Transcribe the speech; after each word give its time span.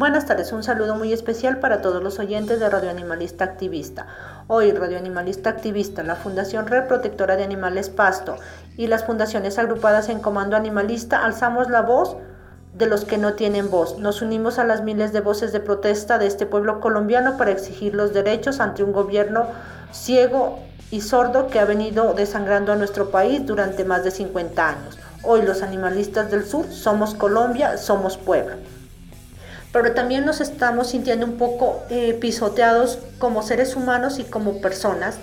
Buenas 0.00 0.24
tardes, 0.24 0.50
un 0.52 0.62
saludo 0.62 0.94
muy 0.94 1.12
especial 1.12 1.58
para 1.58 1.82
todos 1.82 2.02
los 2.02 2.18
oyentes 2.18 2.58
de 2.58 2.70
Radio 2.70 2.88
Animalista 2.88 3.44
Activista. 3.44 4.06
Hoy 4.46 4.72
Radio 4.72 4.96
Animalista 4.96 5.50
Activista, 5.50 6.02
la 6.02 6.16
Fundación 6.16 6.66
Red 6.66 6.86
Protectora 6.86 7.36
de 7.36 7.44
Animales 7.44 7.90
Pasto 7.90 8.36
y 8.78 8.86
las 8.86 9.04
fundaciones 9.04 9.58
agrupadas 9.58 10.08
en 10.08 10.20
Comando 10.20 10.56
Animalista 10.56 11.22
alzamos 11.22 11.68
la 11.68 11.82
voz 11.82 12.16
de 12.72 12.86
los 12.86 13.04
que 13.04 13.18
no 13.18 13.34
tienen 13.34 13.70
voz. 13.70 13.98
Nos 13.98 14.22
unimos 14.22 14.58
a 14.58 14.64
las 14.64 14.82
miles 14.82 15.12
de 15.12 15.20
voces 15.20 15.52
de 15.52 15.60
protesta 15.60 16.16
de 16.16 16.28
este 16.28 16.46
pueblo 16.46 16.80
colombiano 16.80 17.36
para 17.36 17.50
exigir 17.50 17.94
los 17.94 18.14
derechos 18.14 18.58
ante 18.58 18.82
un 18.82 18.92
gobierno 18.92 19.48
ciego 19.92 20.60
y 20.90 21.02
sordo 21.02 21.48
que 21.48 21.60
ha 21.60 21.66
venido 21.66 22.14
desangrando 22.14 22.72
a 22.72 22.76
nuestro 22.76 23.10
país 23.10 23.44
durante 23.44 23.84
más 23.84 24.02
de 24.02 24.12
50 24.12 24.66
años. 24.66 24.98
Hoy 25.24 25.42
los 25.42 25.60
animalistas 25.60 26.30
del 26.30 26.46
sur 26.46 26.64
somos 26.72 27.14
Colombia, 27.14 27.76
somos 27.76 28.16
pueblo 28.16 28.56
pero 29.72 29.92
también 29.92 30.24
nos 30.24 30.40
estamos 30.40 30.90
sintiendo 30.90 31.26
un 31.26 31.36
poco 31.36 31.82
eh, 31.90 32.16
pisoteados 32.20 32.98
como 33.18 33.42
seres 33.42 33.76
humanos 33.76 34.18
y 34.18 34.24
como 34.24 34.60
personas. 34.60 35.16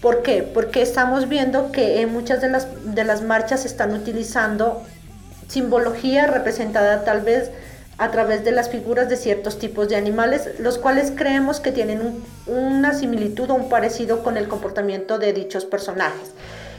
¿Por 0.00 0.22
qué? 0.22 0.42
Porque 0.42 0.82
estamos 0.82 1.28
viendo 1.28 1.72
que 1.72 2.02
en 2.02 2.12
muchas 2.12 2.40
de 2.40 2.48
las, 2.48 2.68
de 2.94 3.04
las 3.04 3.22
marchas 3.22 3.64
están 3.64 3.94
utilizando 3.94 4.82
simbología 5.48 6.26
representada 6.26 7.04
tal 7.04 7.22
vez 7.22 7.50
a 7.96 8.10
través 8.12 8.44
de 8.44 8.52
las 8.52 8.68
figuras 8.68 9.08
de 9.08 9.16
ciertos 9.16 9.58
tipos 9.58 9.88
de 9.88 9.96
animales, 9.96 10.60
los 10.60 10.78
cuales 10.78 11.12
creemos 11.16 11.58
que 11.58 11.72
tienen 11.72 12.22
una 12.46 12.94
similitud 12.94 13.50
o 13.50 13.54
un 13.54 13.68
parecido 13.68 14.22
con 14.22 14.36
el 14.36 14.46
comportamiento 14.46 15.18
de 15.18 15.32
dichos 15.32 15.64
personajes. 15.64 16.32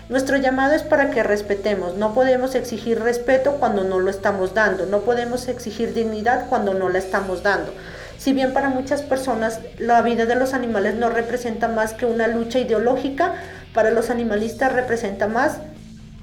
Nuestro 0.09 0.37
llamado 0.37 0.73
es 0.73 0.81
para 0.81 1.11
que 1.11 1.21
respetemos. 1.21 1.95
No 1.95 2.15
podemos 2.15 2.55
exigir 2.55 2.99
respeto 2.99 3.57
cuando 3.59 3.83
no 3.83 3.99
lo 3.99 4.09
estamos 4.09 4.55
dando. 4.55 4.87
No 4.87 5.01
podemos 5.01 5.47
exigir 5.47 5.93
dignidad 5.93 6.47
cuando 6.49 6.73
no 6.73 6.89
la 6.89 6.97
estamos 6.97 7.43
dando. 7.43 7.71
Si 8.17 8.33
bien 8.33 8.51
para 8.51 8.69
muchas 8.69 9.03
personas 9.03 9.59
la 9.77 10.01
vida 10.01 10.25
de 10.25 10.33
los 10.33 10.55
animales 10.55 10.95
no 10.95 11.11
representa 11.11 11.67
más 11.67 11.93
que 11.93 12.07
una 12.07 12.27
lucha 12.27 12.57
ideológica, 12.57 13.35
para 13.71 13.91
los 13.91 14.09
animalistas 14.09 14.73
representa 14.73 15.27
más 15.27 15.57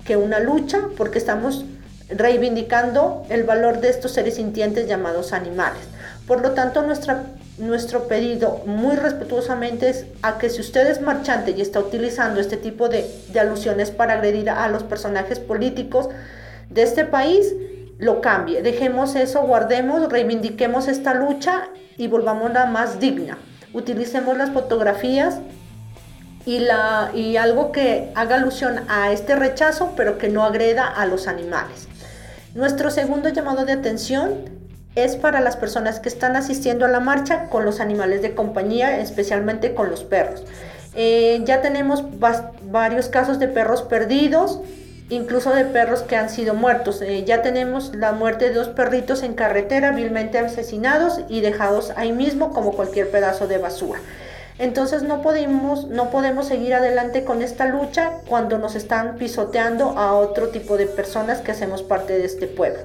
que 0.04 0.16
una 0.16 0.40
lucha 0.40 0.80
porque 0.96 1.18
estamos 1.18 1.64
reivindicando 2.08 3.24
el 3.28 3.44
valor 3.44 3.80
de 3.80 3.90
estos 3.90 4.10
seres 4.10 4.34
sintientes 4.34 4.88
llamados 4.88 5.32
animales. 5.32 5.82
Por 6.26 6.42
lo 6.42 6.50
tanto, 6.52 6.82
nuestra 6.82 7.22
nuestro 7.58 8.06
pedido 8.06 8.62
muy 8.66 8.96
respetuosamente 8.96 9.88
es 9.88 10.06
a 10.22 10.38
que 10.38 10.50
si 10.50 10.60
usted 10.60 10.86
es 10.88 11.00
marchante 11.00 11.52
y 11.52 11.62
está 11.62 11.80
utilizando 11.80 12.40
este 12.40 12.56
tipo 12.56 12.88
de, 12.88 13.06
alusiones 13.38 13.90
para 13.90 14.14
agredir 14.14 14.50
a 14.50 14.68
los 14.68 14.82
personajes 14.82 15.40
políticos 15.40 16.08
de 16.68 16.82
este 16.82 17.04
país, 17.04 17.54
lo 17.98 18.20
cambie. 18.20 18.62
Dejemos 18.62 19.16
eso, 19.16 19.42
guardemos, 19.42 20.10
reivindiquemos 20.10 20.88
esta 20.88 21.14
lucha 21.14 21.68
y 21.96 22.08
volvámosla 22.08 22.66
más 22.66 23.00
digna. 23.00 23.38
Utilicemos 23.72 24.36
las 24.36 24.50
fotografías 24.50 25.38
y, 26.44 26.58
la, 26.58 27.10
y 27.14 27.36
algo 27.36 27.72
que 27.72 28.12
haga 28.14 28.36
alusión 28.36 28.80
a 28.88 29.12
este 29.12 29.34
rechazo, 29.34 29.94
pero 29.96 30.18
que 30.18 30.28
no 30.28 30.44
agreda 30.44 30.86
a 30.86 31.06
los 31.06 31.26
animales. 31.26 31.88
Nuestro 32.54 32.90
segundo 32.90 33.28
llamado 33.30 33.64
de 33.64 33.72
atención 33.72 34.55
es 34.96 35.14
para 35.14 35.40
las 35.40 35.56
personas 35.56 36.00
que 36.00 36.08
están 36.08 36.34
asistiendo 36.34 36.84
a 36.86 36.88
la 36.88 37.00
marcha 37.00 37.48
con 37.48 37.64
los 37.64 37.80
animales 37.80 38.22
de 38.22 38.34
compañía, 38.34 38.98
especialmente 38.98 39.74
con 39.74 39.90
los 39.90 40.02
perros. 40.02 40.42
Eh, 40.94 41.42
ya 41.44 41.60
tenemos 41.60 42.02
varios 42.62 43.08
casos 43.08 43.38
de 43.38 43.48
perros 43.48 43.82
perdidos, 43.82 44.60
incluso 45.10 45.54
de 45.54 45.66
perros 45.66 46.00
que 46.00 46.16
han 46.16 46.30
sido 46.30 46.54
muertos. 46.54 47.02
Eh, 47.02 47.24
ya 47.24 47.42
tenemos 47.42 47.94
la 47.94 48.12
muerte 48.12 48.48
de 48.48 48.54
dos 48.54 48.68
perritos 48.68 49.22
en 49.22 49.34
carretera, 49.34 49.92
vilmente 49.92 50.38
asesinados 50.38 51.20
y 51.28 51.42
dejados 51.42 51.92
ahí 51.96 52.12
mismo 52.12 52.52
como 52.54 52.72
cualquier 52.72 53.10
pedazo 53.10 53.46
de 53.46 53.58
basura. 53.58 54.00
Entonces 54.58 55.02
no 55.02 55.20
podemos, 55.20 55.88
no 55.88 56.10
podemos 56.10 56.46
seguir 56.46 56.72
adelante 56.72 57.24
con 57.24 57.42
esta 57.42 57.66
lucha 57.66 58.12
cuando 58.26 58.56
nos 58.56 58.74
están 58.74 59.16
pisoteando 59.16 59.98
a 59.98 60.14
otro 60.14 60.48
tipo 60.48 60.78
de 60.78 60.86
personas 60.86 61.42
que 61.42 61.52
hacemos 61.52 61.82
parte 61.82 62.18
de 62.18 62.24
este 62.24 62.46
pueblo. 62.46 62.80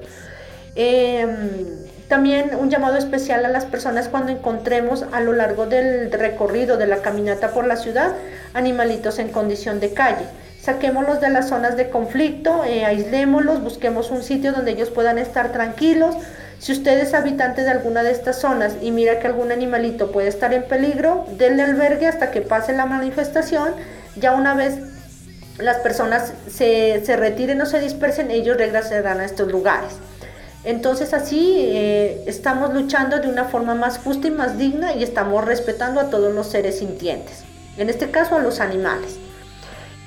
Em, 0.74 1.91
también 2.12 2.50
un 2.60 2.68
llamado 2.68 2.98
especial 2.98 3.42
a 3.46 3.48
las 3.48 3.64
personas 3.64 4.08
cuando 4.08 4.32
encontremos 4.32 5.06
a 5.12 5.22
lo 5.22 5.32
largo 5.32 5.64
del 5.64 6.12
recorrido 6.12 6.76
de 6.76 6.86
la 6.86 6.98
caminata 6.98 7.52
por 7.52 7.66
la 7.66 7.76
ciudad 7.76 8.12
animalitos 8.52 9.18
en 9.18 9.30
condición 9.30 9.80
de 9.80 9.94
calle. 9.94 10.26
Saquémoslos 10.60 11.22
de 11.22 11.30
las 11.30 11.48
zonas 11.48 11.74
de 11.78 11.88
conflicto, 11.88 12.64
eh, 12.66 12.84
aislémoslos, 12.84 13.62
busquemos 13.62 14.10
un 14.10 14.22
sitio 14.22 14.52
donde 14.52 14.72
ellos 14.72 14.90
puedan 14.90 15.16
estar 15.16 15.52
tranquilos. 15.52 16.14
Si 16.58 16.72
usted 16.72 16.98
es 16.98 17.14
habitante 17.14 17.62
de 17.62 17.70
alguna 17.70 18.02
de 18.02 18.10
estas 18.10 18.38
zonas 18.38 18.74
y 18.82 18.90
mira 18.90 19.18
que 19.18 19.28
algún 19.28 19.50
animalito 19.50 20.12
puede 20.12 20.28
estar 20.28 20.52
en 20.52 20.64
peligro, 20.64 21.24
denle 21.38 21.62
albergue 21.62 22.08
hasta 22.08 22.30
que 22.30 22.42
pase 22.42 22.74
la 22.74 22.84
manifestación. 22.84 23.70
Ya 24.16 24.34
una 24.34 24.52
vez 24.52 24.74
las 25.56 25.78
personas 25.78 26.34
se, 26.46 27.02
se 27.06 27.16
retiren 27.16 27.58
o 27.62 27.64
se 27.64 27.80
dispersen, 27.80 28.30
ellos 28.30 28.58
regresarán 28.58 29.20
a 29.20 29.24
estos 29.24 29.50
lugares. 29.50 29.94
Entonces 30.64 31.12
así 31.12 31.56
eh, 31.58 32.22
estamos 32.26 32.72
luchando 32.72 33.18
de 33.18 33.28
una 33.28 33.44
forma 33.44 33.74
más 33.74 33.98
justa 33.98 34.28
y 34.28 34.30
más 34.30 34.58
digna 34.58 34.94
y 34.94 35.02
estamos 35.02 35.44
respetando 35.44 36.00
a 36.00 36.08
todos 36.08 36.32
los 36.32 36.46
seres 36.46 36.78
sintientes, 36.78 37.42
en 37.76 37.90
este 37.90 38.10
caso 38.10 38.36
a 38.36 38.40
los 38.40 38.60
animales. 38.60 39.16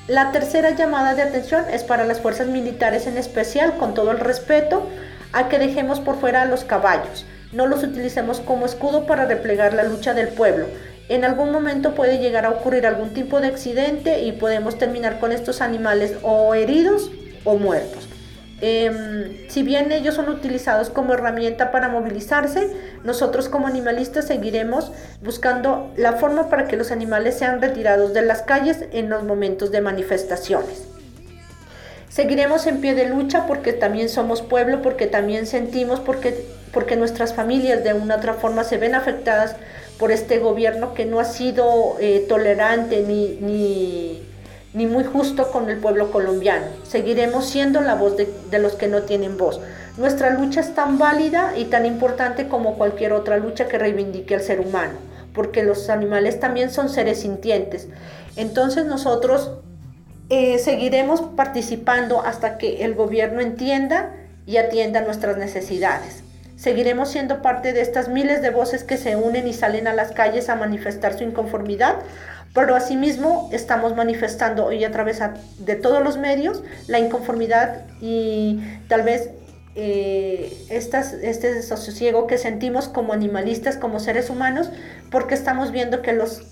La 0.08 0.32
tercera 0.32 0.70
llamada 0.72 1.14
de 1.14 1.24
atención 1.24 1.66
es 1.72 1.84
para 1.84 2.06
las 2.06 2.22
fuerzas 2.22 2.48
militares 2.48 3.08
en 3.08 3.18
especial, 3.18 3.78
con 3.78 3.94
todo 3.94 4.12
el 4.12 4.20
respeto, 4.20 4.88
a 5.34 5.50
que 5.50 5.60
dejemos 5.60 6.00
por 6.00 6.20
fuera 6.20 6.44
a 6.44 6.46
los 6.46 6.64
caballos, 6.64 7.26
no 7.52 7.68
los 7.68 7.84
utilicemos 7.84 8.40
como 8.40 8.66
escudo 8.66 9.06
para 9.06 9.26
replegar 9.26 9.74
la 9.74 9.84
lucha 9.84 10.14
del 10.14 10.30
pueblo. 10.30 10.68
En 11.10 11.24
algún 11.24 11.52
momento 11.52 11.96
puede 11.96 12.20
llegar 12.20 12.46
a 12.46 12.50
ocurrir 12.50 12.86
algún 12.86 13.14
tipo 13.14 13.40
de 13.42 13.48
accidente 13.48 14.22
y 14.22 14.32
podemos 14.32 14.78
terminar 14.78 15.20
con 15.20 15.32
estos 15.32 15.62
animales 15.62 16.16
o 16.22 16.54
heridos 16.54 17.12
o 17.44 17.58
muertos. 17.58 18.05
Em, 18.62 19.50
si 19.50 19.64
bien 19.64 19.92
ellos 19.92 20.16
son 20.16 20.30
utilizados 20.30 20.90
como 20.90 21.14
herramienta 21.14 21.72
para 21.72 21.90
movilizarse, 21.90 22.70
nosotros 23.04 23.50
como 23.50 23.68
animalistas 23.68 24.28
seguiremos 24.28 24.94
buscando 25.22 25.92
la 25.98 26.14
forma 26.14 26.50
para 26.50 26.66
que 26.68 26.78
los 26.78 26.92
animales 26.92 27.38
sean 27.38 27.62
retirados 27.62 28.14
de 28.14 28.22
las 28.22 28.44
calles 28.44 28.86
en 28.94 29.10
los 29.10 29.24
momentos 29.24 29.72
de 29.72 29.82
manifestaciones. 29.82 30.84
Seguiremos 32.08 32.66
en 32.66 32.80
pie 32.80 32.96
de 32.96 33.10
lucha 33.10 33.46
porque 33.46 33.74
también 33.74 34.08
somos 34.08 34.42
pueblo, 34.42 34.82
porque 34.82 35.06
también 35.06 35.46
sentimos, 35.48 36.00
porque, 36.00 36.46
porque 36.72 36.96
nuestras 36.96 37.34
familias 37.34 37.84
de 37.84 37.94
una 37.94 38.16
u 38.16 38.18
otra 38.20 38.36
forma 38.36 38.64
se 38.64 38.78
ven 38.78 38.96
afectadas 38.96 39.58
por 40.00 40.14
este 40.14 40.40
gobierno 40.40 40.94
que 40.94 41.06
no 41.06 41.20
ha 41.20 41.26
sido 41.26 41.98
eh, 42.00 42.26
tolerante 42.30 43.02
ni, 43.02 43.38
ni 43.42 44.24
ni 44.76 44.88
muy 44.88 45.06
justo 45.06 45.52
con 45.52 45.70
el 45.70 45.78
pueblo 45.78 46.12
colombiano. 46.12 46.66
Seguiremos 46.84 47.46
siendo 47.46 47.80
la 47.80 47.96
voz 47.96 48.18
de, 48.18 48.60
los 48.60 48.74
que 48.74 48.88
no 48.88 49.04
tienen 49.04 49.38
voz. 49.38 49.62
Nuestra 49.98 50.32
lucha 50.32 50.60
es 50.60 50.76
tan 50.76 51.00
válida 51.00 51.54
y 51.58 51.66
tan 51.66 51.86
importante 51.86 52.50
como 52.50 52.76
cualquier 52.76 53.14
otra 53.14 53.38
lucha 53.38 53.70
que 53.70 53.80
reivindique 53.80 54.36
al 54.36 54.42
ser 54.42 54.60
humano, 54.60 54.94
porque 55.34 55.64
los 55.64 55.90
animales 55.90 56.42
también 56.42 56.70
son 56.72 56.90
seres 56.90 57.22
sintientes. 57.22 57.88
Entonces 58.36 58.86
nosotros 58.86 59.54
eh, 60.30 60.60
seguiremos 60.60 61.22
participando 61.22 62.22
hasta 62.22 62.58
que 62.58 62.84
el 62.84 62.96
gobierno 62.96 63.40
entienda 63.40 64.12
y 64.46 64.58
atienda 64.58 65.00
nuestras 65.00 65.38
necesidades. 65.38 66.22
Seguiremos 66.58 67.10
siendo 67.10 67.42
parte 67.42 67.74
de 67.74 67.82
estas 67.82 68.10
miles 68.10 68.42
de 68.42 68.50
voces 68.50 68.84
que 68.84 68.98
se 68.98 69.16
unen 69.16 69.48
y 69.48 69.54
salen 69.54 69.88
a 69.88 69.94
las 69.94 70.12
calles 70.12 70.50
a 70.50 70.56
manifestar 70.56 71.18
su 71.18 71.24
inconformidad 71.24 71.96
pero 72.56 72.74
asimismo 72.74 73.50
estamos 73.52 73.96
manifestando 73.96 74.66
hoy 74.66 74.84
a 74.86 74.92
través 74.92 75.20
de 75.60 75.76
todos 75.76 76.02
los 76.02 76.18
medios 76.18 76.64
la 76.88 77.00
inconformidad 77.00 77.86
y 78.02 78.62
tal 78.88 79.04
vez 79.04 79.30
eh, 79.76 80.66
este 80.70 81.54
desasosiego 81.54 82.28
que 82.28 82.38
sentimos 82.38 82.88
como 82.88 83.12
animalistas, 83.12 83.76
como 83.76 84.00
seres 84.00 84.30
humanos, 84.30 84.70
porque 85.12 85.36
estamos 85.36 85.72
viendo 85.72 86.02
que 86.02 86.14
los, 86.14 86.44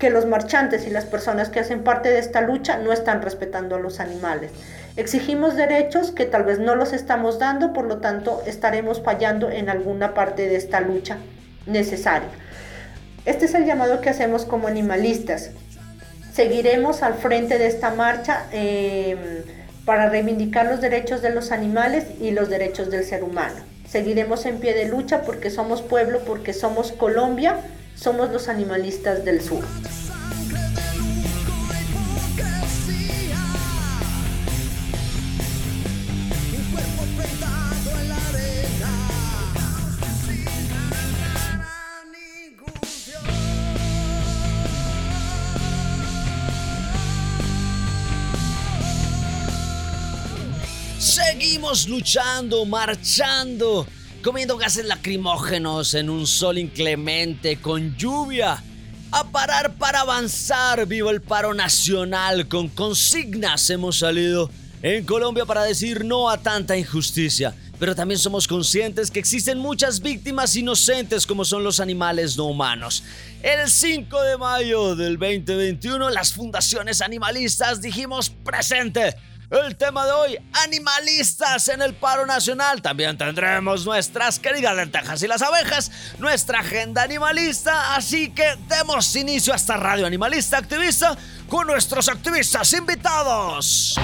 que 0.00 0.10
los 0.10 0.26
marchantes 0.26 0.88
y 0.88 0.90
las 0.90 1.04
personas 1.04 1.50
que 1.50 1.60
hacen 1.60 1.84
parte 1.84 2.10
de 2.10 2.18
esta 2.18 2.40
lucha 2.40 2.78
no 2.78 2.92
están 2.92 3.22
respetando 3.22 3.76
a 3.76 3.78
los 3.78 4.00
animales. 4.00 4.50
Exigimos 4.96 5.54
derechos 5.54 6.10
que 6.10 6.24
tal 6.24 6.42
vez 6.42 6.58
no 6.58 6.74
los 6.74 6.92
estamos 6.92 7.38
dando, 7.38 7.72
por 7.72 7.86
lo 7.86 7.98
tanto 7.98 8.42
estaremos 8.44 9.00
fallando 9.02 9.50
en 9.50 9.68
alguna 9.68 10.12
parte 10.12 10.48
de 10.48 10.56
esta 10.56 10.80
lucha 10.80 11.18
necesaria. 11.66 12.28
Este 13.24 13.46
es 13.46 13.54
el 13.54 13.64
llamado 13.64 14.00
que 14.00 14.10
hacemos 14.10 14.44
como 14.44 14.68
animalistas. 14.68 15.50
Seguiremos 16.32 17.02
al 17.02 17.14
frente 17.14 17.58
de 17.58 17.66
esta 17.66 17.94
marcha 17.94 18.46
em, 18.52 19.18
para 19.84 20.10
reivindicar 20.10 20.66
los 20.66 20.80
derechos 20.80 21.22
de 21.22 21.30
los 21.30 21.50
animales 21.50 22.04
y 22.20 22.32
los 22.32 22.50
derechos 22.50 22.90
del 22.90 23.04
ser 23.04 23.22
humano. 23.22 23.56
Seguiremos 23.88 24.44
en 24.44 24.58
pie 24.58 24.74
de 24.74 24.86
lucha 24.86 25.22
porque 25.22 25.50
somos 25.50 25.80
pueblo, 25.80 26.20
porque 26.26 26.52
somos 26.52 26.92
Colombia, 26.92 27.60
somos 27.94 28.30
los 28.30 28.48
animalistas 28.48 29.24
del 29.24 29.40
sur. 29.40 29.64
Luchando, 51.74 52.64
marchando, 52.64 53.84
comiendo 54.22 54.56
gases 54.56 54.86
lacrimógenos 54.86 55.94
en 55.94 56.08
un 56.08 56.24
sol 56.24 56.56
inclemente 56.56 57.56
con 57.60 57.96
lluvia. 57.96 58.62
A 59.10 59.24
parar 59.24 59.74
para 59.74 60.02
avanzar, 60.02 60.86
vivo 60.86 61.10
el 61.10 61.20
paro 61.20 61.52
nacional, 61.52 62.46
con 62.46 62.68
consignas 62.68 63.68
hemos 63.70 63.98
salido 63.98 64.50
en 64.82 65.04
Colombia 65.04 65.46
para 65.46 65.64
decir 65.64 66.04
no 66.04 66.30
a 66.30 66.38
tanta 66.38 66.76
injusticia. 66.76 67.52
Pero 67.80 67.96
también 67.96 68.20
somos 68.20 68.46
conscientes 68.46 69.10
que 69.10 69.18
existen 69.18 69.58
muchas 69.58 70.00
víctimas 70.00 70.54
inocentes 70.54 71.26
como 71.26 71.44
son 71.44 71.64
los 71.64 71.80
animales 71.80 72.36
no 72.36 72.44
humanos. 72.44 73.02
El 73.42 73.68
5 73.68 74.22
de 74.22 74.38
mayo 74.38 74.94
del 74.94 75.18
2021 75.18 76.08
las 76.10 76.32
fundaciones 76.32 77.00
animalistas 77.00 77.82
dijimos 77.82 78.30
presente 78.30 79.16
el 79.50 79.76
tema 79.76 80.04
de 80.06 80.12
hoy, 80.12 80.38
animalistas 80.64 81.68
en 81.68 81.82
el 81.82 81.94
paro 81.94 82.26
nacional. 82.26 82.82
También 82.82 83.16
tendremos 83.16 83.84
nuestras 83.84 84.38
queridas 84.38 84.74
lentejas 84.76 85.22
y 85.22 85.28
las 85.28 85.42
abejas, 85.42 85.90
nuestra 86.18 86.60
agenda 86.60 87.02
animalista. 87.02 87.94
Así 87.94 88.30
que 88.30 88.56
demos 88.68 89.14
inicio 89.16 89.52
a 89.52 89.56
esta 89.56 89.76
radio 89.76 90.06
animalista 90.06 90.58
activista 90.58 91.16
con 91.48 91.66
nuestros 91.66 92.08
activistas 92.08 92.72
invitados. 92.72 93.94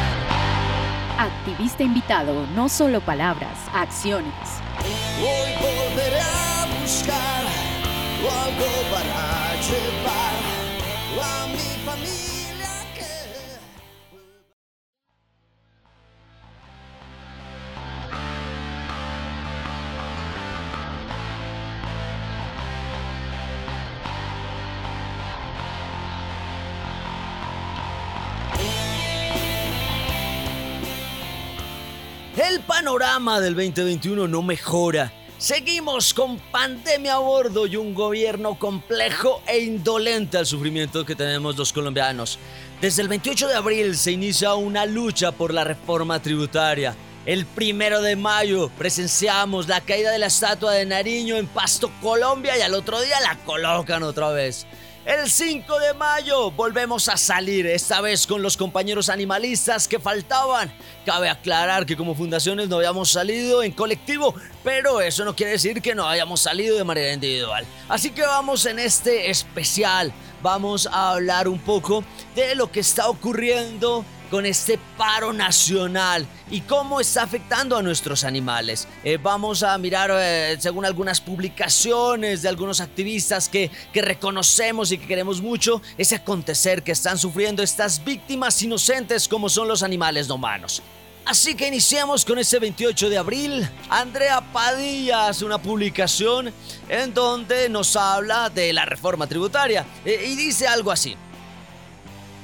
Activista 1.18 1.82
invitado, 1.82 2.46
no 2.54 2.68
solo 2.68 3.00
palabras, 3.00 3.58
acciones. 3.74 4.32
Hoy 5.20 5.52
volveré 5.60 6.20
a 6.20 6.66
buscar 6.80 7.44
algo 8.28 8.66
para 8.90 9.54
llevar 9.60 10.19
panorama 32.80 33.40
del 33.40 33.54
2021 33.54 34.26
no 34.26 34.40
mejora. 34.40 35.12
Seguimos 35.36 36.14
con 36.14 36.38
pandemia 36.38 37.16
a 37.16 37.18
bordo 37.18 37.66
y 37.66 37.76
un 37.76 37.92
gobierno 37.92 38.58
complejo 38.58 39.42
e 39.46 39.58
indolente 39.58 40.38
al 40.38 40.46
sufrimiento 40.46 41.04
que 41.04 41.14
tenemos 41.14 41.58
los 41.58 41.74
colombianos. 41.74 42.38
Desde 42.80 43.02
el 43.02 43.08
28 43.08 43.48
de 43.48 43.54
abril 43.54 43.96
se 43.98 44.12
inicia 44.12 44.54
una 44.54 44.86
lucha 44.86 45.30
por 45.30 45.52
la 45.52 45.62
reforma 45.62 46.22
tributaria. 46.22 46.96
El 47.26 47.44
primero 47.44 48.00
de 48.00 48.16
mayo 48.16 48.70
presenciamos 48.78 49.68
la 49.68 49.82
caída 49.82 50.10
de 50.10 50.18
la 50.18 50.28
estatua 50.28 50.72
de 50.72 50.86
Nariño 50.86 51.36
en 51.36 51.48
Pasto, 51.48 51.90
Colombia, 52.00 52.56
y 52.56 52.62
al 52.62 52.72
otro 52.72 52.98
día 53.02 53.20
la 53.20 53.36
colocan 53.44 54.04
otra 54.04 54.30
vez. 54.30 54.66
El 55.06 55.30
5 55.30 55.78
de 55.78 55.94
mayo 55.94 56.50
volvemos 56.50 57.08
a 57.08 57.16
salir, 57.16 57.66
esta 57.66 58.02
vez 58.02 58.26
con 58.26 58.42
los 58.42 58.58
compañeros 58.58 59.08
animalistas 59.08 59.88
que 59.88 59.98
faltaban. 59.98 60.70
Cabe 61.06 61.30
aclarar 61.30 61.86
que 61.86 61.96
como 61.96 62.14
fundaciones 62.14 62.68
no 62.68 62.76
habíamos 62.76 63.10
salido 63.10 63.62
en 63.62 63.72
colectivo, 63.72 64.34
pero 64.62 65.00
eso 65.00 65.24
no 65.24 65.34
quiere 65.34 65.52
decir 65.52 65.80
que 65.80 65.94
no 65.94 66.06
hayamos 66.06 66.42
salido 66.42 66.76
de 66.76 66.84
manera 66.84 67.14
individual. 67.14 67.64
Así 67.88 68.10
que 68.10 68.20
vamos 68.20 68.66
en 68.66 68.78
este 68.78 69.30
especial, 69.30 70.12
vamos 70.42 70.86
a 70.86 71.12
hablar 71.12 71.48
un 71.48 71.60
poco 71.60 72.04
de 72.34 72.54
lo 72.54 72.70
que 72.70 72.80
está 72.80 73.08
ocurriendo 73.08 74.04
con 74.30 74.46
este 74.46 74.78
paro 74.96 75.32
nacional 75.32 76.26
y 76.50 76.60
cómo 76.62 77.00
está 77.00 77.22
afectando 77.22 77.76
a 77.76 77.82
nuestros 77.82 78.24
animales. 78.24 78.86
Eh, 79.04 79.18
vamos 79.20 79.62
a 79.62 79.76
mirar, 79.78 80.10
eh, 80.14 80.56
según 80.58 80.84
algunas 80.84 81.20
publicaciones 81.20 82.42
de 82.42 82.48
algunos 82.48 82.80
activistas 82.80 83.48
que, 83.48 83.70
que 83.92 84.02
reconocemos 84.02 84.92
y 84.92 84.98
que 84.98 85.06
queremos 85.06 85.42
mucho, 85.42 85.82
ese 85.98 86.16
acontecer 86.16 86.82
que 86.82 86.92
están 86.92 87.18
sufriendo 87.18 87.62
estas 87.62 88.04
víctimas 88.04 88.62
inocentes 88.62 89.28
como 89.28 89.48
son 89.48 89.68
los 89.68 89.82
animales 89.82 90.28
no 90.28 90.36
humanos. 90.36 90.82
Así 91.24 91.54
que 91.54 91.68
iniciamos 91.68 92.24
con 92.24 92.38
ese 92.38 92.58
28 92.58 93.08
de 93.08 93.18
abril. 93.18 93.68
Andrea 93.88 94.40
Padilla 94.52 95.28
hace 95.28 95.44
una 95.44 95.58
publicación 95.58 96.52
en 96.88 97.14
donde 97.14 97.68
nos 97.68 97.94
habla 97.94 98.50
de 98.50 98.72
la 98.72 98.84
reforma 98.84 99.26
tributaria 99.26 99.84
eh, 100.04 100.24
y 100.26 100.34
dice 100.34 100.66
algo 100.66 100.90
así. 100.90 101.16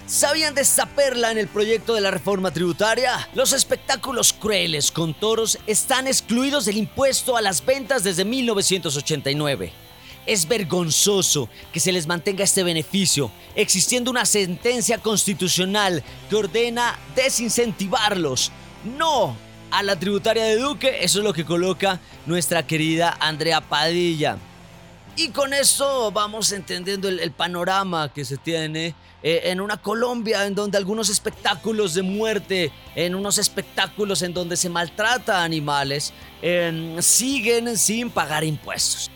¿Sabían 0.07 0.55
de 0.55 0.61
esta 0.61 0.87
perla 0.87 1.33
en 1.33 1.39
el 1.39 1.49
proyecto 1.49 1.93
de 1.93 2.01
la 2.01 2.13
reforma 2.13 2.53
tributaria? 2.53 3.29
Los 3.35 3.53
espectáculos 3.53 4.33
crueles 4.33 4.93
con 4.93 5.15
toros 5.15 5.59
están 5.67 6.07
excluidos 6.07 6.65
del 6.65 6.77
impuesto 6.77 7.37
a 7.37 7.43
las 7.43 7.67
ventas 7.67 8.05
desde 8.05 8.25
1989. 8.25 9.73
Es 10.25 10.47
vergonzoso 10.47 11.49
que 11.73 11.81
se 11.81 11.91
les 11.91 12.07
mantenga 12.07 12.45
este 12.45 12.63
beneficio, 12.63 13.33
existiendo 13.57 14.13
una 14.13 14.27
sentencia 14.27 14.99
constitucional 14.99 16.05
que 16.31 16.37
ordena 16.37 16.97
desincentivarlos. 17.17 18.53
No 18.97 19.37
a 19.73 19.83
la 19.83 19.99
tributaria 19.99 20.45
de 20.45 20.57
Duque, 20.57 20.99
eso 21.01 21.19
es 21.19 21.25
lo 21.25 21.33
que 21.33 21.45
coloca 21.45 21.99
nuestra 22.27 22.65
querida 22.65 23.17
Andrea 23.19 23.61
Padilla. 23.61 24.39
Y 25.19 25.31
con 25.31 25.55
eso 25.55 26.13
vamos 26.13 26.53
entendiendo 26.53 27.09
el, 27.09 27.33
panorama 27.33 28.13
que 28.13 28.27
se 28.27 28.37
tiene 28.37 28.95
eh, 29.29 29.51
en 29.51 29.61
una 29.61 29.77
Colombia 29.77 30.47
en 30.47 30.55
donde 30.55 30.79
algunos 30.79 31.09
espectáculos 31.09 31.95
de 31.95 32.03
muerte, 32.03 32.71
en 32.95 33.17
unos 33.17 33.39
espectáculos 33.39 34.23
en 34.23 34.33
donde 34.33 34.57
se 34.57 34.69
maltrata 34.69 35.41
a 35.41 35.43
animales, 35.43 36.13
em, 36.41 37.03
siguen 37.03 37.77
sin 37.77 38.09
pagar 38.09 38.45
impuestos. 38.45 39.11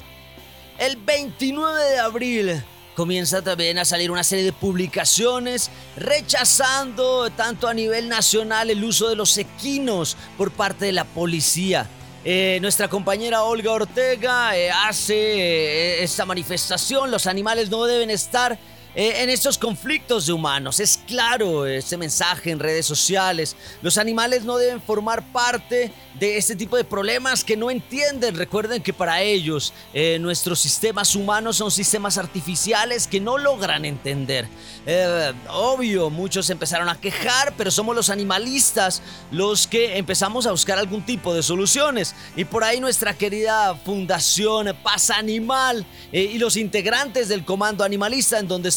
El 0.80 0.96
29 0.96 1.90
de 1.92 1.98
abril 2.00 2.64
comienza 2.96 3.40
también 3.40 3.78
a 3.78 3.84
salir 3.84 4.10
una 4.10 4.24
serie 4.24 4.44
de 4.44 4.52
publicaciones 4.52 5.70
rechazando 5.96 7.30
tanto 7.30 7.68
a 7.68 7.72
nivel 7.72 8.08
nacional 8.08 8.68
el 8.68 8.82
uso 8.82 9.08
de 9.08 9.14
los 9.14 9.38
equinos 9.38 10.16
por 10.36 10.50
parte 10.50 10.86
de 10.86 10.92
la 10.92 11.04
policía. 11.04 11.88
Eh, 12.24 12.58
nuestra 12.60 12.88
compañera 12.88 13.44
Olga 13.44 13.70
Ortega 13.70 14.56
eh, 14.56 14.72
hace 14.72 15.14
eh, 15.14 16.02
esta 16.02 16.26
manifestación, 16.26 17.12
los 17.12 17.28
animales 17.28 17.70
no 17.70 17.84
deben 17.84 18.10
estar 18.10 18.58
eh, 18.94 19.22
en 19.22 19.30
estos 19.30 19.56
conflictos 19.56 20.26
de 20.26 20.32
humanos. 20.32 20.80
Es 20.80 20.98
claro 21.06 21.64
ese 21.64 21.96
mensaje 21.96 22.50
en 22.50 22.58
redes 22.58 22.86
sociales. 22.86 23.54
Los 23.82 23.98
animales 23.98 24.44
no 24.44 24.58
deben 24.58 24.82
formar 24.82 25.22
parte 25.32 25.92
de 26.18 26.36
este 26.36 26.56
tipo 26.56 26.76
de 26.76 26.82
problemas 26.82 27.44
que 27.44 27.56
no 27.56 27.70
entienden. 27.70 28.34
Recuerden 28.34 28.82
que 28.82 28.92
para 28.92 29.22
ellos 29.22 29.72
eh, 29.94 30.18
nuestros 30.18 30.58
sistemas 30.58 31.14
humanos 31.14 31.56
son 31.56 31.70
sistemas 31.70 32.18
artificiales 32.18 33.06
que 33.06 33.20
no 33.20 33.38
logran 33.38 33.84
entender. 33.84 34.48
Eh, 34.86 35.32
obvio, 35.48 36.10
muchos 36.10 36.50
empezaron 36.50 36.88
a 36.88 37.00
quejar, 37.00 37.54
pero 37.56 37.70
somos 37.70 37.94
los 37.94 38.10
animalistas 38.10 39.02
los 39.30 39.68
que 39.68 39.98
empezamos 39.98 40.46
a 40.46 40.50
buscar 40.50 40.78
algún 40.80 41.06
tipo 41.06 41.32
de 41.32 41.44
soluciones. 41.44 42.16
Y 42.34 42.44
por 42.44 42.64
ahí 42.64 42.80
nuestra 42.80 43.14
querida 43.14 43.76
Fundación 43.84 44.76
Paz 44.82 45.10
Animal 45.10 45.86
y 46.10 46.38
los 46.38 46.56
integrantes 46.56 47.28
del 47.28 47.44
Comando 47.44 47.84
Animalista 47.84 48.40
en 48.40 48.48
donde 48.48 48.70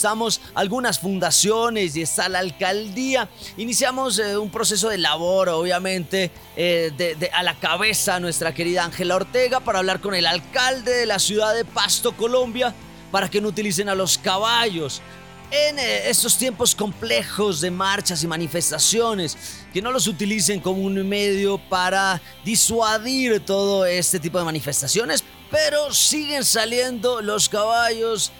algunas 0.53 0.99
fundaciones 0.99 1.95
y 1.95 2.01
está 2.01 2.29
la 2.29 2.39
alcaldía. 2.39 3.29
Iniciamos 3.57 4.19
eh, 4.19 4.37
un 4.37 4.49
proceso 4.49 4.89
de 4.89 4.97
labor, 4.97 5.49
obviamente, 5.49 6.31
eh, 6.55 7.17
a 7.33 7.43
la 7.43 7.55
cabeza 7.55 8.19
nuestra 8.19 8.53
querida 8.53 8.83
Ángela 8.83 9.15
Ortega 9.15 9.59
para 9.59 9.79
hablar 9.79 10.01
con 10.01 10.13
el 10.15 10.25
alcalde 10.25 10.91
de 10.91 11.05
la 11.05 11.19
ciudad 11.19 11.53
de 11.53 11.65
Pasto, 11.65 12.11
Colombia, 12.13 12.73
para 13.11 13.29
que 13.29 13.41
no 13.41 13.49
utilicen 13.49 13.89
a 13.89 13.95
los 13.95 14.17
caballos 14.17 15.01
en 15.53 15.77
eh, 15.77 16.09
estos 16.09 16.35
tiempos 16.35 16.73
complejos 16.73 17.61
de 17.61 17.69
marchas 17.69 18.23
y 18.23 18.27
manifestaciones, 18.27 19.37
que 19.71 19.83
no 19.83 19.91
los 19.91 20.07
utilicen 20.07 20.59
como 20.59 20.81
un 20.81 21.07
medio 21.07 21.59
para 21.69 22.19
disuadir 22.43 23.39
todo 23.39 23.85
este 23.85 24.19
tipo 24.19 24.39
de 24.39 24.45
manifestaciones, 24.45 25.23
pero 25.53 25.93
siguen 25.93 26.43
saliendo 26.43 27.21
los 27.21 27.47
caballos, 27.47 28.31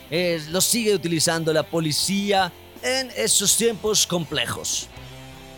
los 0.50 0.66
sigue 0.66 0.96
utilizando 0.96 1.54
la 1.54 1.62
policía 1.62 2.52
en 2.82 3.12
estos 3.16 3.56
tiempos 3.56 4.08
complejos. 4.08 4.90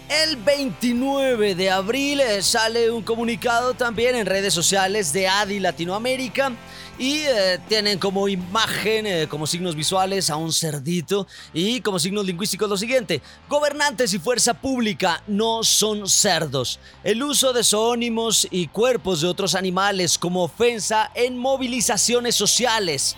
El 0.07 0.35
29 0.35 1.55
de 1.55 1.71
abril 1.71 2.19
eh, 2.19 2.43
sale 2.43 2.91
un 2.91 3.01
comunicado 3.01 3.73
también 3.73 4.15
en 4.15 4.27
redes 4.27 4.53
sociales 4.53 5.11
de 5.13 5.27
ADI 5.27 5.59
Latinoamérica 5.59 6.51
y 6.99 7.21
eh, 7.21 7.59
tienen 7.67 7.97
como 7.97 8.27
imagen, 8.27 9.07
eh, 9.07 9.27
como 9.27 9.47
signos 9.47 9.75
visuales 9.75 10.29
a 10.29 10.35
un 10.35 10.53
cerdito 10.53 11.25
y 11.55 11.81
como 11.81 11.97
signos 11.97 12.23
lingüísticos 12.23 12.69
lo 12.69 12.77
siguiente, 12.77 13.23
gobernantes 13.49 14.13
y 14.13 14.19
fuerza 14.19 14.53
pública 14.53 15.23
no 15.25 15.63
son 15.63 16.07
cerdos. 16.07 16.79
El 17.03 17.23
uso 17.23 17.51
de 17.51 17.63
zoónimos 17.63 18.47
y 18.51 18.67
cuerpos 18.67 19.21
de 19.21 19.27
otros 19.27 19.55
animales 19.55 20.19
como 20.19 20.43
ofensa 20.43 21.09
en 21.15 21.35
movilizaciones 21.35 22.35
sociales 22.35 23.15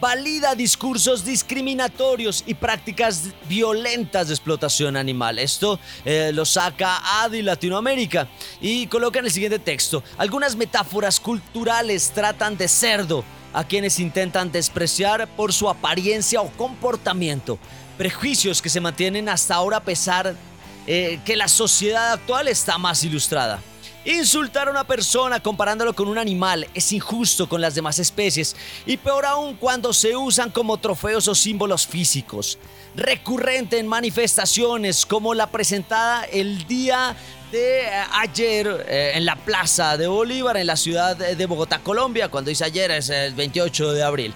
valida 0.00 0.54
discursos 0.54 1.24
discriminatorios 1.24 2.42
y 2.46 2.54
prácticas 2.54 3.24
violentas 3.48 4.28
de 4.28 4.34
explotación 4.34 4.96
animal. 4.96 5.38
Esto 5.38 5.78
eh, 6.04 6.30
lo 6.32 6.44
saca 6.44 7.22
ADI 7.22 7.42
Latinoamérica 7.42 8.28
y 8.60 8.86
coloca 8.86 9.18
en 9.18 9.26
el 9.26 9.30
siguiente 9.30 9.58
texto. 9.58 10.02
Algunas 10.16 10.56
metáforas 10.56 11.20
culturales 11.20 12.12
tratan 12.14 12.56
de 12.56 12.68
cerdo 12.68 13.24
a 13.52 13.64
quienes 13.64 13.98
intentan 14.00 14.50
despreciar 14.50 15.28
por 15.36 15.52
su 15.52 15.68
apariencia 15.68 16.40
o 16.40 16.50
comportamiento. 16.52 17.58
Prejuicios 17.98 18.62
que 18.62 18.70
se 18.70 18.80
mantienen 18.80 19.28
hasta 19.28 19.54
ahora 19.54 19.78
a 19.78 19.84
pesar 19.84 20.34
eh, 20.86 21.20
que 21.24 21.36
la 21.36 21.48
sociedad 21.48 22.12
actual 22.12 22.48
está 22.48 22.78
más 22.78 23.04
ilustrada. 23.04 23.60
Insultar 24.06 24.68
a 24.68 24.70
una 24.70 24.84
persona 24.84 25.40
comparándolo 25.40 25.94
con 25.94 26.08
un 26.08 26.16
animal 26.16 26.66
es 26.72 26.90
injusto 26.90 27.46
con 27.50 27.60
las 27.60 27.74
demás 27.74 27.98
especies 27.98 28.56
y 28.86 28.96
peor 28.96 29.26
aún 29.26 29.56
cuando 29.56 29.92
se 29.92 30.16
usan 30.16 30.50
como 30.50 30.78
trofeos 30.78 31.28
o 31.28 31.34
símbolos 31.34 31.86
físicos. 31.86 32.58
Recurrente 32.96 33.78
en 33.78 33.86
manifestaciones 33.86 35.04
como 35.04 35.34
la 35.34 35.48
presentada 35.48 36.24
el 36.24 36.66
día 36.66 37.14
de 37.52 37.82
eh, 37.82 37.90
ayer 38.12 38.86
eh, 38.88 39.12
en 39.16 39.26
la 39.26 39.36
Plaza 39.36 39.98
de 39.98 40.06
Bolívar 40.06 40.56
en 40.56 40.66
la 40.66 40.76
ciudad 40.76 41.14
de 41.14 41.46
Bogotá, 41.46 41.80
Colombia, 41.80 42.28
cuando 42.28 42.48
dice 42.48 42.64
ayer 42.64 42.90
es 42.92 43.10
el 43.10 43.34
28 43.34 43.92
de 43.92 44.02
abril 44.02 44.34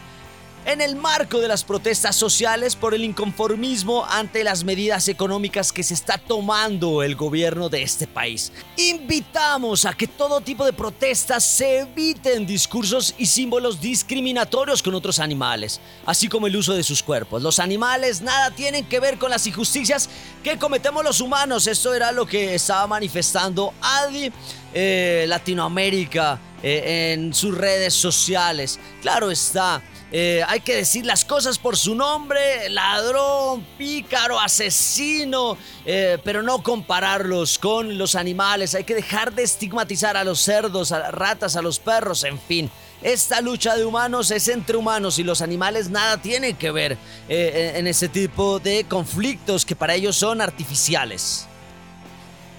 en 0.64 0.80
el 0.80 0.96
marco 0.96 1.40
de 1.40 1.48
las 1.48 1.64
protestas 1.64 2.16
sociales 2.16 2.74
por 2.74 2.94
el 2.94 3.04
inconformismo 3.04 4.06
ante 4.06 4.44
las 4.44 4.64
medidas 4.64 5.08
económicas 5.08 5.72
que 5.72 5.82
se 5.82 5.94
está 5.94 6.18
tomando 6.18 7.02
el 7.02 7.16
gobierno 7.16 7.68
de 7.68 7.82
este 7.82 8.06
país. 8.06 8.52
Invitamos 8.76 9.84
a 9.84 9.92
que 9.92 10.06
todo 10.06 10.40
tipo 10.40 10.64
de 10.64 10.72
protestas 10.72 11.44
se 11.44 11.80
eviten 11.80 12.46
discursos 12.46 13.14
y 13.18 13.26
símbolos 13.26 13.80
discriminatorios 13.80 14.82
con 14.82 14.94
otros 14.94 15.18
animales, 15.18 15.80
así 16.06 16.28
como 16.28 16.46
el 16.46 16.56
uso 16.56 16.74
de 16.74 16.82
sus 16.82 17.02
cuerpos. 17.02 17.42
Los 17.42 17.58
animales 17.58 18.22
nada 18.22 18.50
tienen 18.50 18.86
que 18.86 19.00
ver 19.00 19.18
con 19.18 19.30
las 19.30 19.46
injusticias 19.46 20.08
que 20.42 20.58
cometemos 20.58 21.04
los 21.04 21.20
humanos. 21.20 21.66
Esto 21.66 21.94
era 21.94 22.10
lo 22.10 22.26
que 22.26 22.54
estaba 22.54 22.86
manifestando 22.86 23.74
ADI 23.80 24.32
eh, 24.72 25.26
Latinoamérica 25.28 26.40
eh, 26.62 27.12
en 27.12 27.34
sus 27.34 27.56
redes 27.56 27.92
sociales. 27.92 28.80
Claro 29.02 29.30
está 29.30 29.82
eh, 30.16 30.44
hay 30.46 30.60
que 30.60 30.76
decir 30.76 31.04
las 31.04 31.24
cosas 31.24 31.58
por 31.58 31.76
su 31.76 31.96
nombre, 31.96 32.70
ladrón, 32.70 33.66
pícaro, 33.76 34.38
asesino, 34.38 35.58
eh, 35.84 36.18
pero 36.22 36.40
no 36.40 36.62
compararlos 36.62 37.58
con 37.58 37.98
los 37.98 38.14
animales. 38.14 38.76
Hay 38.76 38.84
que 38.84 38.94
dejar 38.94 39.34
de 39.34 39.42
estigmatizar 39.42 40.16
a 40.16 40.22
los 40.22 40.38
cerdos, 40.38 40.92
a 40.92 41.00
las 41.00 41.12
ratas, 41.12 41.56
a 41.56 41.62
los 41.62 41.80
perros, 41.80 42.22
en 42.22 42.38
fin. 42.38 42.70
Esta 43.02 43.40
lucha 43.40 43.74
de 43.74 43.84
humanos 43.84 44.30
es 44.30 44.46
entre 44.46 44.76
humanos 44.76 45.18
y 45.18 45.24
los 45.24 45.42
animales 45.42 45.90
nada 45.90 46.16
tienen 46.22 46.54
que 46.54 46.70
ver 46.70 46.96
eh, 47.28 47.72
en 47.74 47.88
ese 47.88 48.08
tipo 48.08 48.60
de 48.60 48.84
conflictos 48.84 49.66
que 49.66 49.74
para 49.74 49.96
ellos 49.96 50.14
son 50.14 50.40
artificiales. 50.40 51.48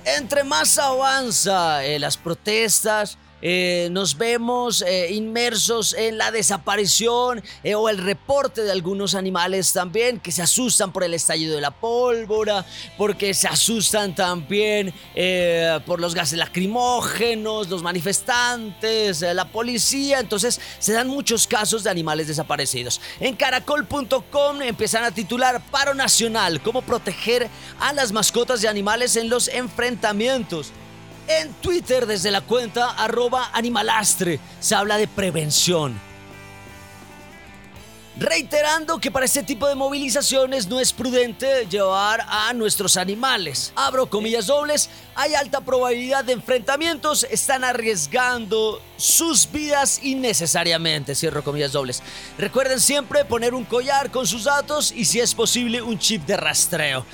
Entre 0.04 0.44
más 0.44 0.78
avanza 0.78 1.84
las 2.00 2.18
protestas, 2.18 3.18
eh, 3.48 3.90
nos 3.92 4.18
vemos 4.18 4.82
eh, 4.82 5.14
inmersos 5.14 5.94
en 5.94 6.18
la 6.18 6.32
desaparición 6.32 7.44
eh, 7.64 7.76
o 7.76 7.90
el 7.90 8.00
reporte 8.00 8.64
de 8.64 8.72
algunos 8.72 9.14
animales 9.14 9.72
también 9.72 10.20
que 10.20 10.32
se 10.32 10.42
asustan 10.42 10.92
por 10.92 11.04
el 11.04 11.14
estallido 11.14 11.54
de 11.54 11.62
la 11.62 11.70
pólvora, 11.70 12.66
porque 12.98 13.36
se 13.36 13.48
asustan 13.48 14.16
también 14.16 14.92
por 15.86 16.00
los 16.00 16.16
gases 16.16 16.40
lacrimógenos, 16.40 17.70
los 17.70 17.84
manifestantes, 17.84 19.22
la 19.22 19.46
policía. 19.46 20.22
Entonces 20.22 20.60
se 20.80 20.94
dan 20.94 21.08
muchos 21.08 21.46
casos 21.46 21.84
de 21.84 21.92
animales 21.92 22.28
desaparecidos. 22.28 23.00
En 23.20 23.36
caracol.com 23.36 24.64
empiezan 24.64 25.04
a 25.04 25.12
titular 25.12 25.62
Paro 25.70 25.94
Nacional, 25.94 26.62
cómo 26.64 26.82
proteger 26.82 27.48
a 27.80 27.94
las 27.94 28.12
mascotas 28.12 28.64
de 28.64 28.70
animales 28.70 29.16
en 29.18 29.30
los 29.30 29.50
enfrentamientos. 29.50 30.72
En 31.28 31.54
Twitter, 31.56 32.06
desde 32.06 32.30
la 32.30 32.42
cuenta 32.42 32.92
arroba 32.92 33.50
animalastre, 33.54 34.40
se 34.60 34.76
habla 34.76 34.98
de 34.98 35.08
prevención. 35.08 36.00
Reiterando 38.18 39.00
que 39.00 39.12
para 39.12 39.26
este 39.26 39.44
tipo 39.44 39.68
de 39.68 39.76
movilizaciones 39.76 40.68
no 40.68 40.80
es 40.80 40.94
prudente 40.94 41.66
llevar 41.70 42.22
a 42.30 42.54
nuestros 42.54 42.96
animales. 42.96 43.74
Abro 43.76 44.10
comillas 44.10 44.48
dobles, 44.48 44.90
hay 45.16 45.34
alta 45.34 45.60
probabilidad 45.62 46.24
de 46.24 46.32
enfrentamientos, 46.34 47.28
están 47.30 47.66
arriesgando 47.66 48.82
sus 48.96 49.52
vidas 49.52 50.00
innecesariamente, 50.02 51.14
cierro 51.14 51.44
comillas 51.44 51.74
dobles. 51.74 52.04
Recuerden 52.38 52.80
siempre 52.80 53.26
poner 53.26 53.54
un 53.54 53.66
collar 53.66 54.10
con 54.12 54.26
sus 54.26 54.46
datos 54.46 54.94
y 54.96 55.04
si 55.04 55.20
es 55.20 55.36
posible 55.36 55.82
un 55.82 56.00
chip 56.00 56.26
de 56.26 56.38
rastreo. 56.38 57.06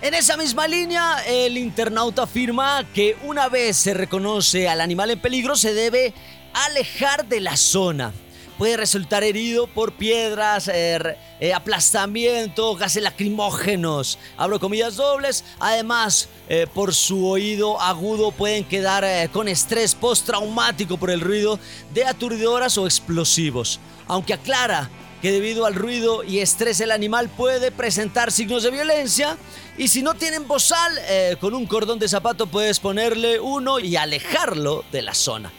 En 0.00 0.14
esa 0.14 0.36
misma 0.36 0.68
línea, 0.68 1.24
el 1.26 1.58
internauta 1.58 2.22
afirma 2.22 2.86
que 2.94 3.16
una 3.24 3.48
vez 3.48 3.76
se 3.76 3.94
reconoce 3.94 4.68
al 4.68 4.80
animal 4.80 5.10
en 5.10 5.20
peligro, 5.20 5.56
se 5.56 5.74
debe 5.74 6.14
alejar 6.54 7.26
de 7.26 7.40
la 7.40 7.56
zona. 7.56 8.12
Puede 8.58 8.76
resultar 8.76 9.24
herido 9.24 9.66
por 9.66 9.94
piedras, 9.94 10.68
er, 10.68 11.18
eh, 11.40 11.52
aplastamiento, 11.52 12.76
gases 12.76 13.02
lacrimógenos, 13.02 14.20
abro 14.36 14.60
comillas 14.60 14.94
dobles. 14.94 15.44
Además, 15.58 16.28
eh, 16.48 16.68
por 16.72 16.94
su 16.94 17.26
oído 17.26 17.80
agudo 17.80 18.30
pueden 18.30 18.62
quedar 18.62 19.02
eh, 19.02 19.28
con 19.32 19.48
estrés 19.48 19.96
postraumático 19.96 20.96
por 20.96 21.10
el 21.10 21.20
ruido 21.20 21.58
de 21.92 22.04
aturdidoras 22.04 22.78
o 22.78 22.86
explosivos. 22.86 23.80
Aunque 24.06 24.34
aclara 24.34 24.88
que 25.20 25.32
debido 25.32 25.66
al 25.66 25.74
ruido 25.74 26.22
y 26.24 26.38
estrés 26.38 26.80
el 26.80 26.90
animal 26.90 27.28
puede 27.28 27.70
presentar 27.70 28.32
signos 28.32 28.62
de 28.62 28.70
violencia 28.70 29.36
y 29.76 29.88
si 29.88 30.02
no 30.02 30.14
tienen 30.14 30.48
bozal, 30.48 30.92
eh, 31.08 31.36
con 31.40 31.54
un 31.54 31.66
cordón 31.66 31.98
de 31.98 32.08
zapato 32.08 32.46
puedes 32.46 32.80
ponerle 32.80 33.40
uno 33.40 33.78
y 33.78 33.96
alejarlo 33.96 34.84
de 34.92 35.02
la 35.02 35.14
zona. 35.14 35.52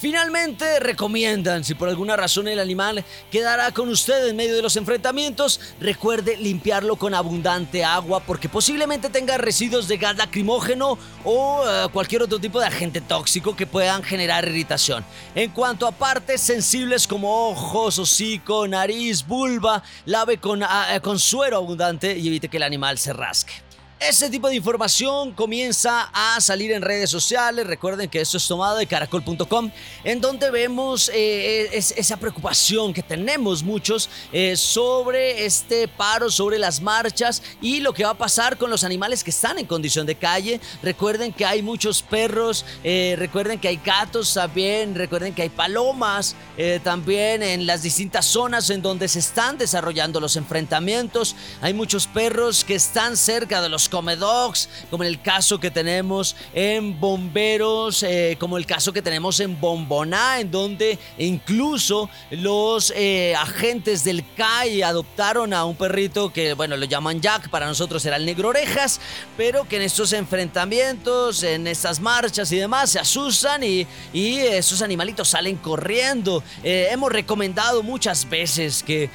Finalmente, 0.00 0.78
recomiendan, 0.78 1.64
si 1.64 1.74
por 1.74 1.88
alguna 1.88 2.16
razón 2.16 2.46
el 2.46 2.60
animal 2.60 3.04
quedará 3.32 3.72
con 3.72 3.88
usted 3.88 4.28
en 4.28 4.36
medio 4.36 4.54
de 4.54 4.62
los 4.62 4.76
enfrentamientos, 4.76 5.60
recuerde 5.80 6.36
limpiarlo 6.36 6.94
con 6.94 7.14
abundante 7.14 7.84
agua 7.84 8.20
porque 8.20 8.48
posiblemente 8.48 9.10
tenga 9.10 9.38
residuos 9.38 9.88
de 9.88 9.96
gas 9.96 10.16
lacrimógeno 10.16 10.96
o 11.24 11.64
eh, 11.66 11.88
cualquier 11.92 12.22
otro 12.22 12.38
tipo 12.38 12.60
de 12.60 12.66
agente 12.66 13.00
tóxico 13.00 13.56
que 13.56 13.66
puedan 13.66 14.04
generar 14.04 14.46
irritación. 14.46 15.04
En 15.34 15.50
cuanto 15.50 15.84
a 15.88 15.92
partes 15.92 16.40
sensibles 16.42 17.08
como 17.08 17.50
ojos, 17.50 17.98
hocico, 17.98 18.68
nariz, 18.68 19.26
vulva, 19.26 19.82
lave 20.04 20.38
con, 20.38 20.62
ah, 20.62 20.94
eh, 20.94 21.00
con 21.00 21.18
suero 21.18 21.56
abundante 21.56 22.16
y 22.16 22.28
evite 22.28 22.48
que 22.48 22.58
el 22.58 22.62
animal 22.62 22.98
se 22.98 23.12
rasque. 23.12 23.67
Ese 24.00 24.30
tipo 24.30 24.48
de 24.48 24.54
información 24.54 25.32
comienza 25.32 26.08
a 26.12 26.40
salir 26.40 26.70
en 26.70 26.82
redes 26.82 27.10
sociales. 27.10 27.66
Recuerden 27.66 28.08
que 28.08 28.20
esto 28.20 28.36
es 28.36 28.46
tomado 28.46 28.76
de 28.76 28.86
caracol.com, 28.86 29.72
en 30.04 30.20
donde 30.20 30.52
vemos 30.52 31.10
eh, 31.12 31.68
esa 31.72 32.16
preocupación 32.16 32.94
que 32.94 33.02
tenemos 33.02 33.64
muchos 33.64 34.08
eh, 34.32 34.56
sobre 34.56 35.44
este 35.44 35.88
paro, 35.88 36.30
sobre 36.30 36.60
las 36.60 36.80
marchas 36.80 37.42
y 37.60 37.80
lo 37.80 37.92
que 37.92 38.04
va 38.04 38.10
a 38.10 38.14
pasar 38.14 38.56
con 38.56 38.70
los 38.70 38.84
animales 38.84 39.24
que 39.24 39.30
están 39.30 39.58
en 39.58 39.66
condición 39.66 40.06
de 40.06 40.14
calle. 40.14 40.60
Recuerden 40.80 41.32
que 41.32 41.44
hay 41.44 41.60
muchos 41.60 42.00
perros, 42.00 42.64
eh, 42.84 43.16
recuerden 43.18 43.58
que 43.58 43.66
hay 43.66 43.80
gatos 43.84 44.32
también, 44.32 44.94
recuerden 44.94 45.34
que 45.34 45.42
hay 45.42 45.50
palomas 45.50 46.36
también 46.82 47.42
en 47.42 47.66
las 47.66 47.82
distintas 47.82 48.26
zonas 48.26 48.70
en 48.70 48.82
donde 48.82 49.06
se 49.06 49.20
están 49.20 49.58
desarrollando 49.58 50.18
los 50.18 50.34
enfrentamientos. 50.34 51.36
Hay 51.60 51.72
muchos 51.72 52.08
perros 52.08 52.64
que 52.64 52.74
están 52.74 53.16
cerca 53.16 53.62
de 53.62 53.68
comedogs, 53.88 54.68
como 54.90 55.02
en 55.04 55.08
el 55.08 55.20
caso 55.20 55.58
que 55.58 55.70
tenemos 55.70 56.36
en 56.54 56.98
Bomberos, 57.00 58.02
eh, 58.02 58.36
como 58.38 58.56
el 58.58 58.66
caso 58.66 58.92
que 58.92 59.02
tenemos 59.02 59.40
en 59.40 59.60
Bomboná, 59.60 60.40
en 60.40 60.50
donde 60.50 60.98
incluso 61.18 62.08
los 62.30 62.92
eh, 62.96 63.34
agentes 63.36 64.04
del 64.04 64.24
CAI 64.36 64.82
adoptaron 64.82 65.52
a 65.52 65.64
un 65.64 65.76
perrito 65.76 66.32
que, 66.32 66.54
bueno, 66.54 66.76
lo 66.76 66.84
llaman 66.84 67.20
Jack, 67.20 67.48
para 67.48 67.66
nosotros 67.66 68.04
era 68.04 68.16
el 68.16 68.26
negro 68.26 68.48
orejas, 68.48 69.00
pero 69.36 69.66
que 69.66 69.76
en 69.76 69.82
estos 69.82 70.12
enfrentamientos, 70.12 71.42
en 71.42 71.66
estas 71.66 72.00
marchas 72.00 72.50
y 72.52 72.56
demás, 72.56 72.90
se 72.90 73.00
asustan 73.00 73.62
y, 73.62 73.86
y 74.12 74.38
esos 74.38 74.82
animalitos 74.82 75.28
salen 75.28 75.56
corriendo. 75.56 76.42
Eh, 76.62 76.88
hemos 76.90 77.10
recomendado 77.12 77.82
muchas 77.82 78.28
veces 78.28 78.82
que 78.82 79.10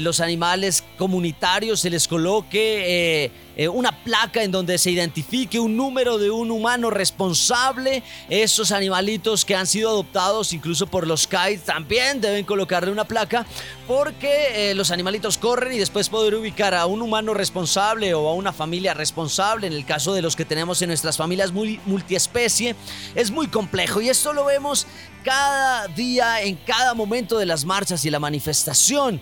los 0.00 0.20
animales 0.20 0.84
comunitarios 0.96 1.80
se 1.80 1.90
les 1.90 2.06
coloque 2.06 3.30
eh, 3.56 3.68
una 3.68 4.02
placa 4.04 4.42
en 4.42 4.50
donde 4.50 4.78
se 4.78 4.90
identifique 4.90 5.60
un 5.60 5.76
número 5.76 6.18
de 6.18 6.30
un 6.30 6.50
humano 6.50 6.90
responsable. 6.90 8.02
Esos 8.28 8.72
animalitos 8.72 9.44
que 9.44 9.54
han 9.54 9.66
sido 9.66 9.90
adoptados 9.90 10.52
incluso 10.52 10.86
por 10.86 11.06
los 11.06 11.26
CAI 11.26 11.58
también 11.58 12.20
deben 12.20 12.44
colocarle 12.44 12.90
una 12.90 13.04
placa 13.04 13.46
porque 13.86 14.70
eh, 14.70 14.74
los 14.74 14.90
animalitos 14.90 15.38
corren 15.38 15.72
y 15.72 15.78
después 15.78 16.08
poder 16.08 16.34
ubicar 16.34 16.74
a 16.74 16.86
un 16.86 17.02
humano 17.02 17.34
responsable 17.34 18.14
o 18.14 18.28
a 18.28 18.34
una 18.34 18.52
familia 18.52 18.94
responsable, 18.94 19.66
en 19.66 19.72
el 19.72 19.84
caso 19.84 20.14
de 20.14 20.22
los 20.22 20.36
que 20.36 20.44
tenemos 20.44 20.80
en 20.82 20.88
nuestras 20.88 21.16
familias 21.16 21.52
multiespecie, 21.52 22.74
es 23.14 23.30
muy 23.30 23.48
complejo 23.48 24.00
y 24.00 24.08
esto 24.08 24.32
lo 24.32 24.44
vemos 24.44 24.86
cada 25.24 25.88
día, 25.88 26.42
en 26.42 26.56
cada 26.56 26.94
momento 26.94 27.38
de 27.38 27.46
las 27.46 27.64
marchas 27.64 28.04
y 28.04 28.10
la 28.10 28.18
manifestación. 28.18 29.20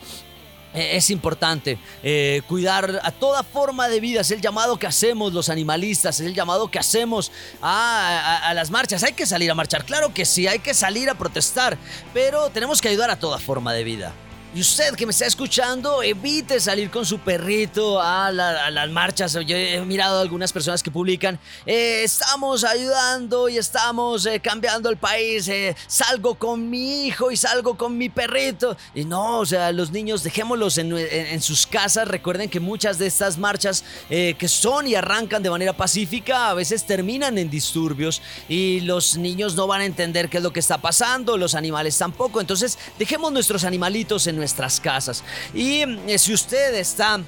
Eh, 0.73 0.97
es 0.97 1.11
importante 1.11 1.79
eh, 2.03 2.43
cuidar 2.47 3.01
a 3.03 3.11
toda 3.11 3.43
forma 3.43 3.89
de 3.89 3.99
vida, 3.99 4.21
es 4.21 4.31
el 4.31 4.41
llamado 4.41 4.79
que 4.79 4.87
hacemos 4.87 5.33
los 5.33 5.49
animalistas, 5.49 6.21
es 6.21 6.27
el 6.27 6.35
llamado 6.35 6.71
que 6.71 6.79
hacemos 6.79 7.33
a, 7.61 8.53
las 8.55 8.71
marchas. 8.71 9.03
Hay 9.03 9.13
que 9.13 9.27
salir 9.27 9.51
a 9.51 9.55
marchar, 9.55 9.85
claro 9.85 10.15
que 10.15 10.25
sí, 10.25 10.47
hay 10.47 10.61
que 10.61 10.75
salir 10.75 11.11
a 11.11 11.15
protestar, 11.15 11.77
pero 12.15 12.51
tenemos 12.51 12.81
que 12.81 12.89
ayudar 12.89 13.11
a 13.11 13.19
toda 13.19 13.39
forma 13.39 13.73
de 13.73 13.85
vida. 13.85 14.13
Y 14.53 14.63
usted 14.63 14.97
que 14.97 15.07
me 15.07 15.13
está 15.13 15.27
escuchando, 15.27 16.03
evite 16.03 16.59
salir 16.59 16.91
con 16.91 17.07
su 17.07 17.21
perrito 17.21 18.03
a, 18.03 18.33
las 18.33 18.91
marchas. 18.91 19.35
Yo 19.47 19.57
he 19.57 19.81
mirado 19.83 20.21
algunas 20.21 20.53
personas 20.53 20.83
que 20.83 20.91
publican, 20.91 21.39
eh, 21.65 22.03
estamos 22.03 22.65
ayudando 22.65 23.49
y 23.49 23.59
estamos 23.59 24.27
eh, 24.27 24.41
cambiando 24.41 24.91
el 24.91 24.97
país, 24.97 25.47
eh, 25.47 25.77
salgo 25.87 26.35
con 26.35 26.69
mi 26.69 27.07
hijo 27.07 27.31
y 27.31 27.37
salgo 27.37 27.77
con 27.77 27.97
mi 27.97 28.09
perrito. 28.09 28.77
Y 28.93 29.05
no, 29.05 29.39
o 29.39 29.47
sea, 29.47 29.71
los 29.71 29.93
niños 29.93 30.25
dejémoslos 30.25 30.79
en, 30.79 31.41
sus 31.41 31.65
casas. 31.65 32.09
Recuerden 32.09 32.51
que 32.51 32.59
muchas 32.59 32.99
de 32.99 33.07
estas 33.07 33.39
marchas 33.39 33.85
que 34.09 34.49
son 34.49 34.89
y 34.89 34.97
arrancan 34.97 35.45
de 35.45 35.51
manera 35.51 35.75
pacífica, 35.75 36.51
a 36.51 36.55
veces 36.55 36.85
terminan 36.85 37.39
en 37.39 37.51
disturbios 37.51 38.21
y 38.49 38.81
los 38.81 39.17
niños 39.17 39.55
no 39.55 39.69
van 39.69 39.83
a 39.83 39.85
entender 39.85 40.29
qué 40.29 40.39
es 40.39 40.43
lo 40.43 40.53
que 40.53 40.59
está 40.59 40.79
pasando, 40.79 41.37
los 41.37 41.55
animales 41.55 41.97
tampoco. 41.97 42.41
Entonces, 42.41 42.79
dejemos 42.99 43.31
nuestros 43.31 43.63
animalitos 43.63 44.27
en 44.27 44.40
nuestras 44.41 44.81
casas. 44.81 45.23
Y 45.55 45.83
eh, 45.83 46.19
si 46.19 46.35
usted 46.35 46.75
está 46.75 47.21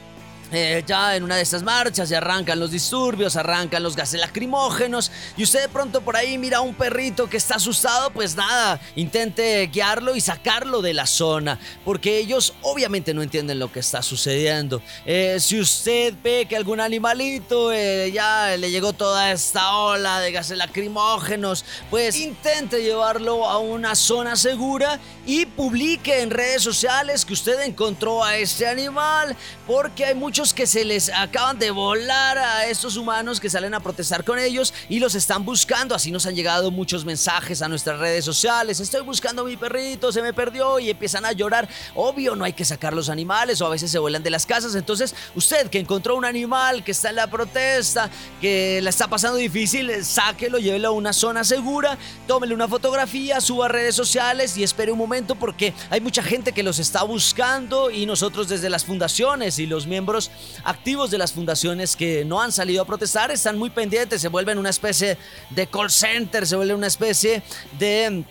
eh, 0.52 0.84
ya 0.86 1.16
en 1.16 1.22
una 1.22 1.36
de 1.36 1.42
estas 1.42 1.62
marchas 1.62 2.10
y 2.10 2.14
arrancan 2.14 2.60
los 2.60 2.70
disturbios, 2.70 3.36
arrancan 3.36 3.82
los 3.82 3.96
gases 3.96 4.20
lacrimógenos 4.20 5.10
y 5.36 5.44
usted 5.44 5.62
de 5.62 5.68
pronto 5.68 6.02
por 6.02 6.14
ahí 6.14 6.36
mira 6.36 6.58
a 6.58 6.60
un 6.60 6.74
perrito 6.74 7.30
que 7.30 7.38
está 7.38 7.54
asustado, 7.54 8.10
pues 8.10 8.36
nada, 8.36 8.78
intente 8.94 9.66
guiarlo 9.72 10.14
y 10.14 10.20
sacarlo 10.20 10.82
de 10.82 10.92
la 10.92 11.06
zona, 11.06 11.58
porque 11.86 12.18
ellos 12.18 12.52
obviamente 12.60 13.14
no 13.14 13.22
entienden 13.22 13.58
lo 13.58 13.72
que 13.72 13.80
está 13.80 14.02
sucediendo. 14.02 14.82
Eh, 15.06 15.38
si 15.40 15.58
usted 15.58 16.14
ve 16.22 16.46
que 16.46 16.56
algún 16.56 16.80
animalito 16.80 17.72
eh, 17.72 18.10
ya 18.12 18.54
le 18.58 18.70
llegó 18.70 18.92
toda 18.92 19.32
esta 19.32 19.74
ola 19.76 20.20
de 20.20 20.32
gases 20.32 20.58
lacrimógenos, 20.58 21.64
pues 21.88 22.16
intente 22.16 22.82
llevarlo 22.82 23.48
a 23.48 23.58
una 23.58 23.94
zona 23.94 24.36
segura 24.36 25.00
y 25.24 25.46
publique 25.46 26.20
en 26.20 26.30
redes 26.30 26.62
sociales 26.62 27.24
que 27.24 27.32
usted 27.32 27.60
encontró 27.60 28.22
a 28.22 28.36
este 28.36 28.66
animal, 28.66 29.34
porque 29.66 30.04
hay 30.04 30.14
muchos 30.14 30.41
que 30.50 30.66
se 30.66 30.85
les 30.85 31.09
acaban 31.09 31.57
de 31.61 31.70
volar 31.70 32.37
a 32.37 32.66
estos 32.66 32.96
humanos 32.96 33.38
que 33.38 33.48
salen 33.48 33.74
a 33.74 33.81
protestar 33.81 34.24
con 34.24 34.40
ellos 34.40 34.74
y 34.88 34.98
los 34.98 35.14
están 35.14 35.44
buscando. 35.44 35.94
Así 35.94 36.11
nos 36.11 36.26
han 36.26 36.35
llegado 36.35 36.72
muchos 36.72 37.05
mensajes 37.05 37.62
a 37.62 37.68
nuestras 37.68 38.00
redes 38.00 38.24
sociales. 38.24 38.81
Estoy 38.81 39.02
buscando 39.02 39.42
a 39.42 39.44
mi 39.44 39.57
perrito, 39.57 40.11
se 40.11 40.20
me 40.20 40.33
perdió 40.33 40.81
y 40.81 40.90
empiezan 40.90 41.24
a 41.24 41.31
llorar. 41.31 41.68
Obvio, 41.94 42.35
no 42.35 42.42
hay 42.44 42.55
que 42.55 42.64
sacar 42.64 42.92
los 42.92 43.09
animales 43.09 43.61
o 43.61 43.66
a 43.66 43.70
veces 43.70 43.92
se 43.92 44.00
vuelan 44.00 44.24
de 44.24 44.31
las 44.31 44.44
casas. 44.44 44.74
Entonces, 44.74 45.14
usted 45.37 45.70
que 45.70 45.78
encontró 45.78 46.16
un 46.16 46.24
animal 46.24 46.83
que 46.83 46.90
está 46.90 47.11
en 47.11 47.16
la 47.16 47.28
protesta, 47.28 48.11
que 48.40 48.81
la 48.83 48.90
está 48.90 49.07
pasando 49.07 49.37
difícil, 49.37 50.05
sáquelo, 50.05 50.59
llévelo 50.59 50.88
a 50.88 50.92
una 50.92 51.12
zona 51.12 51.44
segura, 51.44 51.96
tómele 52.26 52.52
una 52.52 52.66
fotografía, 52.66 53.40
suba 53.40 53.66
a 53.66 53.68
redes 53.68 53.94
sociales 53.94 54.57
y 54.57 54.64
espere 54.64 54.90
un 54.90 54.98
momento 54.98 55.37
porque 55.37 55.72
hay 55.88 56.00
mucha 56.00 56.24
gente 56.24 56.50
que 56.50 56.64
los 56.64 56.81
está 56.81 57.05
buscando 57.05 57.92
y 57.92 58.07
nosotros 58.07 58.48
desde 58.48 58.68
las 58.68 58.85
fundaciones 58.85 59.61
y 59.61 59.66
los 59.66 59.87
miembros 59.87 60.31
activos 60.64 61.10
de 61.10 61.18
las 61.18 61.32
fundaciones 61.32 61.96
que 61.96 62.24
no 62.24 62.40
han 62.40 62.52
salido 62.52 62.82
a 62.82 62.86
protestar 62.86 63.30
están 63.30 63.58
muy 63.58 63.70
pendientes, 63.70 64.20
se 64.20 64.28
vuelven 64.28 64.58
una 64.58 64.70
especie 64.70 65.16
de 65.50 65.66
call 65.66 65.90
center, 65.90 66.46
se 66.46 66.56
vuelven 66.56 66.76
una 66.76 66.86
especie 66.86 67.42
de 67.78 68.24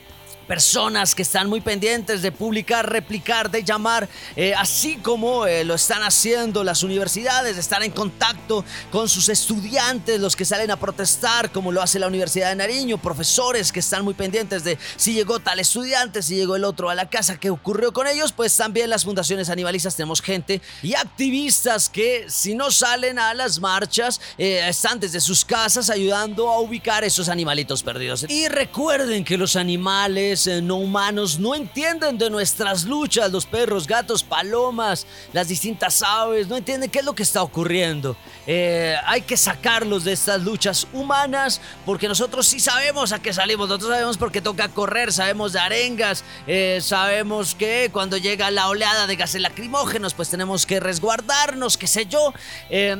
personas 0.51 1.15
que 1.15 1.21
están 1.21 1.47
muy 1.47 1.61
pendientes 1.61 2.21
de 2.21 2.29
publicar, 2.29 2.91
replicar, 2.91 3.49
de 3.49 3.63
llamar, 3.63 4.09
eh, 4.35 4.53
así 4.53 4.97
como 4.97 5.47
eh, 5.47 5.63
lo 5.63 5.75
están 5.75 6.03
haciendo 6.03 6.65
las 6.65 6.83
universidades, 6.83 7.55
de 7.55 7.61
estar 7.61 7.81
en 7.83 7.91
contacto 7.91 8.65
con 8.91 9.07
sus 9.07 9.29
estudiantes, 9.29 10.19
los 10.19 10.35
que 10.35 10.43
salen 10.43 10.69
a 10.69 10.75
protestar, 10.75 11.53
como 11.53 11.71
lo 11.71 11.81
hace 11.81 11.99
la 11.99 12.07
Universidad 12.07 12.49
de 12.49 12.57
Nariño, 12.57 12.97
profesores 12.97 13.71
que 13.71 13.79
están 13.79 14.03
muy 14.03 14.13
pendientes 14.13 14.65
de 14.65 14.77
si 14.97 15.13
llegó 15.13 15.39
tal 15.39 15.57
estudiante, 15.57 16.21
si 16.21 16.35
llegó 16.35 16.57
el 16.57 16.65
otro 16.65 16.89
a 16.89 16.95
la 16.95 17.09
casa, 17.09 17.39
qué 17.39 17.49
ocurrió 17.49 17.93
con 17.93 18.05
ellos, 18.05 18.33
pues 18.33 18.57
también 18.57 18.89
las 18.89 19.05
fundaciones 19.05 19.49
animalistas 19.49 19.95
tenemos 19.95 20.21
gente 20.21 20.61
y 20.83 20.95
activistas 20.95 21.87
que 21.87 22.25
si 22.27 22.55
no 22.55 22.71
salen 22.71 23.19
a 23.19 23.33
las 23.33 23.61
marchas, 23.61 24.19
eh, 24.37 24.67
están 24.67 24.99
desde 24.99 25.21
sus 25.21 25.45
casas 25.45 25.89
ayudando 25.89 26.49
a 26.49 26.59
ubicar 26.59 27.05
esos 27.05 27.29
animalitos 27.29 27.83
perdidos. 27.83 28.25
Y 28.27 28.49
recuerden 28.49 29.23
que 29.23 29.37
los 29.37 29.55
animales 29.55 30.40
eh, 30.47 30.61
no 30.61 30.77
humanos 30.77 31.39
no 31.39 31.55
entienden 31.55 32.17
de 32.17 32.29
nuestras 32.29 32.85
luchas, 32.85 33.31
los 33.31 33.45
perros, 33.45 33.87
gatos, 33.87 34.23
palomas, 34.23 35.05
las 35.33 35.47
distintas 35.47 36.01
aves, 36.03 36.47
no 36.47 36.57
entienden 36.57 36.89
qué 36.89 36.99
es 36.99 37.05
lo 37.05 37.13
que 37.13 37.23
está 37.23 37.43
ocurriendo. 37.43 38.15
Eh, 38.47 38.95
hay 39.05 39.21
que 39.21 39.37
sacarlos 39.37 40.03
de 40.03 40.13
estas 40.13 40.41
luchas 40.41 40.87
humanas 40.93 41.61
porque 41.85 42.07
nosotros 42.07 42.47
sí 42.47 42.59
sabemos 42.59 43.11
a 43.11 43.21
qué 43.21 43.33
salimos, 43.33 43.67
nosotros 43.67 43.91
sabemos 43.91 44.17
por 44.17 44.31
qué 44.31 44.41
toca 44.41 44.69
correr, 44.69 45.13
sabemos 45.13 45.53
de 45.53 45.59
arengas, 45.59 46.23
eh, 46.47 46.79
sabemos 46.81 47.55
que 47.55 47.89
cuando 47.91 48.17
llega 48.17 48.51
la 48.51 48.69
oleada 48.69 49.07
de 49.07 49.15
gases 49.15 49.41
lacrimógenos 49.41 50.13
pues 50.13 50.29
tenemos 50.29 50.65
que 50.65 50.79
resguardarnos, 50.79 51.77
qué 51.77 51.87
sé 51.87 52.05
yo, 52.05 52.33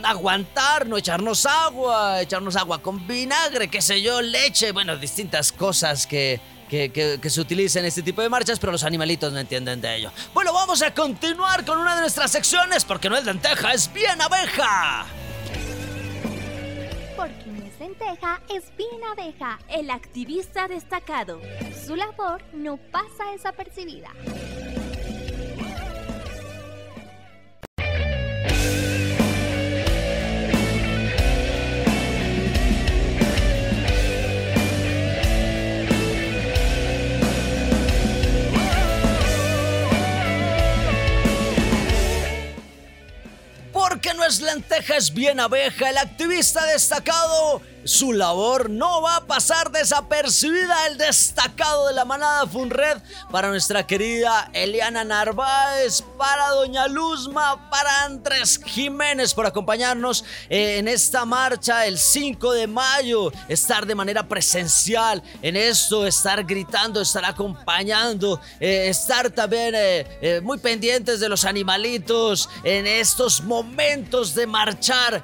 aguantar, 0.03 0.87
no 0.87 0.97
echarnos 0.97 1.45
agua, 1.45 2.21
echarnos 2.21 2.55
agua 2.55 2.81
con 2.81 3.07
vinagre, 3.07 3.67
qué 3.67 3.81
sé 3.81 4.01
yo, 4.01 4.21
leche, 4.21 4.71
bueno, 4.71 4.97
distintas 4.97 5.51
cosas 5.51 6.07
que 6.07 6.39
que, 6.71 7.29
se 7.29 7.41
utiliza 7.41 7.79
en 7.79 7.85
este 7.85 8.01
tipo 8.01 8.21
de 8.21 8.29
marchas, 8.29 8.57
pero 8.57 8.71
los 8.71 8.83
animalitos 8.83 9.33
no 9.33 9.39
entienden 9.39 9.81
de 9.81 9.97
ello. 9.97 10.11
Bueno, 10.33 10.53
vamos 10.53 10.81
a 10.81 10.93
continuar 10.93 11.65
con 11.65 11.77
una 11.77 11.95
de 11.95 12.01
nuestras 12.01 12.31
secciones, 12.31 12.85
porque 12.85 13.09
no 13.09 13.17
es 13.17 13.25
lenteja, 13.25 13.73
es 13.73 13.91
bien 13.91 14.21
abeja. 14.21 15.05
Porque 17.17 17.45
no 17.47 17.65
es 17.65 17.77
lenteja, 17.77 18.41
es 18.49 18.63
bien 18.77 19.03
abeja, 19.11 19.59
el 19.69 19.89
activista 19.89 20.69
destacado. 20.69 21.41
Su 21.85 21.97
labor 21.97 22.41
no 22.53 22.77
pasa 22.77 23.31
desapercibida. 23.33 24.11
Porque 43.91 44.13
no 44.13 44.23
es 44.23 44.39
lenteja, 44.39 44.95
es 44.95 45.13
bien 45.13 45.37
abeja, 45.41 45.89
el 45.89 45.97
activista 45.97 46.65
destacado 46.65 47.61
su 47.83 48.13
labor 48.13 48.69
no 48.69 49.01
va 49.01 49.17
a 49.17 49.25
pasar 49.25 49.71
desapercibida. 49.71 50.87
El 50.87 50.97
destacado 50.97 51.87
de 51.87 51.93
la 51.93 52.05
manada 52.05 52.45
Funred 52.47 52.97
para 53.31 53.49
nuestra 53.49 53.85
querida 53.85 54.49
Eliana 54.53 55.03
Narváez, 55.03 56.03
para 56.17 56.49
Doña 56.49 56.87
Luzma, 56.87 57.69
para 57.69 58.05
Andrés 58.05 58.59
Jiménez 58.65 59.33
por 59.33 59.45
acompañarnos 59.45 60.23
eh, 60.49 60.77
en 60.77 60.87
esta 60.87 61.25
marcha 61.25 61.85
el 61.85 61.97
5 61.97 62.53
de 62.53 62.67
mayo. 62.67 63.31
Estar 63.47 63.85
de 63.85 63.95
manera 63.95 64.27
presencial 64.27 65.23
en 65.41 65.55
esto, 65.55 66.05
estar 66.05 66.43
gritando, 66.43 67.01
estar 67.01 67.25
acompañando, 67.25 68.39
eh, 68.59 68.89
estar 68.89 69.29
también 69.31 69.73
eh, 69.75 70.41
muy 70.43 70.57
pendientes 70.57 71.19
de 71.19 71.29
los 71.29 71.45
animalitos 71.45 72.49
en 72.63 72.87
estos 72.87 73.41
momentos 73.41 74.35
de 74.35 74.47
marchar, 74.47 75.23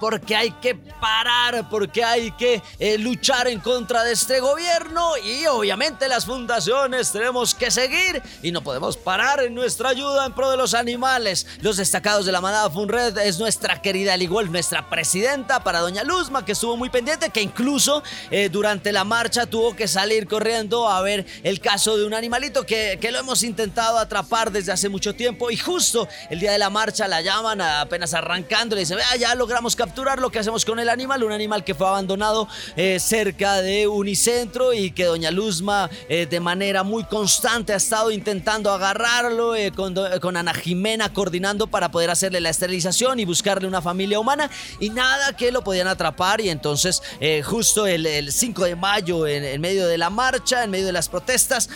porque 0.00 0.36
hay 0.36 0.50
que 0.52 0.74
parar, 0.74 1.68
que 1.92 2.04
hay 2.04 2.30
que 2.32 2.62
eh, 2.78 2.98
luchar 2.98 3.48
en 3.48 3.60
contra 3.60 4.04
de 4.04 4.12
este 4.12 4.40
gobierno 4.40 5.16
y 5.18 5.46
obviamente 5.46 6.08
las 6.08 6.26
fundaciones 6.26 7.12
tenemos 7.12 7.54
que 7.54 7.70
seguir 7.70 8.22
y 8.42 8.52
no 8.52 8.62
podemos 8.62 8.96
parar 8.96 9.42
en 9.42 9.54
nuestra 9.54 9.90
ayuda 9.90 10.26
en 10.26 10.32
pro 10.32 10.50
de 10.50 10.56
los 10.56 10.74
animales. 10.74 11.46
Los 11.60 11.76
destacados 11.76 12.26
de 12.26 12.32
la 12.32 12.40
manada 12.40 12.70
Funred 12.70 13.16
es 13.18 13.38
nuestra 13.38 13.80
querida 13.82 14.14
al 14.14 14.22
igual 14.22 14.50
nuestra 14.50 14.88
presidenta 14.88 15.62
para 15.62 15.80
doña 15.80 16.04
Luzma 16.04 16.44
que 16.44 16.52
estuvo 16.52 16.76
muy 16.76 16.90
pendiente 16.90 17.30
que 17.30 17.42
incluso 17.42 18.02
eh, 18.30 18.48
durante 18.48 18.92
la 18.92 19.04
marcha 19.04 19.46
tuvo 19.46 19.74
que 19.74 19.88
salir 19.88 20.26
corriendo 20.26 20.88
a 20.88 21.00
ver 21.02 21.26
el 21.42 21.60
caso 21.60 21.96
de 21.96 22.04
un 22.04 22.14
animalito 22.14 22.64
que, 22.64 22.98
que 23.00 23.10
lo 23.10 23.18
hemos 23.18 23.42
intentado 23.42 23.98
atrapar 23.98 24.50
desde 24.50 24.72
hace 24.72 24.88
mucho 24.88 25.14
tiempo 25.14 25.50
y 25.50 25.56
justo 25.56 26.08
el 26.30 26.40
día 26.40 26.52
de 26.52 26.58
la 26.58 26.70
marcha 26.70 27.08
la 27.08 27.20
llaman 27.20 27.60
apenas 27.60 28.14
arrancando 28.14 28.74
le 28.74 28.80
dice 28.80 28.94
vea 28.94 29.16
ya 29.16 29.34
logramos 29.34 29.76
capturar 29.76 30.18
lo 30.18 30.30
que 30.30 30.38
hacemos 30.38 30.64
con 30.64 30.78
el 30.78 30.88
animal 30.88 31.22
un 31.22 31.32
animal 31.32 31.64
que 31.64 31.74
fue 31.76 31.86
abandonado 31.86 32.48
eh, 32.76 32.98
cerca 32.98 33.60
de 33.62 33.86
Unicentro 33.86 34.72
y 34.72 34.90
que 34.90 35.04
doña 35.04 35.30
Luzma 35.30 35.90
eh, 36.08 36.26
de 36.26 36.40
manera 36.40 36.82
muy 36.82 37.04
constante 37.04 37.72
ha 37.72 37.76
estado 37.76 38.10
intentando 38.10 38.72
agarrarlo 38.72 39.54
eh, 39.54 39.72
con, 39.72 40.36
Ana 40.36 40.54
Jimena 40.54 41.12
coordinando 41.12 41.66
para 41.66 41.90
poder 41.90 42.10
hacerle 42.10 42.40
la 42.40 42.50
esterilización 42.50 43.20
y 43.20 43.24
buscarle 43.24 43.68
una 43.68 43.80
familia 43.80 44.18
humana 44.18 44.50
y 44.80 44.90
nada 44.90 45.34
que 45.34 45.52
lo 45.52 45.62
podían 45.62 45.88
atrapar 45.88 46.40
y 46.40 46.50
entonces 46.50 47.02
justo 47.44 47.86
el, 47.86 48.32
5 48.32 48.64
de 48.64 48.76
mayo 48.76 49.26
en, 49.26 49.60
medio 49.60 49.86
de 49.86 49.98
la 49.98 50.10
marcha, 50.10 50.64
en 50.64 50.70
medio 50.70 50.86
de 50.86 50.92
las 50.92 51.08
protestas, 51.08 51.68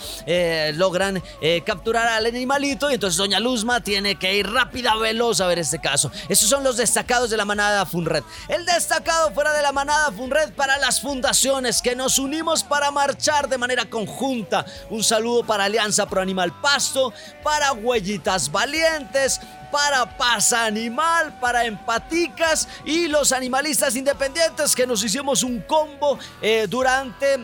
logran 0.75 1.23
capturar 1.65 2.09
al 2.09 2.27
animalito 2.27 2.91
y 2.91 2.95
entonces 2.95 3.17
doña 3.17 3.41
Luzma 3.41 3.83
tiene 3.83 4.17
que 4.17 4.37
ir 4.37 4.51
rápida, 4.51 4.95
veloz 4.97 5.41
a 5.41 5.47
ver 5.47 5.59
este 5.59 5.79
caso. 5.79 6.11
Esos 6.29 6.49
son 6.49 6.65
los 6.65 6.77
destacados 6.77 7.31
de 7.31 7.37
la 7.37 7.45
manada 7.45 7.87
Funred. 7.87 8.23
El 8.49 8.65
destacado 8.67 9.33
fuera 9.33 9.53
de 9.53 9.63
la 9.63 9.73
manada 9.73 9.90
Funred 10.17 10.53
para 10.53 10.79
las 10.79 11.01
fundaciones 11.01 11.83
que 11.83 11.97
nos 11.97 12.19
unimos 12.19 12.63
para 12.63 12.93
marchar 12.93 13.49
de 13.49 13.59
manera 13.59 13.91
conjunta. 13.91 14.65
Un 14.89 15.03
saludo 15.03 15.43
para 15.45 15.65
Alianza 15.65 16.07
Pro 16.07 16.21
Animal 16.21 16.61
Pasto, 16.61 17.13
para 17.43 17.73
Huellitas 17.73 18.53
Valientes, 18.53 19.41
para 19.73 20.17
Paz 20.17 20.53
Animal, 20.53 21.39
para 21.41 21.65
Empaticas 21.65 22.69
y 22.85 23.09
los 23.09 23.33
animalistas 23.33 23.97
independientes 23.97 24.77
que 24.77 24.87
nos 24.87 25.03
hicimos 25.03 25.43
un 25.43 25.61
combo 25.63 26.19
eh, 26.41 26.67
durante 26.69 27.39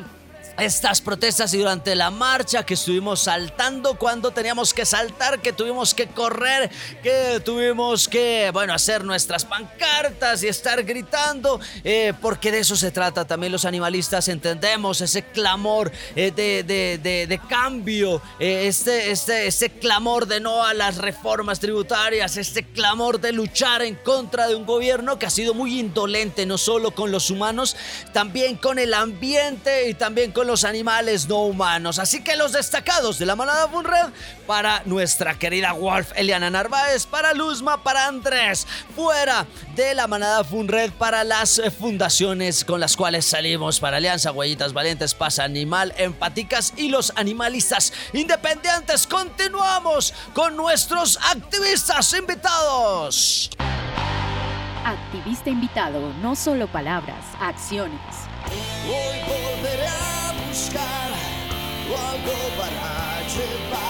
estas 0.59 1.01
protestas 1.01 1.53
y 1.55 1.59
durante 1.59 1.95
la 1.95 2.11
marcha 2.11 2.65
que 2.65 2.75
estuvimos 2.75 3.21
saltando 3.21 3.99
cuando 3.99 4.31
teníamos 4.31 4.73
que 4.73 4.87
saltar, 4.87 5.41
que 5.41 5.53
tuvimos 5.53 5.95
que 5.95 6.07
correr, 6.07 6.71
que 7.03 7.41
tuvimos 7.45 8.09
que, 8.09 8.51
bueno, 8.53 8.73
hacer 8.73 9.05
nuestras 9.05 9.45
pancartas 9.45 10.43
y 10.43 10.49
estar 10.49 10.83
gritando, 10.85 11.61
eh, 11.85 12.15
porque 12.21 12.51
de 12.51 12.61
eso 12.61 12.77
se 12.77 12.91
trata 12.91 13.27
también 13.27 13.53
los 13.53 13.65
animalistas, 13.65 14.29
entendemos 14.29 15.01
ese 15.01 15.23
clamor 15.23 15.93
eh, 16.15 16.33
de, 16.35 16.63
de, 16.99 17.41
cambio, 17.49 18.23
eh, 18.39 18.67
este, 18.67 19.11
este, 19.11 19.47
este 19.47 19.71
clamor 19.71 20.27
de 20.27 20.41
no 20.41 20.65
a 20.65 20.75
las 20.75 20.97
reformas 20.97 21.61
tributarias, 21.61 22.37
este 22.37 22.65
clamor 22.65 23.21
de 23.21 23.33
luchar 23.33 23.83
en 23.83 23.95
contra 23.97 24.49
de 24.49 24.55
un 24.55 24.65
gobierno 24.65 25.19
que 25.19 25.27
ha 25.27 25.31
sido 25.31 25.55
muy 25.55 25.79
indolente, 25.79 26.47
no 26.47 26.59
solo 26.59 26.93
con 26.93 27.11
los 27.11 27.31
humanos, 27.31 27.77
también 28.13 28.57
con 28.57 28.79
el 28.79 28.95
ambiente 28.95 29.89
y 29.89 29.95
también 29.95 30.33
con 30.33 30.46
los 30.47 30.65
animales 30.65 31.29
no 31.29 31.43
humanos. 31.43 31.99
Así 31.99 32.23
que 32.23 32.37
los 32.37 32.53
destacados 32.53 33.19
de 33.19 33.27
la 33.27 33.37
manada 33.37 33.69
Funred 33.69 34.13
para 34.47 34.83
nuestra 34.85 35.39
querida 35.39 35.73
Wolf 35.73 36.13
Eliana 36.17 36.51
Narváez, 36.51 37.07
para 37.07 37.35
Luzma, 37.35 37.83
para 37.83 38.07
Andrés, 38.07 38.67
fuera 38.95 39.47
de 39.75 39.95
la 39.95 40.07
manada 40.07 40.45
Funred 40.45 40.93
para 40.93 41.25
las 41.25 41.61
fundaciones 41.79 42.65
con 42.65 42.81
las 42.81 42.97
cuales 42.97 43.27
salimos, 43.27 43.81
para 43.81 43.97
Alianza 43.97 44.33
Huellitas 44.33 44.73
Valientes, 44.73 45.15
Paz 45.15 45.39
Animal, 45.39 45.95
Empaticas 45.97 46.73
y 46.77 46.89
los 46.89 47.13
animalistas 47.17 47.93
independientes. 48.13 49.07
Continuamos 49.07 50.15
con 50.35 50.57
nuestros 50.57 51.19
activistas 51.31 52.13
invitados. 52.15 53.51
Activista 54.85 55.51
invitado, 55.51 56.13
no 56.23 56.37
solo 56.37 56.69
palabras, 56.69 57.25
acciones. 57.41 58.01
Hoy 58.87 59.19
volveré 59.27 59.96
a 60.57 60.59
buscar 60.59 61.13
algo 62.17 62.37
para 62.57 63.21
llevar 63.29 63.83
a 63.83 63.86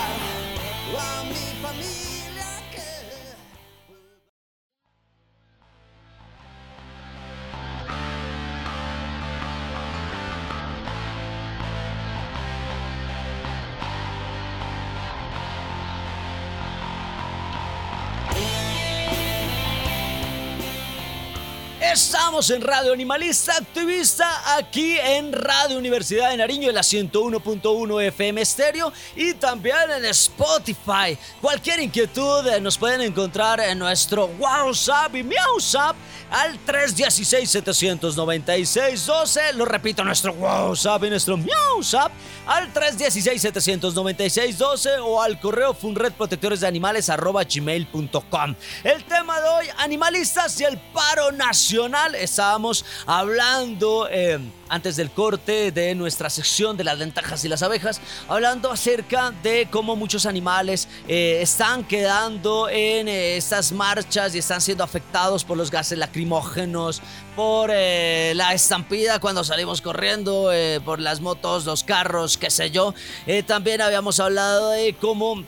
Estamos 22.27 22.51
en 22.51 22.61
Radio 22.61 22.93
Animalista 22.93 23.57
Activista, 23.57 24.57
aquí 24.59 24.99
en 24.99 25.33
Radio 25.33 25.79
Universidad 25.79 26.31
de 26.31 26.37
Nariño, 26.37 26.71
en 26.71 26.75
la 26.75 26.81
101.1 26.81 28.03
FM 28.03 28.41
Estéreo 28.41 28.93
y 29.15 29.35
también 29.35 29.77
en 29.97 30.07
Spotify. 30.07 31.17
Cualquier 31.41 31.79
inquietud 31.79 32.45
eh, 32.49 32.61
nos 32.61 32.79
pueden 32.79 33.03
encontrar 33.03 33.61
en 33.61 33.79
nuestro 33.79 34.25
WhatsApp 34.41 35.15
y 35.15 35.23
MiauSap 35.23 35.95
al 36.31 36.59
316-796-12. 36.67 39.53
Lo 39.53 39.65
repito, 39.65 40.03
nuestro 40.03 40.33
WhatsApp 40.33 41.05
y 41.05 41.11
nuestro 41.11 41.37
MiauSap 41.37 42.11
al 42.47 42.73
316-796-12 42.73 44.99
o 45.03 45.23
al 45.23 45.39
correo 45.39 45.75
funredprotectoresdeanimales 45.75 47.09
arroba 47.09 47.45
gmail.com. 47.45 48.57
El 48.83 49.05
tema 49.05 49.41
de 49.41 49.49
hoy, 49.49 49.67
animalistas 49.79 50.61
y 50.61 50.65
el 50.65 50.77
paro 50.93 51.31
nacional. 51.31 52.16
Estábamos 52.23 52.85
hablando 53.07 54.09
eh, 54.11 54.39
antes 54.69 54.97
del 54.97 55.11
corte 55.11 55.71
de 55.71 55.95
nuestra 55.95 56.31
sección 56.31 56.77
de 56.77 56.85
las 56.85 56.99
ventajas 56.99 57.45
y 57.45 57.49
las 57.49 57.63
abejas, 57.63 58.01
hablando 58.29 58.71
acerca 58.71 59.33
de 59.43 59.69
cómo 59.71 59.97
muchos 59.97 60.27
animales 60.27 60.89
eh, 61.09 61.39
están 61.41 61.85
quedando 61.85 62.69
en 62.69 63.09
eh, 63.09 63.37
estas 63.37 63.73
marchas 63.73 64.35
y 64.35 64.39
están 64.39 64.61
siendo 64.61 64.85
afectados 64.85 65.45
por 65.45 65.57
los 65.57 65.71
gases 65.71 65.99
lacrimógenos, 65.99 67.01
por 67.35 67.71
eh, 67.73 68.33
la 68.35 68.55
estampida 68.55 69.21
cuando 69.21 69.45
salimos 69.45 69.81
corriendo, 69.81 70.51
por 70.85 71.01
las 71.01 71.21
motos, 71.21 71.65
los 71.65 71.85
carros, 71.85 72.39
qué 72.39 72.51
sé 72.51 72.71
yo. 72.71 72.95
También 73.47 73.81
habíamos 73.81 74.21
hablado 74.21 74.71
de 74.71 74.95
cómo 74.95 75.45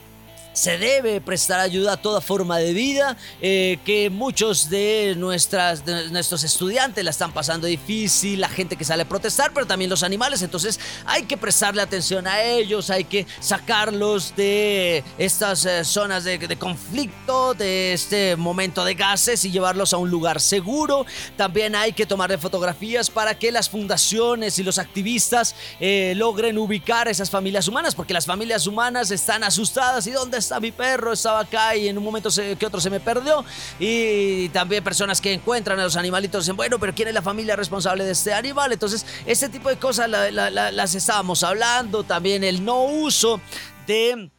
se 0.58 0.76
debe 0.76 1.20
prestar 1.20 1.60
ayuda 1.60 1.92
a 1.92 1.96
toda 1.96 2.20
forma 2.20 2.58
de 2.58 2.72
vida, 2.72 3.16
eh, 3.40 3.78
que 3.84 4.10
muchos 4.10 4.68
de, 4.68 5.14
nuestras, 5.16 5.84
de 5.84 6.10
nuestros 6.10 6.42
estudiantes 6.42 7.04
la 7.04 7.10
están 7.10 7.32
pasando 7.32 7.68
difícil, 7.68 8.40
la 8.40 8.48
gente 8.48 8.74
que 8.74 8.84
sale 8.84 9.04
a 9.04 9.08
protestar, 9.08 9.52
pero 9.54 9.68
también 9.68 9.88
los 9.88 10.02
animales, 10.02 10.42
entonces 10.42 10.80
hay 11.06 11.22
que 11.22 11.36
prestarle 11.36 11.80
atención 11.80 12.26
a 12.26 12.42
ellos, 12.42 12.90
hay 12.90 13.04
que 13.04 13.24
sacarlos 13.38 14.34
de 14.34 15.04
estas 15.16 15.64
eh, 15.64 15.84
zonas 15.84 16.24
de, 16.24 16.56
conflicto, 16.58 17.54
de 17.54 17.92
este 17.92 18.34
momento 18.34 18.84
de 18.84 18.94
gases 18.94 19.44
y 19.44 19.52
llevarlos 19.52 19.92
a 19.92 19.98
un 19.98 20.10
lugar 20.10 20.40
seguro. 20.40 21.06
También 21.36 21.76
hay 21.76 21.92
que 21.92 22.04
tomarle 22.04 22.36
fotografías 22.36 23.10
para 23.10 23.38
que 23.38 23.52
las 23.52 23.68
fundaciones 23.70 24.58
y 24.58 24.64
los 24.64 24.78
activistas 24.78 25.54
eh, 25.78 26.14
logren 26.16 26.58
ubicar 26.58 27.06
a 27.06 27.12
esas 27.12 27.30
familias 27.30 27.68
humanas, 27.68 27.94
porque 27.94 28.12
las 28.12 28.26
familias 28.26 28.66
humanas 28.66 29.12
están 29.12 29.44
asustadas 29.44 30.04
y 30.08 30.10
dónde 30.10 30.47
está 30.48 30.60
mi 30.60 30.72
perro, 30.72 31.12
estaba 31.12 31.40
acá 31.40 31.76
y 31.76 31.88
en 31.88 31.98
un 31.98 32.04
momento 32.04 32.30
se- 32.30 32.56
que 32.56 32.66
otro 32.66 32.80
se 32.80 32.88
me 32.90 33.00
perdió. 33.00 33.44
Y 33.78 34.48
también 34.48 34.82
personas 34.82 35.20
que 35.20 35.32
encuentran 35.32 35.78
a 35.78 35.84
los 35.84 35.96
animalitos 35.96 36.44
dicen, 36.44 36.56
bueno, 36.56 36.78
pero 36.78 36.94
¿quién 36.94 37.08
es 37.08 37.14
la 37.14 37.22
familia 37.22 37.54
responsable 37.56 38.04
de 38.04 38.12
este 38.12 38.32
animal? 38.32 38.72
Entonces, 38.72 39.04
este 39.26 39.48
tipo 39.48 39.68
de 39.68 39.76
cosas 39.76 40.08
la- 40.08 40.30
la- 40.30 40.50
la- 40.50 40.72
las 40.72 40.94
estábamos 40.94 41.42
hablando. 41.42 42.02
También 42.04 42.42
el 42.44 42.64
no 42.64 42.84
uso 42.84 43.40
de... 43.86 44.30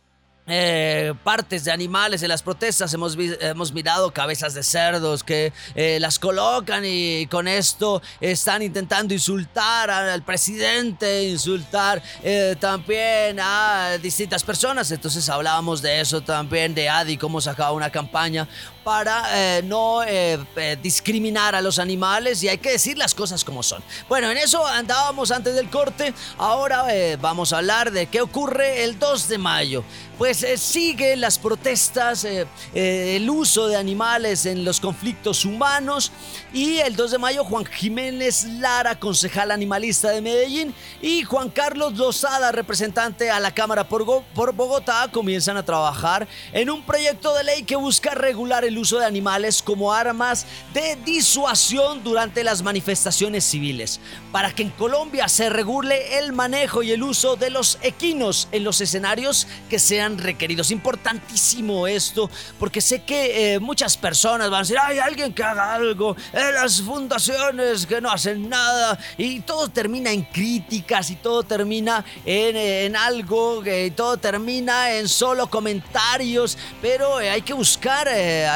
eh, 0.49 1.13
partes 1.23 1.63
de 1.63 1.71
animales 1.71 2.23
en 2.23 2.29
las 2.29 2.41
protestas 2.41 2.93
hemos, 2.93 3.17
hemos 3.39 3.71
mirado 3.73 4.11
cabezas 4.11 4.53
de 4.53 4.63
cerdos 4.63 5.23
que 5.23 5.53
eh, 5.75 5.99
las 5.99 6.19
colocan 6.19 6.83
y 6.85 7.27
con 7.27 7.47
esto 7.47 8.01
están 8.19 8.61
intentando 8.61 9.13
insultar 9.13 9.89
al 9.89 10.23
presidente, 10.23 11.23
insultar 11.23 12.01
eh, 12.23 12.55
también 12.59 13.39
a 13.39 13.97
distintas 14.01 14.43
personas. 14.43 14.91
Entonces 14.91 15.27
hablábamos 15.29 15.81
de 15.81 16.01
eso 16.01 16.21
también, 16.21 16.73
de 16.73 16.89
Adi, 16.89 17.17
cómo 17.17 17.41
sacaba 17.41 17.71
una 17.71 17.89
campaña 17.89 18.47
para 18.83 19.57
eh, 19.57 19.61
no 19.63 20.03
eh, 20.03 20.39
eh, 20.55 20.77
discriminar 20.81 21.55
a 21.55 21.61
los 21.61 21.79
animales 21.79 22.41
y 22.43 22.49
hay 22.49 22.57
que 22.57 22.71
decir 22.71 22.97
las 22.97 23.13
cosas 23.13 23.43
como 23.43 23.63
son. 23.63 23.83
Bueno, 24.07 24.29
en 24.31 24.37
eso 24.37 24.65
andábamos 24.65 25.31
antes 25.31 25.55
del 25.55 25.69
corte. 25.69 26.13
Ahora 26.37 26.85
vamos 27.19 27.53
a 27.53 27.57
hablar 27.57 27.91
de 27.91 28.07
qué 28.07 28.21
ocurre 28.21 28.83
el 28.83 28.97
2 28.99 29.27
de 29.27 29.37
mayo. 29.37 29.83
Pues 30.17 30.45
siguen 30.57 31.21
las 31.21 31.39
protestas, 31.39 32.27
el 32.73 33.29
uso 33.29 33.67
de 33.67 33.77
animales 33.77 34.45
en 34.45 34.65
los 34.65 34.81
conflictos 34.81 35.45
humanos 35.45 36.11
y 36.53 36.79
el 36.79 36.95
2 36.95 37.11
de 37.11 37.17
mayo 37.17 37.45
Juan 37.45 37.65
Jiménez 37.65 38.43
Lara, 38.43 38.99
concejal 38.99 39.51
animalista 39.51 40.09
de 40.09 40.21
Medellín 40.21 40.73
y 41.01 41.23
Juan 41.23 41.49
Carlos 41.49 41.93
Lozada, 41.95 42.51
representante 42.51 43.31
a 43.31 43.39
la 43.39 43.53
Cámara 43.53 43.87
por, 43.87 44.23
por 44.35 44.53
Bogotá, 44.53 45.09
comienzan 45.11 45.55
a 45.55 45.63
trabajar 45.63 46.27
en 46.51 46.69
un 46.69 46.83
proyecto 46.83 47.33
de 47.33 47.43
ley 47.45 47.63
que 47.63 47.77
busca 47.77 48.13
regular 48.13 48.65
el 48.65 48.68
uso 48.77 48.99
de 48.99 49.05
animales 49.05 49.61
como 49.61 49.93
armas 49.93 50.45
de 50.73 50.97
disuasión 51.05 52.03
durante 52.03 52.43
las 52.43 52.61
manifestaciones 52.61 53.43
civiles, 53.43 53.99
para 54.31 54.53
que 54.53 54.63
en 54.63 54.69
Colombia 54.71 55.27
se 55.27 55.49
regule 55.49 56.19
el 56.19 56.33
manejo 56.33 56.83
y 56.83 56.91
el 56.91 57.03
uso 57.03 57.35
de 57.35 57.49
los 57.49 57.77
equinos 57.81 58.47
en 58.51 58.63
los 58.63 58.81
escenarios 58.81 59.47
que 59.69 59.79
sean 59.79 60.17
requeridos. 60.17 60.71
Importantísimo 60.71 61.87
esto, 61.87 62.29
porque 62.59 62.81
sé 62.81 63.03
que 63.03 63.53
eh, 63.53 63.59
muchas 63.59 63.97
personas 63.97 64.49
van 64.49 64.59
a 64.59 64.63
decir, 64.63 64.77
hay 64.77 64.99
alguien 64.99 65.33
que 65.33 65.43
haga 65.43 65.73
algo, 65.73 66.15
eh, 66.33 66.51
las 66.53 66.81
fundaciones 66.81 67.85
que 67.85 68.01
no 68.01 68.11
hacen 68.11 68.49
nada, 68.49 68.99
y 69.17 69.41
todo 69.41 69.69
termina 69.69 70.11
en 70.11 70.23
críticas 70.23 71.09
y 71.09 71.15
todo 71.15 71.43
termina 71.43 72.05
en, 72.25 72.55
eh, 72.55 72.85
en 72.85 72.95
algo, 72.95 73.63
y 73.65 73.91
todo 73.91 74.17
termina 74.17 74.93
en 74.93 75.07
solo 75.07 75.49
comentarios, 75.49 76.57
pero 76.81 77.17
hay 77.17 77.41
que 77.41 77.53
buscar 77.53 78.07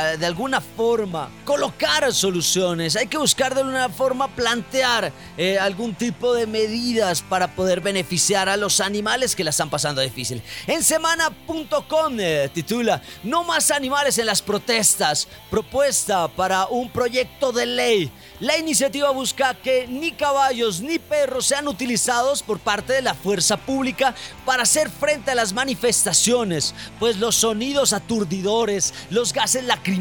a- 0.04 0.18
de 0.18 0.26
alguna 0.26 0.62
forma 0.62 1.30
colocar 1.46 2.12
soluciones, 2.14 2.96
hay 2.96 3.08
que 3.08 3.18
buscar 3.18 3.54
de 3.54 3.62
alguna 3.62 3.90
forma 3.90 4.28
plantear 4.28 5.12
eh, 5.38 5.58
algún 5.60 5.94
tipo 5.96 6.34
de 6.34 6.48
medidas 6.48 7.22
para 7.22 7.56
poder 7.56 7.82
beneficiar 7.82 8.50
a 8.50 8.58
los 8.58 8.80
animales 8.80 9.36
que 9.36 9.44
la 9.44 9.50
están 9.50 9.70
pasando 9.70 10.02
difícil. 10.02 10.42
En 10.68 10.84
semana.com 10.84 12.18
eh, 12.20 12.50
titula 12.54 13.02
No 13.24 13.44
más 13.44 13.72
animales 13.72 14.18
en 14.18 14.26
las 14.26 14.42
protestas, 14.42 15.28
propuesta 15.50 16.28
para 16.28 16.68
un 16.68 16.90
proyecto 16.90 17.52
de 17.52 17.66
ley. 17.66 18.12
La 18.40 18.58
iniciativa 18.58 19.12
busca 19.12 19.54
que 19.54 19.88
ni 19.88 20.12
caballos 20.12 20.82
ni 20.82 21.00
perros 21.00 21.46
sean 21.46 21.68
utilizados 21.68 22.44
por 22.44 22.60
parte 22.60 22.94
de 22.94 23.02
la 23.02 23.14
fuerza 23.14 23.56
pública 23.58 24.14
para 24.46 24.64
hacer 24.64 24.90
frente 24.90 25.32
a 25.32 25.36
las 25.36 25.54
manifestaciones, 25.54 26.74
pues 27.00 27.18
los 27.18 27.36
sonidos 27.36 27.94
aturdidores, 27.94 28.94
los 29.10 29.32
gases 29.32 29.64
lacrimógenos, 29.64 29.93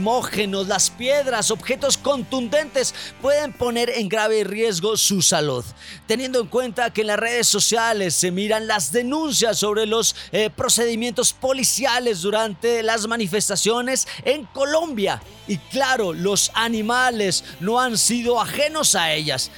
las 0.67 0.91
piedras, 0.91 1.51
objetos 1.51 1.97
contundentes 1.97 2.95
pueden 3.21 3.53
poner 3.53 3.91
en 3.91 4.09
grave 4.09 4.45
riesgo 4.45 4.97
su 4.97 5.23
salud. 5.23 5.65
Teniendo 6.07 6.41
en 6.41 6.47
cuenta 6.47 6.93
que 6.93 7.03
en 7.03 7.09
las 7.09 7.19
redes 7.19 7.47
sociales 7.47 8.15
se 8.15 8.31
miran 8.31 8.67
las 8.67 8.93
denuncias 8.93 9.59
sobre 9.59 9.87
los 9.87 10.15
eh, 10.33 10.51
procedimientos 10.51 11.33
policiales 11.33 12.23
durante 12.23 12.83
las 12.83 13.07
manifestaciones 13.07 14.07
en 14.25 14.45
Colombia. 14.47 15.23
Y 15.47 15.59
claro, 15.59 16.13
los 16.13 16.51
animales 16.55 17.45
no 17.61 17.81
han 17.81 17.99
sido 17.99 18.41
ajenos 18.41 18.95
a 18.95 19.13
ellas. 19.13 19.51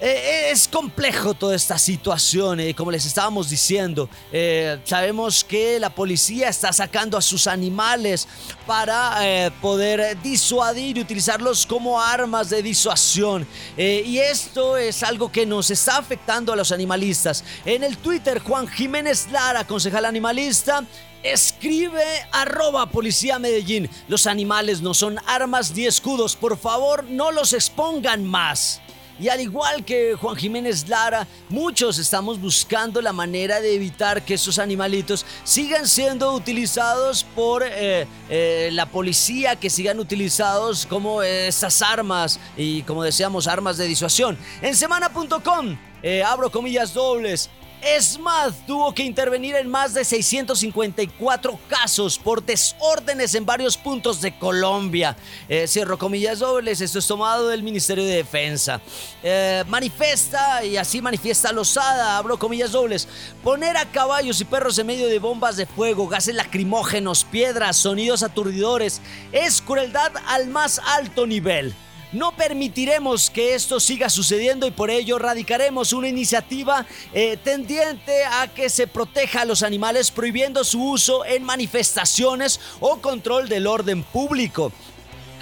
Eh, 0.00 0.50
es 0.50 0.68
complejo 0.68 1.32
toda 1.32 1.56
esta 1.56 1.78
situación, 1.78 2.60
eh, 2.60 2.74
como 2.74 2.90
les 2.90 3.06
estábamos 3.06 3.48
diciendo. 3.48 4.08
Eh, 4.30 4.78
sabemos 4.84 5.42
que 5.42 5.80
la 5.80 5.90
policía 5.90 6.48
está 6.48 6.72
sacando 6.72 7.16
a 7.16 7.22
sus 7.22 7.46
animales 7.46 8.28
para 8.66 9.16
eh, 9.22 9.50
poder 9.62 10.20
disuadir 10.22 10.98
y 10.98 11.00
utilizarlos 11.00 11.64
como 11.64 12.00
armas 12.00 12.50
de 12.50 12.62
disuasión. 12.62 13.46
Eh, 13.76 14.02
y 14.04 14.18
esto 14.18 14.76
es 14.76 15.02
algo 15.02 15.32
que 15.32 15.46
nos 15.46 15.70
está 15.70 15.96
afectando 15.96 16.52
a 16.52 16.56
los 16.56 16.72
animalistas. 16.72 17.42
En 17.64 17.82
el 17.82 17.96
Twitter, 17.96 18.40
Juan 18.40 18.68
Jiménez 18.68 19.28
Lara, 19.30 19.66
concejal 19.66 20.04
animalista, 20.04 20.84
Escribe 21.22 22.04
arroba 22.30 22.86
policía 22.86 23.40
Medellín. 23.40 23.90
Los 24.06 24.28
animales 24.28 24.80
no 24.80 24.94
son 24.94 25.18
armas 25.26 25.72
ni 25.74 25.84
escudos. 25.84 26.36
Por 26.36 26.56
favor, 26.56 27.02
no 27.02 27.32
los 27.32 27.52
expongan 27.52 28.24
más. 28.24 28.80
Y 29.18 29.28
al 29.28 29.40
igual 29.40 29.84
que 29.84 30.14
Juan 30.14 30.36
Jiménez 30.36 30.88
Lara, 30.88 31.26
muchos 31.48 31.98
estamos 31.98 32.40
buscando 32.40 33.00
la 33.00 33.12
manera 33.12 33.60
de 33.60 33.74
evitar 33.74 34.24
que 34.24 34.34
esos 34.34 34.58
animalitos 34.58 35.24
sigan 35.44 35.86
siendo 35.86 36.32
utilizados 36.32 37.24
por 37.24 37.62
eh, 37.64 38.06
eh, 38.28 38.70
la 38.72 38.86
policía, 38.86 39.56
que 39.56 39.70
sigan 39.70 39.98
utilizados 39.98 40.86
como 40.86 41.22
esas 41.22 41.82
armas 41.82 42.40
y 42.56 42.82
como 42.82 43.02
decíamos 43.02 43.46
armas 43.46 43.76
de 43.76 43.86
disuasión. 43.86 44.38
En 44.62 44.74
semana.com, 44.74 45.76
abro 46.24 46.50
comillas 46.50 46.94
dobles, 46.94 47.50
ESMAD 47.82 48.52
tuvo 48.66 48.94
que 48.94 49.02
intervenir 49.02 49.54
en 49.56 49.68
más 49.68 49.94
de 49.94 50.04
654 50.04 51.58
casos 51.68 52.18
por 52.18 52.44
desórdenes 52.44 53.34
en 53.34 53.46
varios 53.46 53.76
puntos 53.76 54.20
de 54.20 54.36
Colombia. 54.38 55.16
Eh, 55.48 55.66
cierro 55.68 55.98
comillas 55.98 56.38
dobles, 56.40 56.80
esto 56.80 56.98
es 56.98 57.06
tomado 57.06 57.48
del 57.48 57.62
Ministerio 57.62 58.04
de 58.04 58.16
Defensa. 58.16 58.80
Eh, 59.22 59.64
manifiesta, 59.68 60.64
y 60.64 60.76
así 60.76 61.00
manifiesta 61.00 61.52
Lozada, 61.52 62.16
abro 62.16 62.38
comillas 62.38 62.72
dobles, 62.72 63.08
poner 63.44 63.76
a 63.76 63.86
caballos 63.86 64.40
y 64.40 64.44
perros 64.44 64.78
en 64.78 64.86
medio 64.86 65.06
de 65.08 65.18
bombas 65.18 65.56
de 65.56 65.66
fuego, 65.66 66.08
gases 66.08 66.34
lacrimógenos, 66.34 67.24
piedras, 67.24 67.76
sonidos 67.76 68.22
aturdidores, 68.22 69.00
es 69.32 69.60
crueldad 69.60 70.12
al 70.26 70.48
más 70.48 70.80
alto 70.84 71.26
nivel. 71.26 71.74
No 72.16 72.32
permitiremos 72.32 73.28
que 73.28 73.54
esto 73.54 73.78
siga 73.78 74.08
sucediendo 74.08 74.66
y 74.66 74.70
por 74.70 74.88
ello 74.88 75.18
radicaremos 75.18 75.92
una 75.92 76.08
iniciativa 76.08 76.86
eh, 77.12 77.36
tendiente 77.36 78.24
a 78.24 78.48
que 78.48 78.70
se 78.70 78.86
proteja 78.86 79.42
a 79.42 79.44
los 79.44 79.62
animales 79.62 80.10
prohibiendo 80.10 80.64
su 80.64 80.82
uso 80.82 81.26
en 81.26 81.42
manifestaciones 81.42 82.58
o 82.80 83.02
control 83.02 83.50
del 83.50 83.66
orden 83.66 84.02
público 84.02 84.72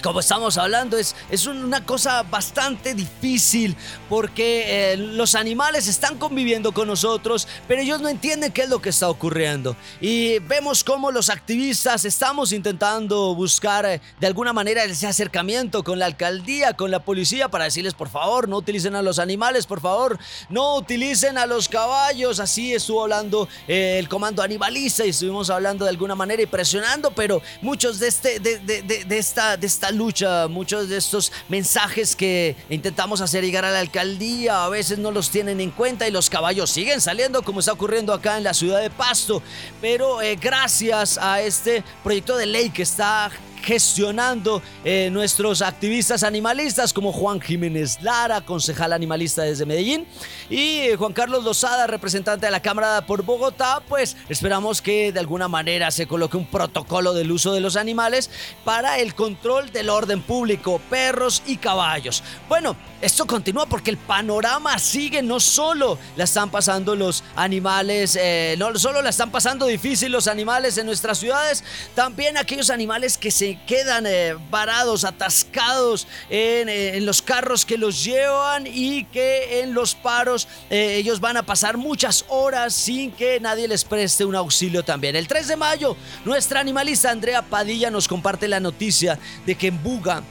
como 0.04 0.20
estamos 0.20 0.58
hablando, 0.58 0.98
es, 0.98 1.16
es 1.30 1.46
una 1.46 1.86
cosa 1.86 2.24
bastante 2.24 2.92
difícil 2.92 3.74
porque 4.10 4.92
eh, 4.92 4.96
los 4.98 5.34
animales 5.34 5.88
están 5.88 6.18
conviviendo 6.18 6.72
con 6.72 6.88
nosotros, 6.88 7.48
pero 7.66 7.80
ellos 7.80 8.02
no 8.02 8.10
entienden 8.10 8.52
qué 8.52 8.64
es 8.64 8.68
lo 8.68 8.82
que 8.82 8.90
está 8.90 9.08
ocurriendo. 9.08 9.74
Y 10.02 10.40
vemos 10.40 10.84
cómo 10.84 11.10
los 11.10 11.30
activistas 11.30 12.04
estamos 12.04 12.52
intentando 12.52 13.34
buscar 13.34 13.86
eh, 13.86 14.02
de 14.20 14.26
alguna 14.26 14.52
manera 14.52 14.84
ese 14.84 15.06
acercamiento 15.06 15.82
con 15.82 15.98
la 15.98 16.04
alcaldía, 16.04 16.74
con 16.74 16.90
la 16.90 17.02
policía, 17.02 17.48
para 17.48 17.64
decirles, 17.64 17.94
por 17.94 18.10
favor, 18.10 18.46
no 18.46 18.58
utilicen 18.58 18.94
a 18.96 19.00
los 19.00 19.18
animales, 19.18 19.64
por 19.64 19.80
favor, 19.80 20.18
no 20.50 20.76
utilicen 20.76 21.38
a 21.38 21.46
los 21.46 21.66
caballos. 21.66 22.40
Así 22.40 22.74
estuvo 22.74 23.04
hablando 23.04 23.48
eh, 23.66 23.96
el 23.98 24.10
comando 24.10 24.42
animalista 24.42 25.06
y 25.06 25.08
estuvimos 25.08 25.48
hablando 25.48 25.86
de 25.86 25.92
alguna 25.92 26.14
manera 26.14 26.42
y 26.42 26.46
presionando, 26.46 27.10
pero 27.12 27.40
muchos 27.62 27.98
de, 27.98 28.08
este, 28.08 28.38
de, 28.38 28.58
de, 28.58 28.82
de 28.82 29.18
esta, 29.18 29.56
de 29.56 29.66
esta 29.66 29.93
lucha, 29.94 30.48
muchos 30.48 30.88
de 30.88 30.96
estos 30.96 31.32
mensajes 31.48 32.14
que 32.16 32.56
intentamos 32.68 33.20
hacer 33.20 33.44
llegar 33.44 33.64
a 33.64 33.70
la 33.70 33.80
alcaldía 33.80 34.64
a 34.64 34.68
veces 34.68 34.98
no 34.98 35.10
los 35.10 35.30
tienen 35.30 35.60
en 35.60 35.70
cuenta 35.70 36.06
y 36.06 36.10
los 36.10 36.30
caballos 36.30 36.70
siguen 36.70 37.00
saliendo 37.00 37.42
como 37.42 37.60
está 37.60 37.72
ocurriendo 37.72 38.12
acá 38.12 38.36
en 38.36 38.44
la 38.44 38.54
ciudad 38.54 38.80
de 38.80 38.90
Pasto. 38.90 39.42
Pero 39.80 40.22
eh, 40.22 40.36
gracias 40.36 41.18
a 41.18 41.40
este 41.40 41.82
proyecto 42.02 42.36
de 42.36 42.46
ley 42.46 42.70
que 42.70 42.82
está 42.82 43.30
gestionando 43.64 44.62
eh, 44.84 45.08
nuestros 45.10 45.62
activistas 45.62 46.22
animalistas 46.22 46.92
como 46.92 47.12
Juan 47.12 47.40
Jiménez 47.40 47.98
Lara, 48.02 48.42
concejal 48.42 48.92
animalista 48.92 49.42
desde 49.42 49.64
Medellín, 49.64 50.06
y 50.50 50.80
eh, 50.80 50.96
Juan 50.96 51.14
Carlos 51.14 51.44
Lozada, 51.44 51.86
representante 51.86 52.46
de 52.46 52.52
la 52.52 52.60
Cámara 52.60 53.06
por 53.06 53.22
Bogotá, 53.22 53.82
pues 53.88 54.16
esperamos 54.28 54.82
que 54.82 55.12
de 55.12 55.20
alguna 55.20 55.48
manera 55.48 55.90
se 55.90 56.06
coloque 56.06 56.36
un 56.36 56.46
protocolo 56.46 57.14
del 57.14 57.32
uso 57.32 57.54
de 57.54 57.60
los 57.60 57.76
animales 57.76 58.30
para 58.64 58.98
el 58.98 59.14
control 59.14 59.72
del 59.72 59.88
orden 59.88 60.20
público, 60.20 60.80
perros 60.90 61.42
y 61.46 61.56
caballos. 61.56 62.22
Bueno, 62.48 62.76
esto 63.00 63.26
continúa 63.26 63.66
porque 63.66 63.90
el 63.90 63.96
panorama 63.96 64.78
sigue, 64.78 65.22
no 65.22 65.40
solo 65.40 65.98
la 66.16 66.24
están 66.24 66.50
pasando 66.50 66.94
los 66.94 67.24
animales, 67.34 68.18
eh, 68.20 68.56
no 68.58 68.78
solo 68.78 69.00
la 69.00 69.10
están 69.10 69.30
pasando 69.30 69.66
difícil 69.66 70.12
los 70.12 70.28
animales 70.28 70.76
en 70.76 70.86
nuestras 70.86 71.18
ciudades, 71.18 71.64
también 71.94 72.36
aquellos 72.36 72.70
animales 72.70 73.16
que 73.16 73.30
se 73.30 73.53
quedan 73.66 74.06
eh, 74.06 74.36
varados, 74.50 75.04
atascados 75.04 76.06
eh, 76.30 76.92
en, 76.94 77.06
los 77.06 77.22
carros 77.22 77.64
que 77.64 77.78
los 77.78 78.04
llevan 78.04 78.66
y 78.66 79.04
que 79.04 79.60
en 79.60 79.74
los 79.74 79.94
paros 79.94 80.48
eh, 80.70 80.96
ellos 80.96 81.20
van 81.20 81.36
a 81.36 81.42
pasar 81.44 81.76
muchas 81.76 82.24
horas 82.28 82.74
sin 82.74 83.10
que 83.12 83.40
nadie 83.40 83.68
les 83.68 83.84
preste 83.84 84.24
un 84.24 84.34
auxilio 84.34 84.84
también. 84.84 85.16
El 85.16 85.28
3 85.28 85.48
de 85.48 85.56
mayo, 85.56 85.96
nuestra 86.24 86.60
animalista 86.60 87.10
Andrea 87.10 87.42
Padilla 87.42 87.90
nos 87.90 88.08
comparte 88.08 88.48
la 88.48 88.60
noticia 88.60 89.18
de 89.46 89.54
que 89.54 89.68
en 89.68 89.82
Buga 89.82 90.22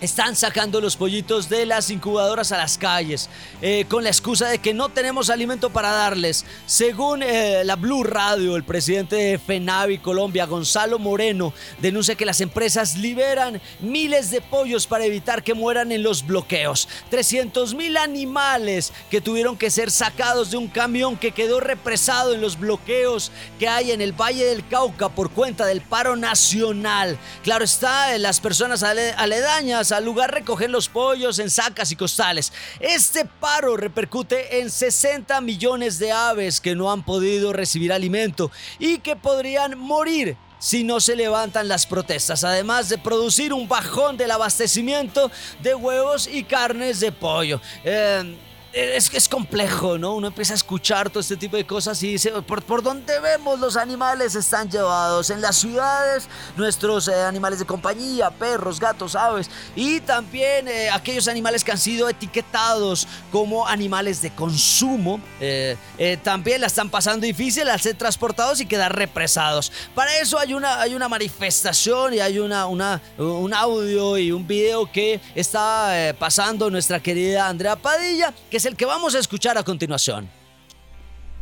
están 0.00 0.36
sacando 0.36 0.80
los 0.80 0.96
pollitos 0.96 1.48
de 1.48 1.66
las 1.66 1.90
incubadoras 1.90 2.52
a 2.52 2.58
las 2.58 2.78
calles 2.78 3.28
eh, 3.60 3.84
con 3.88 4.04
la 4.04 4.10
excusa 4.10 4.48
de 4.48 4.58
que 4.58 4.72
no 4.74 4.88
tenemos 4.88 5.30
alimento 5.30 5.70
para 5.70 5.90
darles. 5.90 6.44
Según 6.66 7.22
eh, 7.22 7.62
la 7.64 7.76
Blue 7.76 8.04
Radio, 8.04 8.56
el 8.56 8.64
presidente 8.64 9.16
de 9.16 9.38
FENAVI 9.38 9.98
Colombia, 9.98 10.46
Gonzalo 10.46 10.98
Moreno, 10.98 11.52
denuncia 11.80 12.14
que 12.14 12.26
las 12.26 12.40
empresas 12.40 12.96
liberan 12.96 13.60
miles 13.80 14.30
de 14.30 14.40
pollos 14.40 14.86
para 14.86 15.04
evitar 15.04 15.42
que 15.42 15.54
mueran 15.54 15.90
en 15.90 16.02
los 16.02 16.26
bloqueos. 16.26 16.88
300 17.10 17.74
mil 17.74 17.96
animales 17.96 18.92
que 19.10 19.20
tuvieron 19.20 19.56
que 19.56 19.70
ser 19.70 19.90
sacados 19.90 20.50
de 20.50 20.56
un 20.56 20.68
camión 20.68 21.16
que 21.16 21.32
quedó 21.32 21.60
represado 21.60 22.34
en 22.34 22.40
los 22.40 22.58
bloqueos 22.58 23.32
que 23.58 23.68
hay 23.68 23.90
en 23.90 24.00
el 24.00 24.12
Valle 24.12 24.44
del 24.44 24.66
Cauca 24.68 25.08
por 25.08 25.30
cuenta 25.30 25.66
del 25.66 25.80
paro 25.80 26.16
nacional. 26.16 27.18
Claro 27.42 27.64
está, 27.64 28.16
las 28.18 28.40
personas 28.40 28.82
aledañas 28.82 29.87
al 29.92 30.04
lugar 30.04 30.32
recoger 30.32 30.70
los 30.70 30.88
pollos 30.88 31.38
en 31.38 31.50
sacas 31.50 31.90
y 31.92 31.96
costales. 31.96 32.52
Este 32.80 33.24
paro 33.24 33.76
repercute 33.76 34.60
en 34.60 34.70
60 34.70 35.40
millones 35.40 35.98
de 35.98 36.12
aves 36.12 36.60
que 36.60 36.74
no 36.74 36.90
han 36.90 37.04
podido 37.04 37.52
recibir 37.52 37.92
alimento 37.92 38.50
y 38.78 38.98
que 38.98 39.16
podrían 39.16 39.78
morir 39.78 40.36
si 40.58 40.82
no 40.84 41.00
se 41.00 41.14
levantan 41.14 41.68
las 41.68 41.86
protestas, 41.86 42.42
además 42.44 42.88
de 42.88 42.98
producir 42.98 43.52
un 43.52 43.68
bajón 43.68 44.16
del 44.16 44.30
abastecimiento 44.32 45.30
de 45.62 45.74
huevos 45.74 46.26
y 46.26 46.42
carnes 46.44 47.00
de 47.00 47.12
pollo. 47.12 47.60
Eh, 47.84 48.36
es 48.78 49.10
que 49.10 49.16
es 49.16 49.28
complejo, 49.28 49.98
¿no? 49.98 50.14
Uno 50.14 50.28
empieza 50.28 50.52
a 50.52 50.56
escuchar 50.56 51.10
todo 51.10 51.20
este 51.20 51.36
tipo 51.36 51.56
de 51.56 51.66
cosas 51.66 52.00
y 52.04 52.12
dice, 52.12 52.30
por, 52.42 52.62
por 52.62 52.80
donde 52.82 53.18
vemos 53.18 53.58
los 53.58 53.76
animales 53.76 54.36
están 54.36 54.70
llevados. 54.70 55.30
En 55.30 55.40
las 55.40 55.56
ciudades, 55.56 56.28
nuestros 56.56 57.08
eh, 57.08 57.22
animales 57.22 57.58
de 57.58 57.64
compañía, 57.64 58.30
perros, 58.30 58.78
gatos, 58.78 59.16
aves, 59.16 59.50
y 59.74 60.00
también 60.00 60.68
eh, 60.68 60.90
aquellos 60.90 61.26
animales 61.26 61.64
que 61.64 61.72
han 61.72 61.78
sido 61.78 62.08
etiquetados 62.08 63.08
como 63.32 63.66
animales 63.66 64.22
de 64.22 64.30
consumo, 64.30 65.20
eh, 65.40 65.76
también 66.22 66.60
la 66.60 66.68
están 66.68 66.88
pasando 66.88 67.26
difícil 67.26 67.68
al 67.68 67.80
ser 67.80 67.96
transportados 67.96 68.60
y 68.60 68.66
quedar 68.66 68.94
represados. 68.94 69.72
Para 69.94 70.16
eso 70.18 70.38
hay 70.38 70.54
una, 70.54 70.80
hay 70.80 70.94
una 70.94 71.08
manifestación 71.08 72.14
y 72.14 72.20
hay 72.20 72.38
una, 72.38 72.66
una, 72.66 73.02
un 73.18 73.52
audio 73.52 74.18
y 74.18 74.30
un 74.30 74.46
video 74.46 74.90
que 74.90 75.20
está 75.34 76.14
pasando 76.18 76.70
nuestra 76.70 77.00
querida 77.00 77.48
Andrea 77.48 77.74
Padilla, 77.74 78.32
que 78.50 78.58
es 78.58 78.67
el 78.68 78.76
que 78.76 78.84
vamos 78.84 79.14
a 79.14 79.18
escuchar 79.18 79.56
a 79.56 79.64
continuación. 79.64 80.28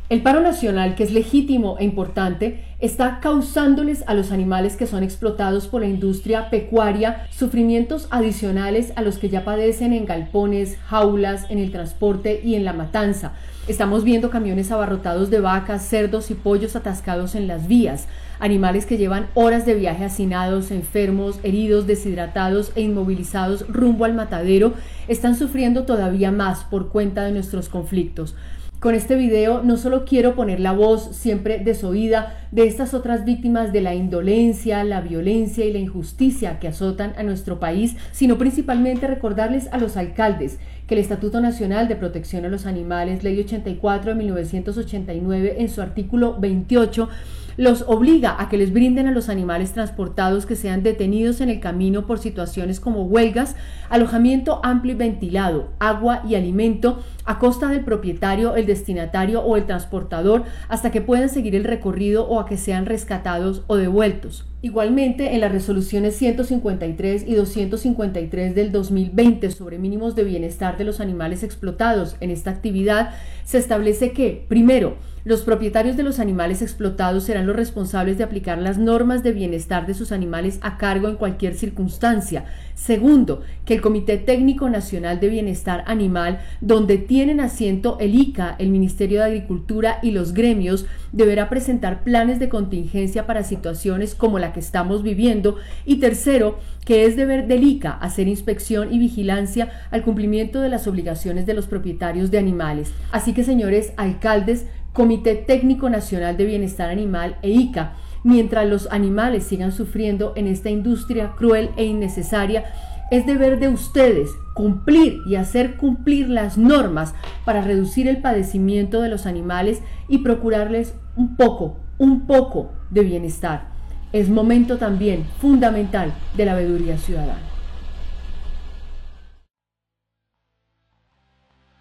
El 0.08 0.22
paro 0.22 0.40
nacional, 0.40 0.94
que 0.94 1.02
es 1.02 1.10
legítimo 1.10 1.78
e 1.80 1.84
importante, 1.84 2.62
está 2.78 3.18
causándoles 3.18 4.04
a 4.06 4.14
los 4.14 4.30
animales 4.30 4.76
que 4.76 4.86
son 4.86 5.02
explotados 5.02 5.66
por 5.66 5.80
la 5.80 5.88
industria 5.88 6.48
pecuaria 6.48 7.26
sufrimientos 7.32 8.06
adicionales 8.10 8.92
a 8.94 9.02
los 9.02 9.18
que 9.18 9.30
ya 9.30 9.44
padecen 9.44 9.92
en 9.92 10.06
galpones, 10.06 10.76
jaulas, 10.86 11.50
en 11.50 11.58
el 11.58 11.72
transporte 11.72 12.40
y 12.44 12.54
en 12.54 12.64
la 12.64 12.72
matanza. 12.72 13.32
Estamos 13.66 14.04
viendo 14.04 14.30
camiones 14.30 14.70
abarrotados 14.70 15.28
de 15.28 15.40
vacas, 15.40 15.82
cerdos 15.82 16.30
y 16.30 16.34
pollos 16.34 16.76
atascados 16.76 17.34
en 17.34 17.48
las 17.48 17.66
vías, 17.66 18.06
animales 18.38 18.86
que 18.86 18.98
llevan 18.98 19.26
horas 19.34 19.66
de 19.66 19.74
viaje 19.74 20.04
hacinados, 20.04 20.70
enfermos, 20.70 21.40
heridos, 21.42 21.88
deshidratados 21.88 22.70
e 22.76 22.82
inmovilizados 22.82 23.66
rumbo 23.66 24.04
al 24.04 24.14
matadero, 24.14 24.74
están 25.08 25.36
sufriendo 25.36 25.82
todavía 25.82 26.30
más 26.30 26.62
por 26.62 26.90
cuenta 26.90 27.24
de 27.24 27.32
nuestros 27.32 27.68
conflictos. 27.68 28.36
Con 28.78 28.94
este 28.94 29.16
video 29.16 29.62
no 29.62 29.78
solo 29.78 30.04
quiero 30.04 30.34
poner 30.34 30.60
la 30.60 30.72
voz 30.72 31.16
siempre 31.16 31.58
desoída 31.58 32.46
de 32.50 32.66
estas 32.66 32.92
otras 32.92 33.24
víctimas 33.24 33.72
de 33.72 33.80
la 33.80 33.94
indolencia, 33.94 34.84
la 34.84 35.00
violencia 35.00 35.64
y 35.64 35.72
la 35.72 35.78
injusticia 35.78 36.58
que 36.58 36.68
azotan 36.68 37.14
a 37.16 37.22
nuestro 37.22 37.58
país, 37.58 37.96
sino 38.12 38.36
principalmente 38.36 39.06
recordarles 39.06 39.68
a 39.72 39.78
los 39.78 39.96
alcaldes 39.96 40.58
que 40.86 40.94
el 40.94 41.00
Estatuto 41.00 41.40
Nacional 41.40 41.88
de 41.88 41.96
Protección 41.96 42.44
a 42.44 42.48
los 42.48 42.66
Animales, 42.66 43.24
Ley 43.24 43.40
84 43.40 44.10
de 44.10 44.14
1989, 44.14 45.56
en 45.58 45.70
su 45.70 45.80
artículo 45.80 46.38
28, 46.38 47.08
los 47.56 47.84
obliga 47.86 48.36
a 48.38 48.48
que 48.48 48.58
les 48.58 48.72
brinden 48.72 49.06
a 49.06 49.12
los 49.12 49.28
animales 49.28 49.72
transportados 49.72 50.46
que 50.46 50.56
sean 50.56 50.82
detenidos 50.82 51.40
en 51.40 51.48
el 51.48 51.60
camino 51.60 52.06
por 52.06 52.18
situaciones 52.18 52.80
como 52.80 53.04
huelgas, 53.04 53.56
alojamiento 53.88 54.60
amplio 54.62 54.94
y 54.94 54.98
ventilado, 54.98 55.70
agua 55.78 56.22
y 56.28 56.34
alimento 56.34 57.02
a 57.24 57.38
costa 57.38 57.68
del 57.68 57.84
propietario, 57.84 58.56
el 58.56 58.66
destinatario 58.66 59.42
o 59.42 59.56
el 59.56 59.66
transportador 59.66 60.44
hasta 60.68 60.90
que 60.90 61.00
puedan 61.00 61.28
seguir 61.28 61.54
el 61.54 61.64
recorrido 61.64 62.26
o 62.28 62.40
a 62.40 62.46
que 62.46 62.56
sean 62.56 62.86
rescatados 62.86 63.62
o 63.66 63.76
devueltos. 63.76 64.46
Igualmente, 64.62 65.34
en 65.34 65.42
las 65.42 65.52
resoluciones 65.52 66.16
153 66.16 67.24
y 67.26 67.34
253 67.34 68.54
del 68.54 68.72
2020 68.72 69.50
sobre 69.50 69.78
mínimos 69.78 70.16
de 70.16 70.24
bienestar 70.24 70.78
de 70.78 70.84
los 70.84 70.98
animales 71.00 71.42
explotados 71.42 72.16
en 72.20 72.30
esta 72.30 72.50
actividad, 72.50 73.10
se 73.44 73.58
establece 73.58 74.12
que, 74.12 74.44
primero, 74.48 74.96
los 75.26 75.42
propietarios 75.42 75.96
de 75.96 76.04
los 76.04 76.20
animales 76.20 76.62
explotados 76.62 77.24
serán 77.24 77.48
los 77.48 77.56
responsables 77.56 78.16
de 78.16 78.22
aplicar 78.22 78.58
las 78.58 78.78
normas 78.78 79.24
de 79.24 79.32
bienestar 79.32 79.84
de 79.84 79.92
sus 79.92 80.12
animales 80.12 80.60
a 80.62 80.78
cargo 80.78 81.08
en 81.08 81.16
cualquier 81.16 81.54
circunstancia. 81.54 82.44
Segundo, 82.74 83.42
que 83.64 83.74
el 83.74 83.80
Comité 83.80 84.18
Técnico 84.18 84.70
Nacional 84.70 85.18
de 85.18 85.28
Bienestar 85.28 85.82
Animal, 85.88 86.38
donde 86.60 86.98
tienen 86.98 87.40
asiento 87.40 87.96
el 87.98 88.14
ICA, 88.14 88.54
el 88.60 88.70
Ministerio 88.70 89.18
de 89.18 89.26
Agricultura 89.26 89.98
y 90.00 90.12
los 90.12 90.32
gremios, 90.32 90.86
deberá 91.10 91.48
presentar 91.48 92.04
planes 92.04 92.38
de 92.38 92.48
contingencia 92.48 93.26
para 93.26 93.42
situaciones 93.42 94.14
como 94.14 94.38
la 94.38 94.45
que 94.52 94.60
estamos 94.60 95.02
viviendo. 95.02 95.56
Y 95.84 95.96
tercero, 95.96 96.58
que 96.84 97.04
es 97.04 97.16
deber 97.16 97.46
del 97.46 97.64
ICA 97.64 97.92
hacer 97.92 98.28
inspección 98.28 98.92
y 98.92 98.98
vigilancia 98.98 99.70
al 99.90 100.02
cumplimiento 100.02 100.60
de 100.60 100.68
las 100.68 100.86
obligaciones 100.86 101.46
de 101.46 101.54
los 101.54 101.66
propietarios 101.66 102.30
de 102.30 102.38
animales. 102.38 102.92
Así 103.12 103.32
que, 103.32 103.44
señores 103.44 103.92
alcaldes, 103.96 104.66
Comité 104.92 105.34
Técnico 105.34 105.90
Nacional 105.90 106.36
de 106.36 106.46
Bienestar 106.46 106.88
Animal 106.88 107.36
e 107.42 107.50
ICA, 107.50 107.94
mientras 108.24 108.66
los 108.66 108.88
animales 108.90 109.44
sigan 109.44 109.72
sufriendo 109.72 110.32
en 110.36 110.46
esta 110.46 110.70
industria 110.70 111.34
cruel 111.36 111.70
e 111.76 111.84
innecesaria, 111.84 112.64
es 113.10 113.26
deber 113.26 113.60
de 113.60 113.68
ustedes 113.68 114.30
cumplir 114.54 115.18
y 115.26 115.36
hacer 115.36 115.76
cumplir 115.76 116.28
las 116.28 116.58
normas 116.58 117.14
para 117.44 117.60
reducir 117.60 118.08
el 118.08 118.22
padecimiento 118.22 119.00
de 119.00 119.08
los 119.08 119.26
animales 119.26 119.80
y 120.08 120.18
procurarles 120.18 120.94
un 121.14 121.36
poco, 121.36 121.76
un 121.98 122.26
poco 122.26 122.72
de 122.90 123.02
bienestar. 123.02 123.75
Es 124.16 124.30
momento 124.30 124.78
también 124.78 125.26
fundamental 125.42 126.10
de 126.38 126.46
la 126.46 126.54
veeduría 126.54 126.96
ciudadana. 126.96 127.55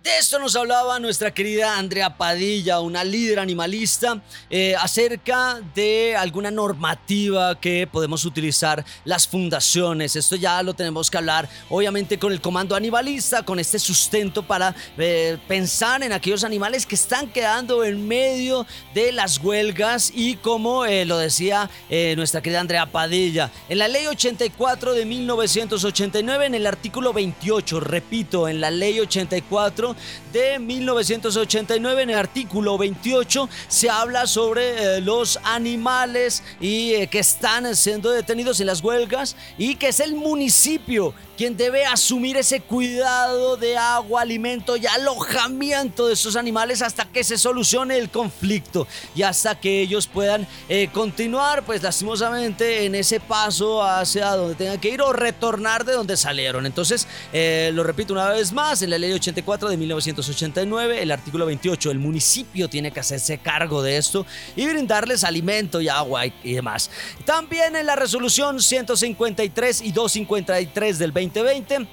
De 0.06 0.20
esto 0.20 0.38
nos 0.38 0.56
hablaba 0.56 0.99
nuestra 0.99 1.34
querida 1.34 1.80
Andrea 1.80 2.16
Padilla, 2.16 2.80
una 2.80 3.03
líder 3.03 3.39
animalista, 3.39 4.22
eh, 4.51 4.76
acerca 4.76 5.60
de 5.74 6.16
alguna 6.16 6.51
normativa 6.51 7.60
que 7.60 7.88
podemos 7.88 8.24
utilizar 8.24 8.86
las 9.03 9.28
fundaciones. 9.28 10.16
Esto 10.16 10.36
ya 10.36 10.62
lo 10.62 10.76
tenemos 10.76 11.10
que 11.10 11.18
hablar, 11.18 11.49
obviamente, 11.72 12.20
con 12.20 12.32
el 12.32 12.39
comando 12.39 12.76
animalista, 12.76 13.41
con 13.41 13.58
este 13.58 13.80
sustento 13.80 14.43
para 14.45 14.76
eh, 14.99 15.39
pensar 15.47 16.03
en 16.03 16.14
aquellos 16.14 16.43
animales 16.43 16.86
que 16.86 16.93
están 16.93 17.28
quedando 17.28 17.84
en 17.84 18.08
medio 18.08 18.68
de 18.93 19.12
las 19.12 19.39
huelgas 19.39 20.12
y 20.14 20.36
como 20.36 20.86
eh, 20.86 21.06
lo 21.06 21.18
decía 21.18 21.68
nuestra 22.16 22.43
querida 22.43 22.60
Andrea 22.60 22.86
Padilla, 22.86 23.49
en 23.70 23.80
la 23.80 23.88
ley 23.88 24.06
84 24.06 24.93
de 24.93 25.06
1989, 25.06 26.45
en 26.45 26.53
el 26.53 26.68
artículo 26.68 27.12
28, 27.12 27.80
repito, 27.80 28.47
en 28.47 28.62
la 28.62 28.70
ley 28.70 28.99
84, 28.99 29.95
de 30.36 30.60
1989. 30.60 32.04
En 32.04 32.10
el 32.10 32.18
artículo 32.18 32.78
28 32.78 33.50
se 33.68 33.89
habla 33.89 34.28
sobre 34.28 34.98
eh, 34.98 35.02
los 35.02 35.39
animales 35.43 36.43
y 36.60 36.93
eh, 36.93 37.08
que 37.08 37.20
están 37.20 37.76
siendo 37.76 38.12
detenidos 38.12 38.60
en 38.60 38.68
las 38.68 38.84
huelgas 38.84 39.36
y 39.58 39.76
que 39.76 39.89
es 39.89 40.00
el 40.00 40.16
municipio 40.16 41.14
quien 41.38 41.58
debe 41.58 41.86
asumir 41.86 42.38
ese 42.38 42.62
cuidado 42.62 43.58
de 43.58 43.78
agua, 43.78 44.22
alimento 44.22 44.78
y 44.78 44.86
alojamiento 44.86 46.08
de 46.08 46.14
esos 46.14 46.38
animales 46.38 46.82
hasta 46.82 47.04
que 47.06 47.26
se 47.26 47.38
solucione 47.38 47.98
el 47.98 48.10
conflicto 48.10 48.88
y 49.14 49.24
hasta 49.24 49.60
que 49.60 49.82
ellos 49.82 50.08
puedan 50.08 50.48
eh, 50.70 50.89
continuar, 50.93 51.66
pues 51.66 51.84
lastimosamente, 51.84 52.86
en 52.86 52.96
ese 52.96 53.20
paso 53.20 53.84
hacia 53.84 54.34
donde 54.36 54.56
tengan 54.56 54.80
que 54.80 54.89
ir 54.89 55.02
o 55.02 55.12
retornar 55.12 55.84
de 55.84 55.91
donde 55.91 56.16
salieron. 56.16 56.66
Entonces, 56.66 57.06
lo 57.34 57.84
repito 57.84 58.14
una 58.14 58.30
vez 58.30 58.54
más, 58.54 58.82
en 58.82 58.89
la 58.89 58.98
ley 58.98 59.12
84 59.12 59.70
de 59.70 59.78
1989, 59.86 61.02
el 61.02 61.12
artículo 61.12 61.46
28, 61.46 61.92
el 61.92 62.00
municipio 62.00 62.68
tiene 62.70 62.92
que 62.92 63.00
hacerse 63.00 63.38
cargo 63.38 63.84
de 63.84 63.98
esto 63.98 64.26
y 64.56 64.66
brindarles 64.68 65.24
alimento 65.24 65.80
y 65.80 65.90
agua 65.90 66.26
y, 66.26 66.54
demás. 66.54 66.90
También 67.24 67.76
en 67.76 67.86
la 67.86 67.96
resolución 67.96 68.62
153 68.62 69.82
y 69.82 69.92
253 69.92 71.00
del 71.00 71.12
20 71.12 71.36
2020 71.36 71.88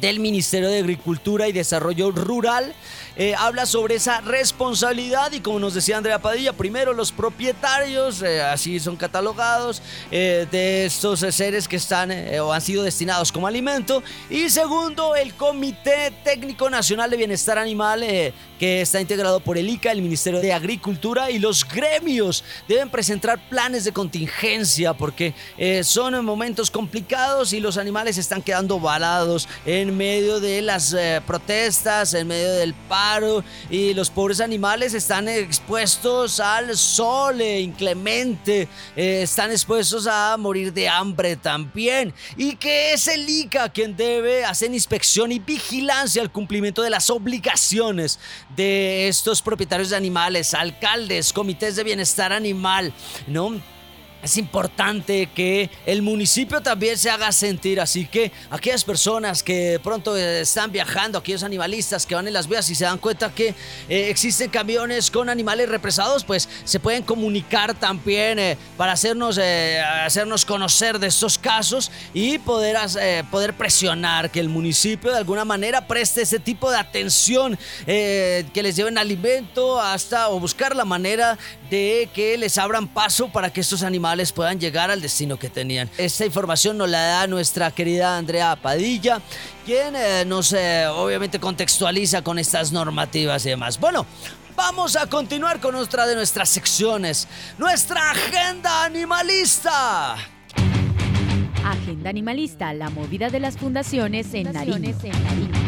del 0.00 0.20
Ministerio 0.20 0.68
de 0.68 0.78
Agricultura 0.78 1.48
y 1.48 1.52
Desarrollo 1.52 2.10
Rural 2.10 2.74
eh, 3.20 3.34
habla 3.36 3.66
sobre 3.66 3.96
esa 3.96 4.20
responsabilidad 4.20 5.32
y 5.32 5.40
como 5.40 5.58
nos 5.58 5.74
decía 5.74 5.96
Andrea 5.96 6.20
Padilla, 6.20 6.52
primero 6.52 6.92
los 6.92 7.10
propietarios, 7.10 8.22
eh, 8.22 8.40
así 8.40 8.78
son 8.78 8.94
catalogados, 8.94 9.82
eh, 10.12 10.46
de 10.52 10.86
estos 10.86 11.26
seres 11.34 11.66
que 11.66 11.74
están 11.74 12.12
o 12.40 12.52
han 12.52 12.60
sido 12.60 12.84
destinados 12.84 13.32
como 13.32 13.48
alimento. 13.48 14.04
Y 14.30 14.48
segundo 14.50 15.16
el 15.16 15.34
Comité 15.34 16.12
Técnico 16.22 16.70
Nacional 16.70 17.10
de 17.10 17.16
Bienestar 17.16 17.58
Animal 17.58 18.04
que 18.58 18.82
está 18.82 19.00
integrado 19.00 19.40
por 19.40 19.58
el 19.58 19.68
ICA, 19.68 19.90
el 19.90 20.02
Ministerio 20.02 20.40
de 20.40 20.52
Agricultura 20.52 21.28
y 21.32 21.40
los 21.40 21.66
gremios 21.66 22.44
deben 22.68 22.88
presentar 22.88 23.40
planes 23.48 23.82
de 23.82 23.92
contingencia 23.92 24.94
porque 24.94 25.34
son 25.82 26.24
momentos 26.24 26.70
complicados 26.70 27.52
y 27.52 27.58
los 27.58 27.78
animales 27.78 28.16
están 28.16 28.42
quedando 28.42 28.78
balados 28.78 29.48
en 29.66 29.96
medio 29.96 30.38
de 30.38 30.62
las 30.62 30.94
protestas, 31.26 32.14
en 32.14 32.28
medio 32.28 32.52
del 32.52 32.74
paro 32.74 33.07
y 33.70 33.94
los 33.94 34.10
pobres 34.10 34.40
animales 34.40 34.94
están 34.94 35.28
expuestos 35.28 36.40
al 36.40 36.76
sol 36.76 37.40
inclemente, 37.40 38.68
eh, 38.96 39.22
están 39.22 39.50
expuestos 39.50 40.06
a 40.06 40.36
morir 40.36 40.72
de 40.72 40.88
hambre 40.88 41.36
también 41.36 42.12
y 42.36 42.56
que 42.56 42.92
es 42.92 43.08
el 43.08 43.28
ICA 43.28 43.70
quien 43.70 43.96
debe 43.96 44.44
hacer 44.44 44.72
inspección 44.72 45.32
y 45.32 45.38
vigilancia 45.38 46.20
al 46.20 46.30
cumplimiento 46.30 46.82
de 46.82 46.90
las 46.90 47.10
obligaciones 47.10 48.18
de 48.54 49.08
estos 49.08 49.42
propietarios 49.42 49.90
de 49.90 49.96
animales, 49.96 50.54
alcaldes, 50.54 51.32
comités 51.32 51.76
de 51.76 51.84
bienestar 51.84 52.32
animal, 52.32 52.92
¿no? 53.26 53.60
Es 54.20 54.36
importante 54.36 55.28
que 55.32 55.70
el 55.86 56.02
municipio 56.02 56.60
también 56.60 56.98
se 56.98 57.08
haga 57.08 57.30
sentir, 57.30 57.80
así 57.80 58.04
que 58.04 58.32
aquellas 58.50 58.82
personas 58.82 59.44
que 59.44 59.80
pronto 59.80 60.16
están 60.16 60.72
viajando, 60.72 61.18
aquellos 61.18 61.44
animalistas 61.44 62.04
que 62.04 62.16
van 62.16 62.26
en 62.26 62.32
las 62.32 62.48
vías 62.48 62.68
y 62.68 62.74
se 62.74 62.84
dan 62.84 62.98
cuenta 62.98 63.32
que 63.32 63.54
eh, 63.88 64.10
existen 64.10 64.50
camiones 64.50 65.12
con 65.12 65.28
animales 65.28 65.68
represados, 65.68 66.24
pues 66.24 66.48
se 66.64 66.80
pueden 66.80 67.04
comunicar 67.04 67.74
también 67.74 68.40
eh, 68.40 68.58
para 68.76 68.92
hacernos, 68.92 69.38
eh, 69.40 69.80
hacernos 69.80 70.44
conocer 70.44 70.98
de 70.98 71.06
estos 71.06 71.38
casos 71.38 71.92
y 72.12 72.38
poder, 72.38 72.76
poder 73.30 73.54
presionar 73.54 74.32
que 74.32 74.40
el 74.40 74.48
municipio 74.48 75.12
de 75.12 75.18
alguna 75.18 75.44
manera 75.44 75.86
preste 75.86 76.22
ese 76.22 76.40
tipo 76.40 76.72
de 76.72 76.78
atención, 76.78 77.56
que 77.86 78.60
les 78.62 78.74
lleven 78.74 78.98
alimento 78.98 79.80
hasta 79.80 80.28
o 80.30 80.40
buscar 80.40 80.74
la 80.74 80.84
manera 80.84 81.38
de 81.70 82.08
que 82.14 82.36
les 82.38 82.58
abran 82.58 82.88
paso 82.88 83.28
para 83.28 83.52
que 83.52 83.60
estos 83.60 83.82
animales 83.82 84.32
puedan 84.32 84.58
llegar 84.58 84.90
al 84.90 85.00
destino 85.00 85.38
que 85.38 85.48
tenían. 85.48 85.90
Esta 85.98 86.24
información 86.24 86.78
nos 86.78 86.88
la 86.88 87.00
da 87.00 87.26
nuestra 87.26 87.70
querida 87.70 88.16
Andrea 88.16 88.56
Padilla, 88.56 89.20
quien 89.64 89.94
eh, 89.96 90.24
nos 90.26 90.52
eh, 90.52 90.86
obviamente 90.86 91.38
contextualiza 91.38 92.22
con 92.22 92.38
estas 92.38 92.72
normativas 92.72 93.44
y 93.46 93.50
demás. 93.50 93.78
Bueno, 93.78 94.06
vamos 94.56 94.96
a 94.96 95.06
continuar 95.06 95.60
con 95.60 95.74
otra 95.74 96.06
de 96.06 96.14
nuestras 96.14 96.48
secciones, 96.48 97.28
nuestra 97.58 98.10
agenda 98.10 98.84
animalista. 98.84 100.16
Agenda 101.64 102.08
Animalista, 102.08 102.72
la 102.72 102.88
movida 102.88 103.28
de 103.28 103.40
las 103.40 103.58
fundaciones 103.58 104.32
en 104.32 104.52
Nariño. 104.52 104.76
agenda 104.76 105.67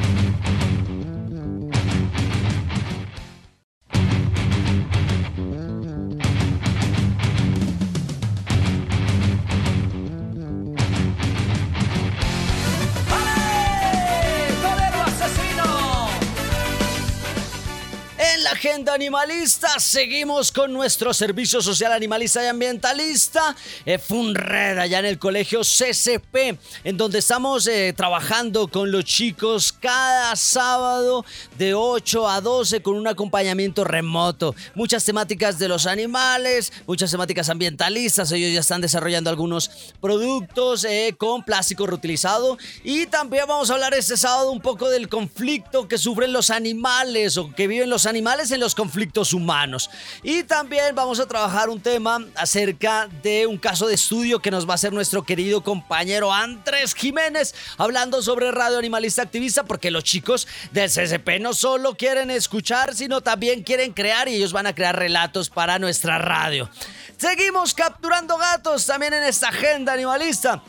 animalista, 19.01 19.81
seguimos 19.81 20.53
con 20.53 20.75
nuestro 20.75 21.15
servicio 21.15 21.63
social 21.63 21.91
animalista 21.91 22.45
y 22.45 22.49
ambientalista, 22.49 23.57
eh, 23.87 23.97
FUNRED, 23.97 24.77
allá 24.77 24.99
en 24.99 25.07
el 25.07 25.19
colegio 25.19 25.63
CCP, 25.63 26.59
en 26.85 26.99
donde 26.99 27.21
estamos 27.21 27.67
eh, 27.67 27.95
trabajando 27.97 28.69
con 28.69 28.93
los 28.93 29.07
chicos 29.07 29.73
cada 29.73 30.37
sábado 30.37 31.25
de 31.57 31.73
8 31.73 32.29
a 32.29 32.43
12 32.43 32.83
con 32.83 32.95
un 32.95 33.09
acompañamiento 33.09 33.85
remoto. 33.85 34.55
Muchas 34.75 35.03
temáticas 35.03 35.59
de 35.59 35.69
los 35.69 35.87
animales, 35.87 36.71
muchas 36.87 37.11
temáticas 37.11 37.49
ambientalistas, 37.49 38.31
ellos 38.33 38.53
ya 38.53 38.61
están 38.61 38.83
desarrollando 38.83 39.31
algunos 39.31 39.71
productos 40.03 40.85
eh, 40.85 41.15
con 41.17 41.43
plástico 41.43 41.87
reutilizado. 41.87 42.59
Y 42.85 43.07
también 43.07 43.47
vamos 43.49 43.71
a 43.71 43.73
hablar 43.73 43.95
este 43.95 44.19
sábado 44.19 44.51
un 44.51 44.61
poco 44.61 44.91
del 44.91 45.09
conflicto 45.09 45.89
que 45.89 45.97
sufren 45.97 46.35
los 46.35 46.51
animales 46.51 47.39
o 47.39 47.51
que 47.55 47.67
viven 47.67 47.89
los 47.89 48.05
animales 48.05 48.51
en 48.51 48.61
los 48.61 48.75
conflictos 48.75 48.90
humanos. 49.33 49.91
Y 50.23 50.43
también 50.43 50.95
vamos 50.95 51.21
a 51.21 51.27
trabajar 51.27 51.69
un 51.69 51.81
tema 51.81 52.25
acerca 52.35 53.09
de 53.23 53.47
un 53.47 53.59
caso 53.59 53.87
de 53.87 53.95
estudio 53.95 54.41
que 54.41 54.51
nos 54.51 54.67
va 54.67 54.73
a 54.73 54.75
hacer 54.75 54.93
nuestro 54.93 55.23
querido 55.23 55.63
compañero 55.63 56.33
Andrés 56.33 56.95
Jiménez, 56.95 57.55
hablando 57.79 58.23
sobre 58.23 58.51
Radio 58.51 58.79
Animalista 58.79 59.23
Activista, 59.23 59.65
porque 59.65 59.91
los 59.91 60.05
chicos 60.05 60.47
del 60.73 60.91
CCP 60.91 61.41
no 61.41 61.55
solo 61.55 61.97
quieren 61.97 62.31
escuchar, 62.31 62.95
sino 62.95 63.21
también 63.21 63.63
quieren 63.63 63.93
crear 63.93 64.29
y 64.29 64.35
ellos 64.35 64.53
van 64.53 64.67
a 64.67 64.75
crear 64.75 64.97
relatos 64.97 65.51
para 65.51 65.79
nuestra 65.79 66.19
radio. 66.19 66.69
Seguimos 67.17 67.75
capturando 67.75 68.39
gatos 68.39 68.87
también 68.87 69.13
en 69.13 69.25
esta 69.25 69.49
agenda 69.49 69.93
animalista. 69.93 70.63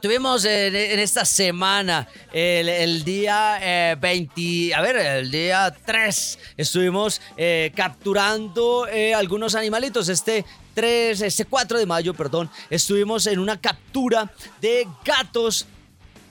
Tuvimos 0.00 0.46
en, 0.46 0.74
esta 0.98 1.26
semana, 1.26 2.08
el, 2.32 3.04
día 3.04 3.96
20, 4.00 4.40
eh, 4.40 4.74
a 4.74 4.80
ver, 4.80 4.96
el 4.96 5.30
día 5.30 5.74
3, 5.84 6.38
estuvimos 6.56 7.20
eh, 7.36 7.70
capturando 7.76 8.88
eh, 8.88 9.12
algunos 9.14 9.54
animalitos. 9.54 10.08
Este 10.08 10.46
3, 10.72 11.20
este 11.20 11.44
4 11.44 11.78
de 11.78 11.84
mayo, 11.84 12.14
perdón, 12.14 12.50
estuvimos 12.70 13.26
en 13.26 13.40
una 13.40 13.60
captura 13.60 14.32
de 14.62 14.88
gatos 15.04 15.66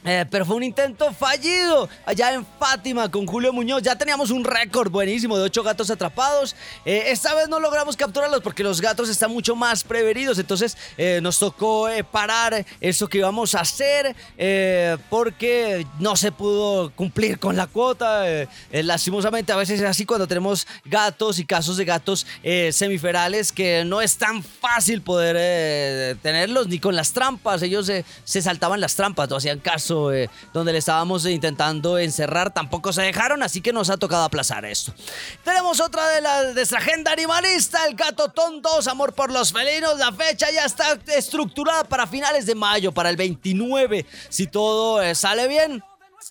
eh, 0.06 0.26
pero 0.32 0.46
fue 0.46 0.56
un 0.56 0.64
intento 0.64 1.12
fallido 1.12 1.90
allá 2.06 2.34
en 2.34 2.46
Fátima 2.58 3.12
con 3.12 3.26
Julio 3.26 3.52
Muñoz. 3.52 3.84
Ya 3.84 3.98
teníamos 3.98 4.32
un 4.32 4.46
récord 4.46 4.90
buenísimo 4.90 5.38
de 5.38 5.44
ocho 5.44 5.62
gatos 5.62 5.90
atrapados. 5.90 6.56
Eh, 6.86 7.04
esta 7.08 7.34
vez 7.36 7.50
no 7.50 7.60
logramos 7.60 7.98
capturarlos 7.98 8.42
porque 8.42 8.64
los 8.64 8.80
gatos 8.80 9.10
están 9.10 9.32
mucho 9.32 9.58
más 9.58 9.84
prevenidos. 9.84 10.40
Entonces 10.40 10.78
eh, 10.98 11.20
nos 11.22 11.38
tocó 11.38 11.90
parar 12.12 12.66
eso 12.80 13.08
que 13.08 13.18
íbamos 13.18 13.56
a 13.56 13.62
hacer 13.62 14.16
porque 15.10 15.86
no 16.00 16.16
se 16.16 16.32
pudo 16.32 16.92
cumplir 16.92 17.40
con 17.40 17.58
la 17.58 17.68
cuota. 17.68 18.24
lastimosamente 18.72 19.52
a 19.52 19.58
veces 19.58 19.82
es 19.82 19.86
así 19.86 20.06
cuando 20.06 20.28
tenemos 20.28 20.66
gatos 20.86 21.40
y 21.40 21.46
casos 21.46 21.78
de 21.78 21.86
gatos 21.86 22.26
semiferales 22.72 23.52
que 23.52 23.84
no 23.86 24.02
es 24.02 24.18
tan 24.18 24.44
fácil 24.44 25.02
poder 25.02 26.18
tenerlos 26.18 26.68
ni 26.68 26.80
con 26.80 26.96
las 26.96 27.12
trampas. 27.12 27.62
Ellos 27.62 27.92
se 28.24 28.42
saltaban 28.42 28.80
las 28.80 28.96
trampas, 28.96 29.30
no 29.30 29.38
hacían 29.38 29.60
caso 29.60 29.89
eh, 30.12 30.30
donde 30.54 30.72
le 30.72 30.80
estábamos 30.80 31.26
intentando 31.26 31.98
encerrar, 31.98 32.54
tampoco 32.54 32.94
se 32.94 33.02
dejaron, 33.02 33.44
así 33.44 33.62
que 33.62 33.74
nos 33.74 33.90
ha 33.90 33.98
tocado 33.98 34.24
aplazar 34.24 34.66
esto. 34.66 34.94
Tenemos 35.44 35.80
otra 35.80 36.08
de, 36.10 36.22
la, 36.22 36.54
nuestra 36.54 36.80
agenda 36.80 37.12
animalista, 37.12 37.86
el 37.88 37.96
Gato 37.96 38.30
Tonto, 38.30 38.70
Amor 38.90 39.14
por 39.14 39.32
los 39.32 39.52
Felinos. 39.52 39.98
La 40.00 40.12
fecha 40.12 40.52
ya 40.52 40.66
está 40.66 40.98
estructurada 41.16 41.84
para 41.84 42.08
finales 42.08 42.46
de 42.46 42.56
mayo, 42.56 42.92
para 42.92 43.10
el 43.10 43.18
29, 43.18 44.06
si 44.30 44.48
todo 44.48 45.02
eh, 45.02 45.16
sale 45.16 45.48
bien. 45.48 45.84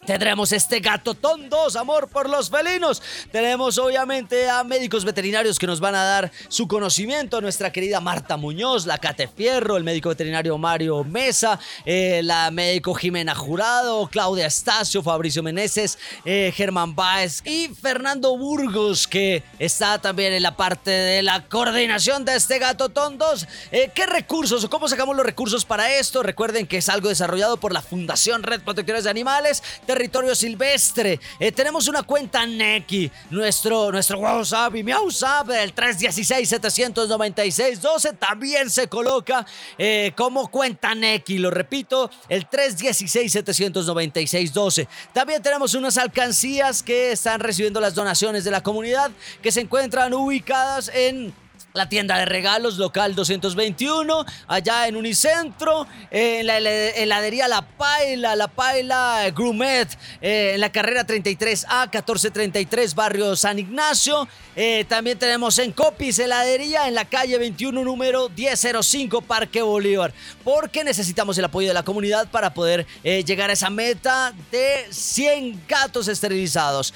Tendremos 0.06 0.52
este 0.52 0.78
gato 0.78 1.14
tondos, 1.14 1.74
amor 1.74 2.08
por 2.08 2.30
los 2.30 2.48
felinos. 2.48 3.02
Tenemos 3.32 3.78
obviamente 3.78 4.48
a 4.48 4.62
médicos 4.62 5.04
veterinarios 5.04 5.58
que 5.58 5.66
nos 5.66 5.80
van 5.80 5.96
a 5.96 6.04
dar 6.04 6.30
su 6.48 6.68
conocimiento. 6.68 7.40
Nuestra 7.40 7.72
querida 7.72 8.00
Marta 8.00 8.36
Muñoz, 8.36 8.86
la 8.86 8.98
Cate 8.98 9.26
Fierro, 9.28 9.76
el 9.76 9.82
médico 9.82 10.08
veterinario 10.08 10.56
Mario 10.56 11.02
Mesa, 11.02 11.58
eh, 11.84 12.20
la 12.22 12.50
médico 12.52 12.94
Jimena 12.94 13.34
Jurado, 13.34 14.06
Claudia 14.06 14.46
Estacio, 14.46 15.02
Fabricio 15.02 15.42
Meneses, 15.42 15.98
eh, 16.24 16.52
Germán 16.54 16.94
Báez 16.94 17.42
y 17.44 17.68
Fernando 17.68 18.38
Burgos, 18.38 19.08
que 19.08 19.42
está 19.58 19.98
también 19.98 20.32
en 20.32 20.44
la 20.44 20.56
parte 20.56 20.92
de 20.92 21.22
la 21.22 21.48
coordinación 21.48 22.24
de 22.24 22.36
este 22.36 22.60
gato 22.60 22.88
tondos. 22.88 23.48
Eh, 23.72 23.90
¿Qué 23.94 24.06
recursos 24.06 24.62
o 24.62 24.70
cómo 24.70 24.88
sacamos 24.88 25.16
los 25.16 25.26
recursos 25.26 25.64
para 25.64 25.92
esto? 25.92 26.22
Recuerden 26.22 26.68
que 26.68 26.78
es 26.78 26.88
algo 26.88 27.08
desarrollado 27.08 27.56
por 27.56 27.72
la 27.72 27.82
Fundación 27.82 28.44
Red 28.44 28.62
Protectores 28.62 29.04
de 29.04 29.10
Animales 29.10 29.62
territorio 29.88 30.34
silvestre. 30.34 31.18
Eh, 31.40 31.50
tenemos 31.50 31.88
una 31.88 32.02
cuenta 32.02 32.44
Neki, 32.44 33.10
nuestro, 33.30 33.90
nuestro 33.90 34.18
WhatsApp 34.18 34.76
y 34.76 34.82
mi 34.82 34.92
WhatsApp, 34.92 35.48
el 35.48 35.74
316-796-12, 35.74 38.18
también 38.18 38.68
se 38.68 38.88
coloca 38.88 39.46
eh, 39.78 40.12
como 40.14 40.50
cuenta 40.50 40.94
Neki. 40.94 41.38
Lo 41.38 41.50
repito, 41.50 42.10
el 42.28 42.46
316-796-12. 42.50 44.86
También 45.14 45.42
tenemos 45.42 45.72
unas 45.72 45.96
alcancías 45.96 46.82
que 46.82 47.12
están 47.12 47.40
recibiendo 47.40 47.80
las 47.80 47.94
donaciones 47.94 48.44
de 48.44 48.50
la 48.50 48.62
comunidad 48.62 49.10
que 49.40 49.50
se 49.50 49.62
encuentran 49.62 50.12
ubicadas 50.12 50.90
en 50.94 51.32
la 51.74 51.88
tienda 51.88 52.18
de 52.18 52.24
regalos 52.24 52.78
local 52.78 53.14
221, 53.14 54.24
allá 54.46 54.88
en 54.88 54.96
Unicentro, 54.96 55.86
en 56.10 56.46
la 56.46 56.58
heladería 56.58 57.46
La 57.46 57.62
Paila, 57.62 58.34
La 58.36 58.48
Paila 58.48 59.30
Grumet, 59.34 59.88
eh, 60.20 60.52
en 60.54 60.60
la 60.60 60.72
carrera 60.72 61.06
33A, 61.06 61.82
1433, 61.82 62.94
barrio 62.94 63.36
San 63.36 63.58
Ignacio. 63.58 64.26
Eh, 64.56 64.86
también 64.88 65.18
tenemos 65.18 65.58
en 65.58 65.70
Copis 65.70 66.18
heladería 66.18 66.88
en 66.88 66.94
la 66.94 67.04
calle 67.04 67.38
21, 67.38 67.84
número 67.84 68.28
1005, 68.30 69.20
Parque 69.20 69.62
Bolívar, 69.62 70.12
porque 70.42 70.82
necesitamos 70.82 71.38
el 71.38 71.44
apoyo 71.44 71.68
de 71.68 71.74
la 71.74 71.84
comunidad 71.84 72.28
para 72.28 72.52
poder 72.52 72.86
eh, 73.04 73.22
llegar 73.24 73.50
a 73.50 73.52
esa 73.52 73.70
meta 73.70 74.32
de 74.50 74.86
100 74.90 75.62
gatos 75.68 76.08
esterilizados. 76.08 76.92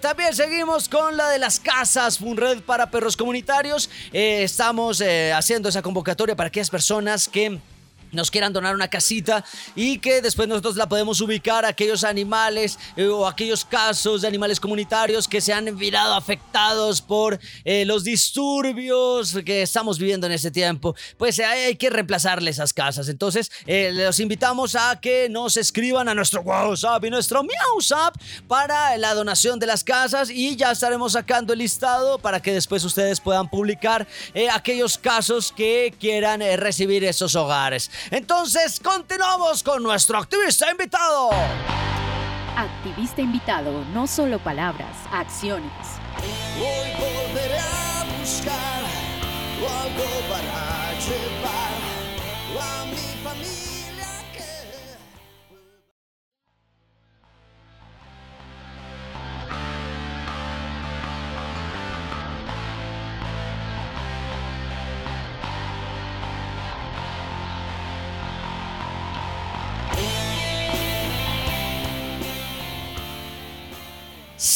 también 0.00 0.34
seguimos 0.34 0.88
con 0.88 1.16
la 1.16 1.30
de 1.30 1.38
las 1.38 1.58
casas, 1.60 2.18
Funred 2.18 2.60
para 2.60 2.90
perros 2.90 3.16
comunitarios 3.16 3.88
estamos 4.26 5.00
eh, 5.00 5.32
haciendo 5.32 5.68
esa 5.68 5.82
convocatoria 5.82 6.36
para 6.36 6.48
aquellas 6.48 6.70
personas 6.70 7.28
que 7.28 7.58
nos 8.12 8.30
quieran 8.30 8.52
donar 8.52 8.74
una 8.74 8.88
casita 8.88 9.44
y 9.74 9.98
que 9.98 10.22
después 10.22 10.48
nosotros 10.48 10.76
la 10.76 10.88
podemos 10.88 11.20
ubicar 11.20 11.64
a 11.64 11.68
aquellos 11.68 12.04
animales 12.04 12.78
eh, 12.96 13.06
o 13.06 13.26
aquellos 13.26 13.64
casos 13.64 14.22
de 14.22 14.28
animales 14.28 14.60
comunitarios 14.60 15.28
que 15.28 15.40
se 15.40 15.52
han 15.52 15.76
virado 15.76 16.14
afectados 16.14 17.02
por 17.02 17.38
eh, 17.64 17.84
los 17.84 18.04
disturbios 18.04 19.36
que 19.44 19.62
estamos 19.62 19.98
viviendo 19.98 20.26
en 20.26 20.32
este 20.32 20.50
tiempo. 20.50 20.94
Pues 21.16 21.38
hay, 21.40 21.76
que 21.76 21.90
reemplazarle 21.90 22.50
esas 22.50 22.72
casas. 22.72 23.08
Entonces, 23.08 23.50
eh, 23.66 23.90
los 23.92 24.20
invitamos 24.20 24.76
a 24.76 24.98
que 25.00 25.28
nos 25.28 25.56
escriban 25.56 26.08
a 26.08 26.14
nuestro 26.14 26.40
WhatsApp 26.42 27.04
y 27.04 27.10
nuestro 27.10 27.42
MiauSap 27.42 28.14
para 28.48 28.96
la 28.96 29.14
donación 29.14 29.58
de 29.58 29.66
las 29.66 29.84
casas 29.84 30.30
y 30.30 30.56
ya 30.56 30.70
estaremos 30.70 31.12
sacando 31.12 31.52
el 31.52 31.58
listado 31.58 32.18
para 32.18 32.40
que 32.40 32.52
después 32.52 32.84
ustedes 32.84 33.20
puedan 33.20 33.48
publicar 33.50 34.06
aquellos 34.52 34.96
casos 34.96 35.52
que 35.52 35.94
quieran 35.98 36.40
recibir 36.56 37.04
esos 37.04 37.34
hogares. 37.34 37.90
Entonces, 38.10 38.80
continuamos 38.80 39.62
con 39.62 39.82
nuestro 39.82 40.18
activista 40.18 40.70
invitado. 40.70 41.30
Activista 42.56 43.20
invitado, 43.20 43.84
no 43.92 44.06
solo 44.06 44.38
palabras, 44.38 44.96
acciones. 45.12 45.70
Hoy 46.58 46.90
volveré 46.98 47.58
a 47.58 48.04
buscar 48.18 48.76
algo 49.86 50.15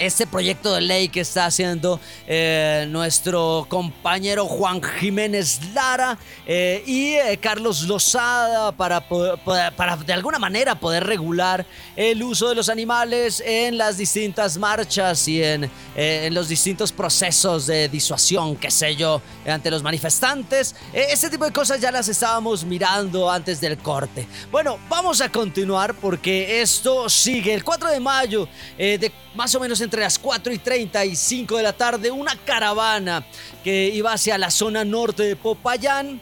este 0.00 0.26
proyecto 0.26 0.74
de 0.74 0.80
ley 0.80 1.08
que 1.08 1.20
está 1.20 1.44
haciendo 1.44 2.00
eh, 2.26 2.86
nuestro 2.88 3.66
compañero 3.68 4.46
Juan 4.46 4.82
Jiménez 4.82 5.60
Lara 5.74 6.18
eh, 6.46 6.82
y 6.86 7.12
eh, 7.14 7.38
Carlos 7.40 7.82
Lozada 7.82 8.72
para, 8.72 9.06
para 9.06 9.96
de 9.96 10.12
alguna 10.12 10.38
manera 10.38 10.74
poder 10.74 11.04
regular 11.06 11.66
el 11.96 12.22
uso 12.22 12.48
de 12.48 12.54
los 12.54 12.70
animales 12.70 13.42
en 13.44 13.76
las 13.76 13.98
distintas 13.98 14.56
marchas 14.56 15.28
y 15.28 15.42
en, 15.44 15.70
en 15.94 16.34
los 16.34 16.48
distintos 16.48 16.92
procesos 16.92 17.66
de 17.66 17.88
disuasión, 17.88 18.56
qué 18.56 18.70
sé 18.70 18.96
yo, 18.96 19.20
ante 19.46 19.70
los 19.70 19.82
manifestantes. 19.82 20.74
ese 20.94 21.28
tipo 21.28 21.44
de 21.44 21.52
cosas 21.52 21.78
ya 21.78 21.90
las 21.90 22.08
estábamos 22.08 22.64
mirando 22.64 23.30
antes 23.30 23.60
del 23.60 23.76
corte. 23.76 24.26
Bueno, 24.50 24.78
vamos 24.88 25.20
a 25.20 25.30
continuar 25.30 25.94
porque 25.94 26.62
esto 26.62 27.08
sigue 27.10 27.52
el 27.52 27.62
4 27.62 27.90
de 27.90 28.00
mayo 28.00 28.48
de 28.78 29.12
más 29.34 29.54
o 29.54 29.60
menos 29.60 29.80
entre 29.80 30.00
las 30.00 30.18
4 30.18 30.52
y 30.52 30.58
35 30.58 31.56
de 31.56 31.62
la 31.62 31.72
tarde, 31.72 32.10
una 32.10 32.36
caravana 32.36 33.24
que 33.62 33.88
iba 33.88 34.12
hacia 34.12 34.38
la 34.38 34.50
zona 34.50 34.84
norte 34.84 35.22
de 35.22 35.36
Popayán 35.36 36.20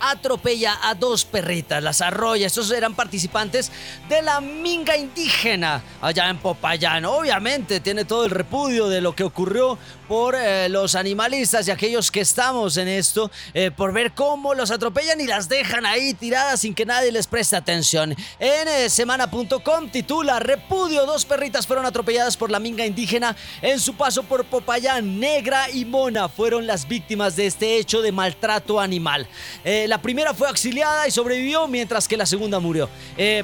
atropella 0.00 0.78
a 0.82 0.94
dos 0.94 1.24
perritas, 1.24 1.82
las 1.82 2.00
arrolla. 2.00 2.46
Estos 2.46 2.70
eran 2.70 2.94
participantes 2.94 3.72
de 4.08 4.22
la 4.22 4.40
minga 4.40 4.96
indígena 4.96 5.82
allá 6.00 6.28
en 6.28 6.38
Popayán. 6.38 7.04
Obviamente 7.04 7.80
tiene 7.80 8.04
todo 8.04 8.24
el 8.24 8.30
repudio 8.30 8.88
de 8.88 9.00
lo 9.00 9.14
que 9.14 9.24
ocurrió 9.24 9.78
por 10.08 10.34
eh, 10.34 10.68
los 10.70 10.94
animalistas 10.94 11.68
y 11.68 11.70
aquellos 11.70 12.10
que 12.10 12.20
estamos 12.20 12.78
en 12.78 12.88
esto, 12.88 13.30
eh, 13.52 13.70
por 13.70 13.92
ver 13.92 14.12
cómo 14.12 14.54
los 14.54 14.70
atropellan 14.70 15.20
y 15.20 15.26
las 15.26 15.48
dejan 15.48 15.84
ahí 15.84 16.14
tiradas 16.14 16.60
sin 16.60 16.74
que 16.74 16.86
nadie 16.86 17.12
les 17.12 17.26
preste 17.26 17.54
atención. 17.56 18.16
En 18.38 18.68
eh, 18.68 18.88
semana.com 18.88 19.90
titula 19.90 20.40
Repudio, 20.40 21.04
dos 21.04 21.26
perritas 21.26 21.66
fueron 21.66 21.84
atropelladas 21.84 22.36
por 22.38 22.50
la 22.50 22.58
minga 22.58 22.86
indígena 22.86 23.36
en 23.60 23.78
su 23.78 23.94
paso 23.94 24.22
por 24.22 24.46
Popayán. 24.46 25.20
Negra 25.20 25.70
y 25.70 25.84
Mona 25.84 26.28
fueron 26.28 26.66
las 26.66 26.88
víctimas 26.88 27.36
de 27.36 27.46
este 27.46 27.76
hecho 27.76 28.00
de 28.00 28.10
maltrato 28.10 28.80
animal. 28.80 29.28
la 29.64 30.00
primera 30.00 30.32
fue 30.32 30.48
auxiliada 30.48 31.06
y 31.06 31.10
sobrevivió 31.10 31.68
mientras 31.68 32.08
que 32.08 32.16
la 32.16 32.24
segunda 32.24 32.58
murió. 32.58 32.88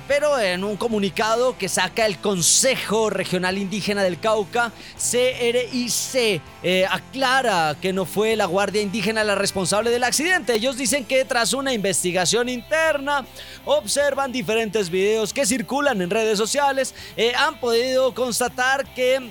pero 0.08 0.40
en 0.40 0.64
un 0.64 0.76
comunicado 0.76 1.58
que 1.58 1.68
saca 1.68 2.06
el 2.06 2.18
Consejo 2.18 3.10
Regional 3.10 3.58
Indígena 3.58 4.02
del 4.02 4.18
Cauca, 4.18 4.72
CRIC, 4.96 6.40
eh, 6.64 6.86
aclara 6.90 7.76
que 7.80 7.92
no 7.92 8.06
fue 8.06 8.36
la 8.36 8.46
Guardia 8.46 8.80
Indígena 8.80 9.22
la 9.22 9.34
responsable 9.34 9.90
del 9.90 10.02
accidente. 10.02 10.54
Ellos 10.54 10.78
dicen 10.78 11.04
que 11.04 11.24
tras 11.26 11.52
una 11.52 11.74
investigación 11.74 12.48
interna, 12.48 13.26
observan 13.66 14.32
diferentes 14.32 14.88
videos 14.88 15.34
que 15.34 15.44
circulan 15.44 16.00
en 16.00 16.08
redes 16.08 16.38
sociales, 16.38 16.94
eh, 17.18 17.34
han 17.36 17.60
podido 17.60 18.14
constatar 18.14 18.86
que 18.94 19.30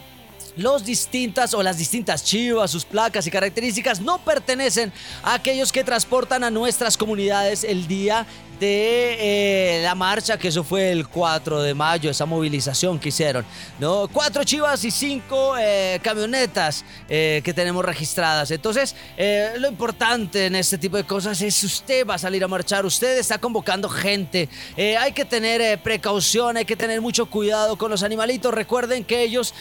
los 0.55 0.85
distintas 0.85 1.55
o 1.55 1.63
las 1.63 1.79
distintas 1.79 2.23
chivas, 2.23 2.69
sus 2.69 2.85
placas 2.85 3.25
y 3.25 3.31
características 3.31 3.99
no 3.99 4.19
pertenecen 4.19 4.93
a 5.23 5.33
aquellos 5.33 5.71
que 5.71 5.83
transportan 5.83 6.43
a 6.43 6.51
nuestras 6.51 6.97
comunidades 6.97 7.63
el 7.63 7.87
día 7.87 8.27
de 8.63 9.17
eh, 9.19 9.81
la 9.83 9.93
marcha, 9.93 10.37
que 10.37 10.47
eso 10.47 10.63
fue 10.63 10.89
el 10.89 11.09
4 11.09 11.61
de 11.63 11.73
mayo, 11.73 12.09
esa 12.09 12.25
movilización 12.25 12.97
que 12.97 13.09
hicieron. 13.09 13.43
¿no? 13.77 14.07
Cuatro 14.07 14.45
chivas 14.45 14.85
y 14.85 14.91
cinco 14.91 15.55
eh, 15.59 15.99
camionetas 16.01 16.85
eh, 17.09 17.41
que 17.43 17.53
tenemos 17.53 17.83
registradas. 17.83 18.51
Entonces, 18.51 18.95
lo 19.57 19.67
importante 19.67 20.45
en 20.45 20.55
este 20.55 20.77
tipo 20.77 20.95
de 20.95 21.03
cosas 21.03 21.41
es 21.41 21.61
usted 21.63 22.07
va 22.07 22.15
a 22.15 22.17
salir 22.17 22.41
a 22.43 22.47
marchar, 22.47 22.85
usted 22.85 23.17
está 23.17 23.37
convocando 23.37 23.89
gente. 23.89 24.47
hay 24.77 25.11
que 25.11 25.25
tener 25.25 25.81
precaución, 25.81 26.55
hay 26.55 26.65
que 26.65 26.77
tener 26.77 27.01
mucho 27.01 27.25
cuidado 27.25 27.77
con 27.77 27.91
los 27.91 28.01
animalitos. 28.03 28.53
Recuerden 28.53 29.03
que 29.03 29.23
ellos 29.23 29.53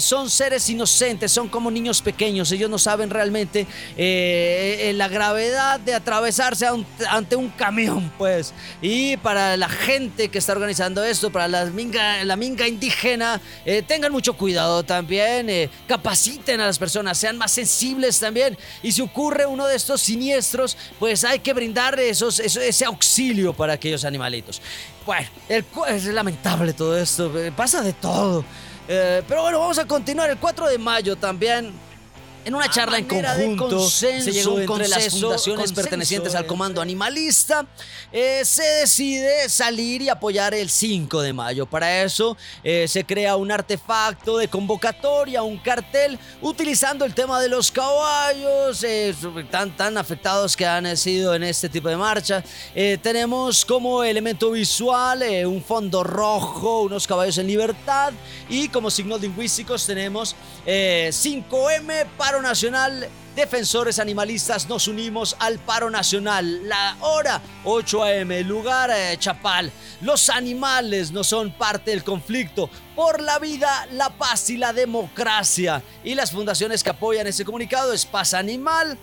son 0.00 0.28
seres 0.28 0.68
inocentes, 0.68 1.32
son 1.32 1.48
como 1.48 1.70
niños 1.70 2.02
pequeños. 2.02 2.52
Ellos 2.52 2.68
no 2.68 2.78
saben 2.78 3.08
realmente 3.08 3.66
la 4.94 5.08
gravedad 5.08 5.80
de 5.80 5.94
atravesarse 5.94 6.66
ante 7.08 7.36
un 7.36 7.48
camión, 7.48 8.12
pues. 8.18 8.49
Y 8.82 9.16
para 9.18 9.56
la 9.56 9.68
gente 9.68 10.28
que 10.28 10.38
está 10.38 10.52
organizando 10.52 11.04
esto, 11.04 11.30
para 11.30 11.48
la 11.48 11.66
minga, 11.66 12.24
la 12.24 12.36
minga 12.36 12.66
indígena, 12.66 13.40
eh, 13.64 13.82
tengan 13.86 14.12
mucho 14.12 14.34
cuidado 14.34 14.82
también, 14.82 15.50
eh, 15.50 15.70
capaciten 15.86 16.60
a 16.60 16.66
las 16.66 16.78
personas, 16.78 17.18
sean 17.18 17.36
más 17.38 17.52
sensibles 17.52 18.18
también. 18.20 18.56
Y 18.82 18.92
si 18.92 19.02
ocurre 19.02 19.46
uno 19.46 19.66
de 19.66 19.76
estos 19.76 20.00
siniestros, 20.00 20.76
pues 20.98 21.24
hay 21.24 21.40
que 21.40 21.52
brindar 21.52 21.98
esos, 22.00 22.40
ese 22.40 22.84
auxilio 22.84 23.52
para 23.52 23.74
aquellos 23.74 24.04
animalitos. 24.04 24.60
Bueno, 25.04 25.28
es 25.48 26.04
lamentable 26.06 26.72
todo 26.72 26.96
esto, 26.96 27.36
eh, 27.38 27.52
pasa 27.52 27.82
de 27.82 27.92
todo. 27.92 28.44
pero 28.86 29.42
bueno, 29.42 29.60
vamos 29.60 29.78
a 29.78 29.86
continuar 29.86 30.30
el 30.30 30.38
4 30.38 30.68
de 30.68 30.78
mayo 30.78 31.14
también 31.14 31.72
en 32.44 32.54
una 32.54 32.70
charla 32.70 32.98
en 32.98 33.06
conjunto 33.06 33.88
se 33.88 34.20
llegó 34.22 34.60
entre 34.60 34.88
las 34.88 35.10
fundaciones 35.10 35.72
pertenecientes 35.72 36.34
al 36.34 36.46
Comando 36.46 36.80
Animalista. 36.80 37.66
Eh, 38.12 38.42
se 38.44 38.62
decide 38.62 39.48
salir 39.48 40.02
y 40.02 40.08
apoyar 40.08 40.54
el 40.54 40.70
5 40.70 41.20
de 41.20 41.32
mayo. 41.32 41.66
Para 41.66 42.02
eso 42.02 42.36
eh, 42.64 42.86
se 42.88 43.04
crea 43.04 43.36
un 43.36 43.52
artefacto 43.52 44.38
de 44.38 44.48
convocatoria, 44.48 45.42
un 45.42 45.58
cartel, 45.58 46.18
utilizando 46.40 47.04
el 47.04 47.14
tema 47.14 47.40
de 47.40 47.48
los 47.48 47.70
caballos, 47.70 48.82
eh, 48.84 49.14
tan, 49.50 49.76
tan 49.76 49.98
afectados 49.98 50.56
que 50.56 50.66
han 50.66 50.96
sido 50.96 51.34
en 51.34 51.42
este 51.42 51.68
tipo 51.68 51.88
de 51.88 51.96
marcha. 51.96 52.42
tenemos 53.02 53.64
como 53.64 54.02
elemento 54.02 54.50
visual 54.50 55.22
un 55.46 55.62
fondo 55.62 56.02
rojo, 56.02 56.82
unos 56.82 57.06
caballos 57.06 57.38
en 57.38 57.46
libertad 57.46 58.12
y 58.48 58.68
como 58.68 58.90
signos 58.90 59.20
lingüísticos 59.20 59.86
tenemos 59.86 60.34
5M 60.66 62.06
para 62.16 62.29
paro 62.30 62.42
nacional, 62.42 63.08
defensores 63.34 63.98
animalistas 63.98 64.68
nos 64.68 64.86
unimos 64.86 65.34
al 65.40 65.58
paro 65.58 65.90
nacional. 65.90 66.68
La 66.68 66.96
hora 67.00 67.40
8 67.64 68.04
a.m., 68.04 68.44
lugar 68.44 68.88
eh, 68.94 69.16
Chapal. 69.18 69.72
Los 70.00 70.30
animales 70.30 71.10
no 71.10 71.24
son 71.24 71.50
parte 71.50 71.90
del 71.90 72.04
conflicto. 72.04 72.70
Por 72.94 73.20
la 73.20 73.40
vida, 73.40 73.88
la 73.90 74.10
paz 74.10 74.48
y 74.50 74.58
la 74.58 74.72
democracia. 74.72 75.82
Y 76.04 76.14
las 76.14 76.30
fundaciones 76.30 76.84
que 76.84 76.90
apoyan 76.90 77.26
ese 77.26 77.44
comunicado 77.44 77.92
es 77.92 78.06
Paz 78.06 78.32
Animal, 78.32 78.96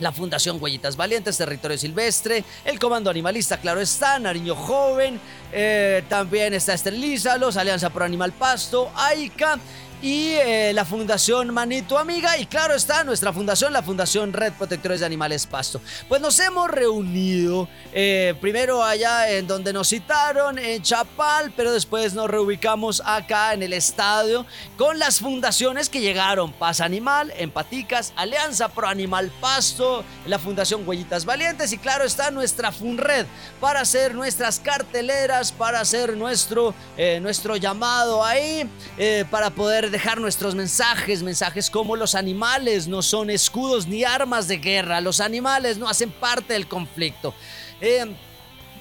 la 0.00 0.10
Fundación 0.10 0.58
Huellitas 0.60 0.96
Valientes, 0.96 1.38
Territorio 1.38 1.78
Silvestre, 1.78 2.42
el 2.64 2.80
Comando 2.80 3.10
Animalista, 3.10 3.58
claro 3.58 3.80
está, 3.80 4.18
Nariño 4.18 4.56
Joven, 4.56 5.20
eh, 5.52 6.02
también 6.08 6.52
está 6.52 6.74
Esterilízalos, 6.74 7.56
Alianza 7.56 7.90
por 7.90 8.02
Animal 8.02 8.32
Pasto, 8.32 8.90
AICA 8.96 9.58
y 10.02 10.32
eh, 10.34 10.72
la 10.74 10.84
Fundación 10.84 11.52
Manito 11.54 11.98
Amiga 11.98 12.36
y 12.38 12.46
claro 12.46 12.74
está 12.74 13.02
nuestra 13.04 13.32
fundación, 13.32 13.72
la 13.72 13.82
Fundación 13.82 14.32
Red 14.32 14.52
Protectores 14.52 15.00
de 15.00 15.06
Animales 15.06 15.46
Pasto. 15.46 15.80
Pues 16.08 16.20
nos 16.20 16.38
hemos 16.38 16.70
reunido 16.70 17.68
eh, 17.92 18.34
primero 18.40 18.84
allá 18.84 19.30
en 19.30 19.46
donde 19.46 19.72
nos 19.72 19.88
citaron, 19.88 20.58
en 20.58 20.82
Chapal, 20.82 21.52
pero 21.56 21.72
después 21.72 22.12
nos 22.14 22.28
reubicamos 22.28 23.02
acá 23.04 23.54
en 23.54 23.62
el 23.62 23.72
estadio 23.72 24.44
con 24.76 24.98
las 24.98 25.20
fundaciones 25.20 25.88
que 25.88 26.00
llegaron, 26.00 26.52
Paz 26.52 26.80
Animal, 26.80 27.32
Empaticas, 27.38 28.12
Alianza 28.16 28.68
Pro 28.68 28.88
Animal 28.88 29.32
Pasto, 29.40 30.04
la 30.26 30.38
Fundación 30.38 30.86
Huellitas 30.86 31.24
Valientes 31.24 31.72
y 31.72 31.78
claro 31.78 32.04
está 32.04 32.30
nuestra 32.30 32.70
FunRed 32.70 33.26
para 33.60 33.80
hacer 33.80 34.14
nuestras 34.14 34.60
carteleras, 34.60 35.52
para 35.52 35.80
hacer 35.80 36.16
nuestro, 36.16 36.74
eh, 36.98 37.18
nuestro 37.20 37.56
llamado 37.56 38.22
ahí, 38.24 38.68
para 39.30 39.50
poder 39.50 39.85
dejar 39.90 40.20
nuestros 40.20 40.54
mensajes, 40.54 41.22
mensajes 41.22 41.70
como 41.70 41.96
los 41.96 42.14
animales 42.14 42.88
no 42.88 43.02
son 43.02 43.30
escudos 43.30 43.86
ni 43.86 44.04
armas 44.04 44.48
de 44.48 44.58
guerra, 44.58 45.00
los 45.00 45.20
animales 45.20 45.78
no 45.78 45.88
hacen 45.88 46.10
parte 46.10 46.52
del 46.52 46.66
conflicto. 46.66 47.34
Eh, 47.80 48.06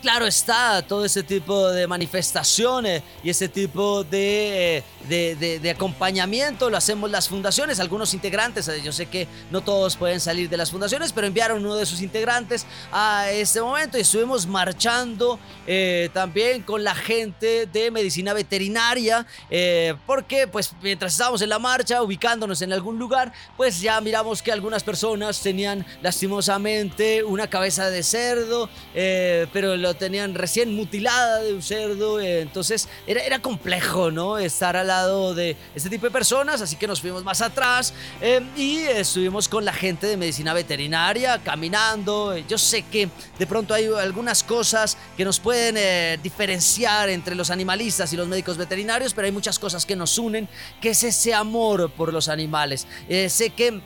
claro 0.06 0.28
está, 0.28 0.84
todo 0.84 1.04
ese 1.04 1.24
tipo 1.24 1.72
de 1.72 1.88
manifestaciones 1.88 3.02
y 3.24 3.32
ese 3.32 3.50
tipo 3.50 4.04
de, 4.04 4.84
de, 5.10 5.72
acompañamiento. 5.72 6.70
Lo 6.70 6.78
hacemos 6.78 7.10
las 7.10 7.28
fundaciones, 7.28 7.80
algunos 7.80 8.14
integrantes, 8.14 8.70
yo 8.84 8.92
sé 8.92 9.08
que 9.08 9.28
no 9.50 9.62
todos 9.62 9.96
pueden 9.96 10.20
salir 10.20 10.48
de 10.48 10.58
las 10.58 10.70
fundaciones, 10.70 11.12
pero 11.12 11.26
enviaron 11.26 11.66
uno 11.66 11.76
de 11.76 11.88
sus 11.88 12.02
integrantes 12.02 12.68
a 12.92 13.32
este 13.32 13.60
momento 13.62 13.98
y 13.98 14.02
estuvimos 14.02 14.46
marchando 14.46 15.40
eh, 15.66 16.12
también 16.14 16.62
con 16.62 16.84
la 16.84 16.94
gente 16.94 17.66
de 17.66 17.90
medicina 17.90 18.34
veterinaria, 18.34 19.26
eh, 19.50 19.96
porque 20.06 20.48
pues 20.48 20.72
mientras 20.84 21.14
estábamos 21.14 21.42
en 21.42 21.50
la 21.50 21.58
marcha, 21.58 22.04
ubicándonos 22.04 22.62
en 22.62 22.74
algún 22.74 23.00
lugar, 23.00 23.34
pues 23.58 23.82
ya 23.82 24.00
miramos 24.02 24.44
que 24.44 24.52
algunas 24.52 24.84
personas 24.84 25.42
tenían 25.42 25.84
lastimosamente 26.04 27.24
una 27.24 27.48
cabeza 27.48 27.90
de 27.90 28.04
cerdo, 28.04 28.70
eh, 28.94 29.48
pero 29.52 29.76
lo 29.76 29.95
tenían 29.96 30.34
recién 30.36 30.76
mutilada 30.76 31.42
de 31.42 31.54
un 31.54 31.62
cerdo, 31.62 32.20
eh, 32.20 32.42
entonces 32.42 32.88
era, 33.08 33.22
era 33.22 33.40
complejo, 33.40 34.12
¿no? 34.12 34.38
Estar 34.38 34.76
al 34.76 34.88
lado 34.88 35.34
de 35.34 35.56
este 35.74 35.90
tipo 35.90 36.06
de 36.06 36.12
personas, 36.12 36.62
así 36.62 36.76
que 36.76 36.88
nos 36.88 37.02
fuimos 37.02 37.24
más 37.24 37.42
atrás 37.42 37.94
eh, 38.22 38.42
y 38.56 38.78
estuvimos 38.80 39.48
con 39.48 39.66
la 39.66 39.74
gente 39.74 40.08
de 40.08 40.18
medicina 40.18 40.54
veterinaria 40.54 41.40
caminando. 41.44 42.38
Yo 42.38 42.58
sé 42.58 42.84
que 42.84 43.10
de 43.40 43.48
pronto 43.48 43.74
hay 43.74 43.86
algunas 43.86 44.44
cosas 44.44 44.98
que 45.18 45.26
nos 45.26 45.40
pueden 45.40 45.76
eh, 45.78 46.20
diferenciar 46.22 47.10
entre 47.10 47.36
los 47.36 47.50
animalistas 47.50 48.12
y 48.14 48.18
los 48.18 48.28
médicos 48.28 48.58
veterinarios, 48.58 49.14
pero 49.14 49.26
hay 49.26 49.32
muchas 49.32 49.60
cosas 49.60 49.86
que 49.86 49.96
nos 49.96 50.18
unen, 50.18 50.48
que 50.82 50.90
es 50.90 51.04
ese 51.04 51.34
amor 51.34 51.92
por 51.92 52.14
los 52.14 52.30
animales. 52.30 52.88
sé 53.30 53.50
que 53.52 53.82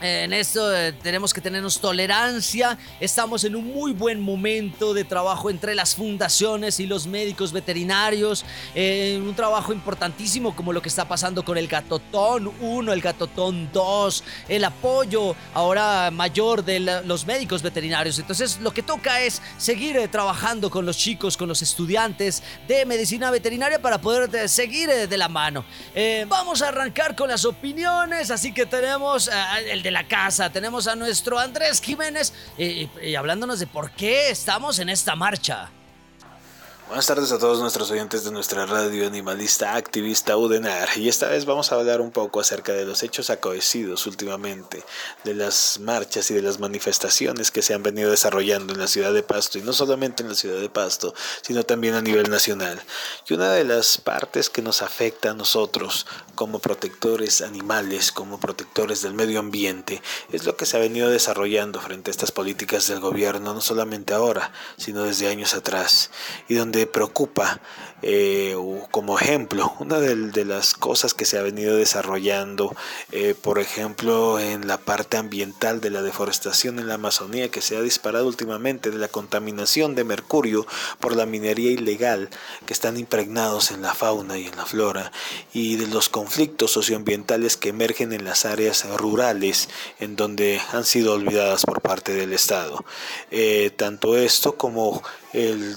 en 0.00 0.32
esto 0.32 0.74
eh, 0.74 0.92
tenemos 0.92 1.34
que 1.34 1.40
tenernos 1.40 1.80
tolerancia. 1.80 2.78
Estamos 3.00 3.42
en 3.42 3.56
un 3.56 3.66
muy 3.66 3.92
buen 3.92 4.20
momento 4.20 4.94
de 4.94 5.04
trabajo 5.04 5.50
entre 5.50 5.74
las 5.74 5.96
fundaciones 5.96 6.78
y 6.78 6.86
los 6.86 7.06
médicos 7.06 7.52
veterinarios. 7.52 8.44
Eh, 8.74 9.20
un 9.20 9.34
trabajo 9.34 9.72
importantísimo 9.72 10.54
como 10.54 10.72
lo 10.72 10.80
que 10.82 10.88
está 10.88 11.08
pasando 11.08 11.44
con 11.44 11.58
el 11.58 11.66
Gatotón 11.66 12.52
1, 12.60 12.92
el 12.92 13.00
Gatotón 13.00 13.70
2, 13.72 14.24
el 14.48 14.64
apoyo 14.64 15.34
ahora 15.52 16.10
mayor 16.12 16.64
de 16.64 16.78
los 16.78 17.26
médicos 17.26 17.62
veterinarios. 17.62 18.18
Entonces 18.20 18.60
lo 18.60 18.72
que 18.72 18.82
toca 18.82 19.20
es 19.20 19.42
seguir 19.56 19.96
eh, 19.96 20.06
trabajando 20.06 20.70
con 20.70 20.86
los 20.86 20.96
chicos, 20.96 21.36
con 21.36 21.48
los 21.48 21.60
estudiantes 21.62 22.42
de 22.68 22.86
medicina 22.86 23.32
veterinaria 23.32 23.82
para 23.82 23.98
poder 23.98 24.48
seguir 24.48 24.88
de 24.88 25.16
la 25.16 25.28
mano. 25.28 25.64
vamos 26.28 26.62
a 26.62 26.68
arrancar 26.68 27.16
con 27.16 27.28
las 27.28 27.44
opiniones, 27.44 28.30
así 28.30 28.52
que 28.52 28.64
tenemos 28.66 29.28
el 29.70 29.82
la 29.90 30.08
casa. 30.08 30.50
Tenemos 30.50 30.86
a 30.86 30.96
nuestro 30.96 31.38
Andrés 31.38 31.80
Jiménez 31.80 32.32
y, 32.56 32.88
y 33.02 33.14
hablándonos 33.14 33.58
de 33.60 33.66
por 33.66 33.90
qué 33.92 34.30
estamos 34.30 34.78
en 34.78 34.88
esta 34.88 35.16
marcha. 35.16 35.70
Buenas 36.88 37.06
tardes 37.06 37.32
a 37.32 37.38
todos 37.38 37.60
nuestros 37.60 37.90
oyentes 37.90 38.24
de 38.24 38.30
nuestra 38.30 38.64
radio 38.64 39.06
animalista 39.06 39.76
activista 39.76 40.38
UDENAR 40.38 40.88
y 40.96 41.10
esta 41.10 41.28
vez 41.28 41.44
vamos 41.44 41.70
a 41.70 41.74
hablar 41.74 42.00
un 42.00 42.10
poco 42.10 42.40
acerca 42.40 42.72
de 42.72 42.86
los 42.86 43.02
hechos 43.02 43.28
acontecidos 43.28 44.06
últimamente, 44.06 44.82
de 45.22 45.34
las 45.34 45.80
marchas 45.80 46.30
y 46.30 46.34
de 46.34 46.40
las 46.40 46.60
manifestaciones 46.60 47.50
que 47.50 47.60
se 47.60 47.74
han 47.74 47.82
venido 47.82 48.10
desarrollando 48.10 48.72
en 48.72 48.78
la 48.78 48.86
ciudad 48.86 49.12
de 49.12 49.22
Pasto 49.22 49.58
y 49.58 49.62
no 49.62 49.74
solamente 49.74 50.22
en 50.22 50.30
la 50.30 50.34
ciudad 50.34 50.58
de 50.58 50.70
Pasto, 50.70 51.14
sino 51.42 51.62
también 51.62 51.92
a 51.92 52.00
nivel 52.00 52.30
nacional. 52.30 52.80
Y 53.28 53.34
una 53.34 53.52
de 53.52 53.64
las 53.64 53.98
partes 53.98 54.48
que 54.48 54.62
nos 54.62 54.80
afecta 54.80 55.32
a 55.32 55.34
nosotros 55.34 56.06
como 56.34 56.58
protectores 56.58 57.42
animales, 57.42 58.12
como 58.12 58.40
protectores 58.40 59.02
del 59.02 59.12
medio 59.12 59.40
ambiente, 59.40 60.00
es 60.32 60.46
lo 60.46 60.56
que 60.56 60.64
se 60.64 60.78
ha 60.78 60.80
venido 60.80 61.10
desarrollando 61.10 61.82
frente 61.82 62.10
a 62.10 62.12
estas 62.12 62.32
políticas 62.32 62.88
del 62.88 63.00
gobierno, 63.00 63.52
no 63.52 63.60
solamente 63.60 64.14
ahora, 64.14 64.52
sino 64.78 65.02
desde 65.04 65.28
años 65.28 65.52
atrás, 65.52 66.10
y 66.48 66.54
donde 66.54 66.77
preocupa 66.86 67.60
eh, 68.02 68.54
como 68.92 69.18
ejemplo, 69.18 69.74
una 69.80 69.98
de, 69.98 70.44
las 70.44 70.74
cosas 70.74 71.14
que 71.14 71.24
se 71.24 71.38
ha 71.38 71.42
venido 71.42 71.76
desarrollando, 71.76 72.74
eh, 73.10 73.34
por 73.40 73.58
ejemplo, 73.58 74.38
en 74.38 74.68
la 74.68 74.78
parte 74.78 75.16
ambiental 75.16 75.80
de 75.80 75.90
la 75.90 76.02
deforestación 76.02 76.78
en 76.78 76.86
la 76.86 76.94
Amazonía, 76.94 77.50
que 77.50 77.60
se 77.60 77.76
ha 77.76 77.82
disparado 77.82 78.26
últimamente, 78.26 78.90
de 78.90 78.98
la 78.98 79.08
contaminación 79.08 79.94
de 79.94 80.04
mercurio 80.04 80.66
por 81.00 81.16
la 81.16 81.26
minería 81.26 81.72
ilegal, 81.72 82.30
que 82.66 82.72
están 82.72 82.96
impregnados 82.96 83.72
en 83.72 83.82
la 83.82 83.94
fauna 83.94 84.38
y 84.38 84.46
en 84.46 84.56
la 84.56 84.66
flora, 84.66 85.10
y 85.52 85.76
de 85.76 85.88
los 85.88 86.08
conflictos 86.08 86.70
socioambientales 86.70 87.56
que 87.56 87.70
emergen 87.70 88.12
en 88.12 88.24
las 88.24 88.44
áreas 88.44 88.86
rurales, 88.96 89.68
en 89.98 90.14
donde 90.14 90.60
han 90.72 90.84
sido 90.84 91.14
olvidadas 91.14 91.64
por 91.64 91.80
parte 91.80 92.14
del 92.14 92.32
Estado. 92.32 92.84
Eh, 93.30 93.70
tanto 93.76 94.16
esto 94.16 94.56
como 94.56 95.02
el, 95.32 95.76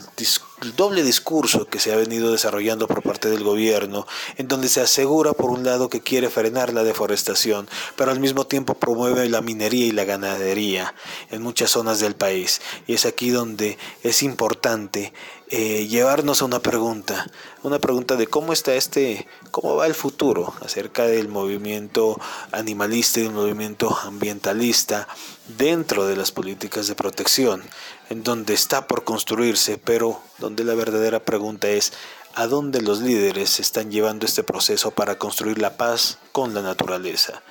doble 0.75 1.03
discurso 1.03 1.65
que 1.65 1.79
se 1.79 1.91
ha 1.91 1.95
venido 1.95 2.31
desarrollando 2.31 2.87
por 2.87 3.01
parte 3.01 3.29
del 3.29 3.43
gobierno, 3.43 4.05
en 4.37 4.47
donde 4.47 4.69
se 4.69 4.81
asegura 4.81 5.33
por 5.33 5.49
un 5.49 5.63
lado 5.63 5.89
que 5.89 6.01
quiere 6.01 6.29
frenar 6.29 6.73
la 6.73 6.83
deforestación, 6.83 7.67
pero 7.95 8.11
al 8.11 8.19
mismo 8.19 8.45
tiempo 8.45 8.75
promueve 8.75 9.27
la 9.29 9.41
minería 9.41 9.87
y 9.87 9.91
la 9.91 10.05
ganadería 10.05 10.93
en 11.31 11.41
muchas 11.41 11.71
zonas 11.71 11.99
del 11.99 12.15
país. 12.15 12.61
Y 12.87 12.93
es 12.93 13.05
aquí 13.05 13.31
donde 13.31 13.77
es 14.03 14.23
importante 14.23 15.13
eh, 15.53 15.85
llevarnos 15.87 16.41
a 16.41 16.45
una 16.45 16.61
pregunta, 16.61 17.27
una 17.61 17.77
pregunta 17.79 18.15
de 18.15 18.25
cómo 18.25 18.53
está 18.53 18.73
este, 18.73 19.27
cómo 19.51 19.75
va 19.75 19.85
el 19.85 19.93
futuro 19.93 20.53
acerca 20.61 21.05
del 21.05 21.27
movimiento 21.27 22.17
animalista 22.53 23.19
y 23.19 23.23
del 23.23 23.33
movimiento 23.33 23.93
ambientalista 24.03 25.09
dentro 25.57 26.07
de 26.07 26.15
las 26.15 26.31
políticas 26.31 26.87
de 26.87 26.95
protección, 26.95 27.63
en 28.09 28.23
donde 28.23 28.53
está 28.53 28.87
por 28.87 29.03
construirse, 29.03 29.77
pero 29.77 30.21
donde 30.37 30.63
la 30.63 30.73
verdadera 30.73 31.19
pregunta 31.19 31.67
es 31.67 31.91
a 32.35 32.47
dónde 32.47 32.81
los 32.81 33.01
líderes 33.01 33.59
están 33.59 33.91
llevando 33.91 34.25
este 34.25 34.43
proceso 34.43 34.91
para 34.91 35.17
construir 35.17 35.59
la 35.59 35.77
paz 35.77 36.17
con 36.31 36.53
la 36.53 36.61
naturaleza. 36.61 37.41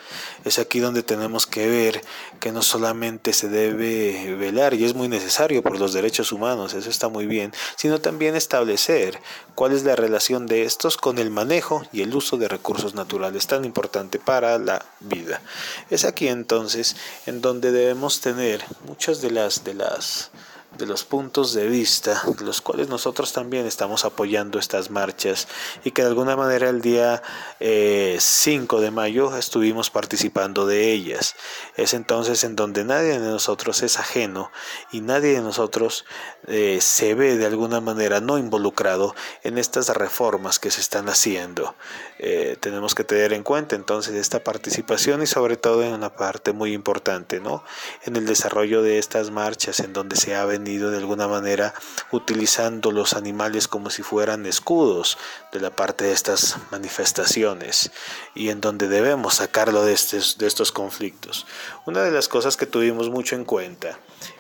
Es 0.45 0.59
aquí 0.59 0.81
donde 0.81 1.03
tenemos 1.03 1.47
que 1.47 1.67
ver 1.67 2.03
que 2.41 2.53
no 2.53 2.63
solamente 2.63 3.33
se 3.33 3.49
debe 3.49 4.35
velar, 4.37 4.75
y 4.75 4.85
es 4.85 4.95
muy 4.95 5.09
necesario 5.09 5.63
por 5.63 5.79
los 5.79 5.93
derechos 5.93 6.33
humanos, 6.33 6.75
eso 6.75 6.89
está 6.89 7.09
muy 7.09 7.27
bien, 7.27 7.53
sino 7.77 8.01
también 8.01 8.37
establecer 8.37 9.21
cuál 9.55 9.73
es 9.73 9.85
la 9.85 9.97
relación 9.97 10.47
de 10.47 10.65
estos 10.65 10.97
con 10.97 11.19
el 11.19 11.31
manejo 11.31 11.83
y 11.93 12.03
el 12.03 12.15
uso 12.15 12.37
de 12.37 12.49
recursos 12.49 12.95
naturales 12.95 13.47
tan 13.47 13.65
importante 13.65 14.19
para 14.19 14.59
la 14.59 14.85
vida. 15.01 15.43
Es 15.91 16.05
aquí 16.05 16.29
entonces 16.29 16.97
en 17.27 17.41
donde 17.41 17.73
debemos 17.73 18.21
tener 18.21 18.65
muchas 18.87 19.21
de 19.21 19.31
las 19.31 19.65
de 19.65 19.75
las 19.75 20.31
de 20.79 20.87
los 20.87 21.05
puntos 21.05 21.53
de 21.53 21.67
vista, 21.67 22.23
de 22.39 22.45
los 22.45 22.61
cuales 22.61 22.89
nosotros 22.89 23.33
también 23.33 23.67
estamos 23.67 24.05
apoyando 24.05 24.59
estas 24.59 24.91
marchas 24.91 25.49
y 25.85 25.91
que 25.91 26.03
de 26.03 26.09
alguna 26.09 26.37
manera 26.37 26.69
el 26.69 26.81
día 26.81 27.23
5 27.59 27.61
eh, 27.61 28.81
de 28.81 28.91
mayo 28.91 29.37
estuvimos 29.37 29.91
participando 29.91 30.67
de 30.67 30.93
ellas. 30.93 31.35
Es 31.77 31.93
entonces 31.93 32.45
en 32.45 32.55
donde 32.55 32.85
nadie 32.85 33.19
de 33.19 33.31
nosotros 33.31 33.83
es 33.83 33.99
ajeno 33.99 34.53
y 34.93 35.01
nadie 35.01 35.33
de 35.33 35.41
nosotros 35.41 36.05
eh, 36.47 36.79
se 36.81 37.15
ve 37.15 37.37
de 37.37 37.47
alguna 37.47 37.81
manera 37.81 38.21
no 38.21 38.39
involucrado 38.39 39.15
en 39.43 39.59
estas 39.59 39.89
reformas 39.89 40.59
que 40.59 40.71
se 40.71 40.81
están 40.81 41.09
haciendo. 41.09 41.75
Eh, 42.19 42.57
tenemos 42.61 42.95
que 42.95 43.03
tener 43.03 43.33
en 43.33 43.43
cuenta 43.43 43.77
entonces 43.77 44.15
esta 44.15 44.45
participación 44.45 45.23
y 45.23 45.27
sobre 45.27 45.57
todo 45.57 45.83
en 45.83 45.95
una 45.95 46.15
parte 46.15 46.53
muy 46.53 46.75
importante, 46.75 47.41
¿no? 47.41 47.65
En 48.05 48.17
el 48.17 48.27
desarrollo 48.27 48.83
de 48.83 48.99
estas 48.99 49.31
marchas 49.31 49.81
en 49.81 49.93
donde 49.93 50.17
se 50.17 50.35
ha 50.35 50.45
venido 50.45 50.60
de 50.65 50.97
alguna 50.97 51.29
manera 51.29 51.75
utilizando 52.11 52.93
los 52.93 53.15
animales 53.15 53.69
como 53.69 53.91
si 53.91 54.03
fueran 54.03 54.47
escudos 54.47 55.19
de 55.53 55.61
la 55.61 55.71
parte 55.71 56.05
de 56.05 56.13
estas 56.13 56.57
manifestaciones 56.71 57.91
y 58.35 58.51
en 58.51 58.61
donde 58.61 58.89
debemos 58.89 59.35
sacarlo 59.37 59.85
de 59.85 59.93
estos, 59.93 60.39
de 60.39 60.47
estos 60.47 60.73
conflictos. 60.73 61.47
Una 61.87 62.03
de 62.03 62.11
las 62.11 62.29
cosas 62.29 62.57
que 62.57 62.67
tuvimos 62.67 63.11
mucho 63.11 63.37
en 63.37 63.45
cuenta 63.45 63.99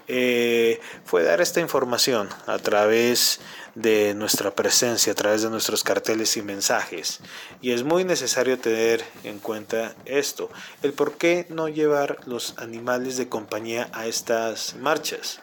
eh, 0.09 0.81
fue 1.05 1.23
dar 1.23 1.41
esta 1.41 1.61
información 1.61 2.29
a 2.47 2.59
través 2.59 3.41
de 3.75 4.15
nuestra 4.15 4.51
presencia, 4.51 5.13
a 5.13 5.15
través 5.15 5.43
de 5.43 5.51
nuestros 5.51 5.85
carteles 5.85 6.37
y 6.37 6.43
mensajes. 6.43 7.21
Y 7.63 7.71
es 7.71 7.85
muy 7.85 8.05
necesario 8.05 8.59
tener 8.59 9.05
en 9.23 9.39
cuenta 9.39 9.95
esto, 10.05 10.51
el 10.83 10.93
por 10.93 11.17
qué 11.17 11.47
no 11.49 11.69
llevar 11.69 12.19
los 12.27 12.55
animales 12.59 13.17
de 13.17 13.29
compañía 13.29 13.89
a 13.93 14.07
estas 14.07 14.75
marchas. 14.77 15.41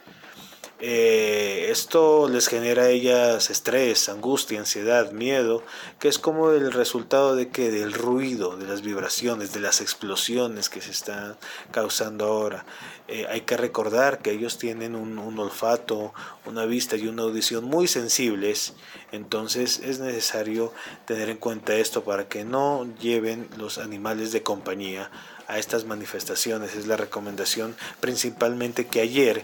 Eh, 0.79 1.69
esto 1.71 2.29
les 2.29 2.47
genera 2.47 2.83
a 2.83 2.89
ellas 2.89 3.49
estrés, 3.49 4.09
angustia, 4.09 4.59
ansiedad, 4.59 5.11
miedo, 5.11 5.63
que 5.97 6.07
es 6.07 6.19
como 6.19 6.51
el 6.51 6.71
resultado 6.71 7.35
de 7.35 7.49
que 7.49 7.71
del 7.71 7.93
ruido, 7.93 8.57
de 8.57 8.67
las 8.67 8.83
vibraciones, 8.83 9.53
de 9.53 9.59
las 9.59 9.81
explosiones 9.81 10.69
que 10.69 10.81
se 10.81 10.91
están 10.91 11.35
causando 11.71 12.25
ahora. 12.25 12.63
Eh, 13.07 13.25
hay 13.27 13.41
que 13.41 13.57
recordar 13.57 14.19
que 14.19 14.31
ellos 14.31 14.59
tienen 14.59 14.95
un, 14.95 15.17
un, 15.17 15.39
olfato, 15.39 16.13
una 16.45 16.65
vista 16.65 16.95
y 16.95 17.07
una 17.07 17.23
audición 17.23 17.65
muy 17.65 17.87
sensibles, 17.87 18.73
entonces 19.11 19.79
es 19.79 19.97
necesario 19.97 20.73
tener 21.05 21.29
en 21.29 21.37
cuenta 21.37 21.73
esto 21.75 22.03
para 22.03 22.27
que 22.27 22.45
no 22.45 22.87
lleven 22.99 23.49
los 23.57 23.79
animales 23.79 24.31
de 24.31 24.43
compañía 24.43 25.09
a 25.47 25.57
estas 25.57 25.85
manifestaciones. 25.85 26.75
Es 26.75 26.85
la 26.85 26.97
recomendación 26.97 27.75
principalmente 27.99 28.85
que 28.85 29.01
ayer 29.01 29.43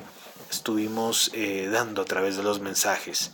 estuvimos 0.56 1.32
eh, 1.34 1.70
dando 1.72 2.02
a 2.02 2.06
través 2.06 2.38
de 2.38 2.44
los 2.44 2.60
mensajes. 2.60 3.32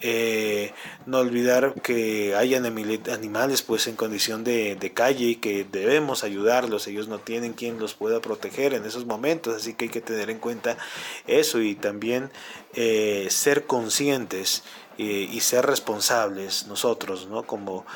Eh, 0.00 0.72
no 1.06 1.18
olvidar 1.18 1.74
que 1.82 2.36
hayan 2.36 2.64
animales 2.66 3.62
pues 3.62 3.88
en 3.88 3.96
condición 3.96 4.44
de, 4.44 4.92
calle 4.94 5.24
y 5.24 5.36
que 5.36 5.64
debemos 5.64 6.22
ayudarlos, 6.22 6.86
ellos 6.86 7.08
no 7.08 7.18
tienen 7.18 7.52
quien 7.52 7.80
los 7.80 7.94
pueda 7.94 8.20
proteger 8.20 8.74
en 8.74 8.84
esos 8.84 9.06
momentos, 9.06 9.56
así 9.56 9.74
que 9.74 9.86
hay 9.86 9.90
que 9.90 10.00
tener 10.00 10.30
en 10.30 10.38
cuenta 10.38 10.78
eso 11.26 11.60
y 11.60 11.74
también 11.74 12.30
eh, 12.74 13.26
ser 13.30 13.66
conscientes 13.66 14.62
y 15.00 15.38
ser 15.42 15.64
responsables 15.64 16.66
nosotros 16.66 17.28
¿no? 17.28 17.44
como 17.44 17.86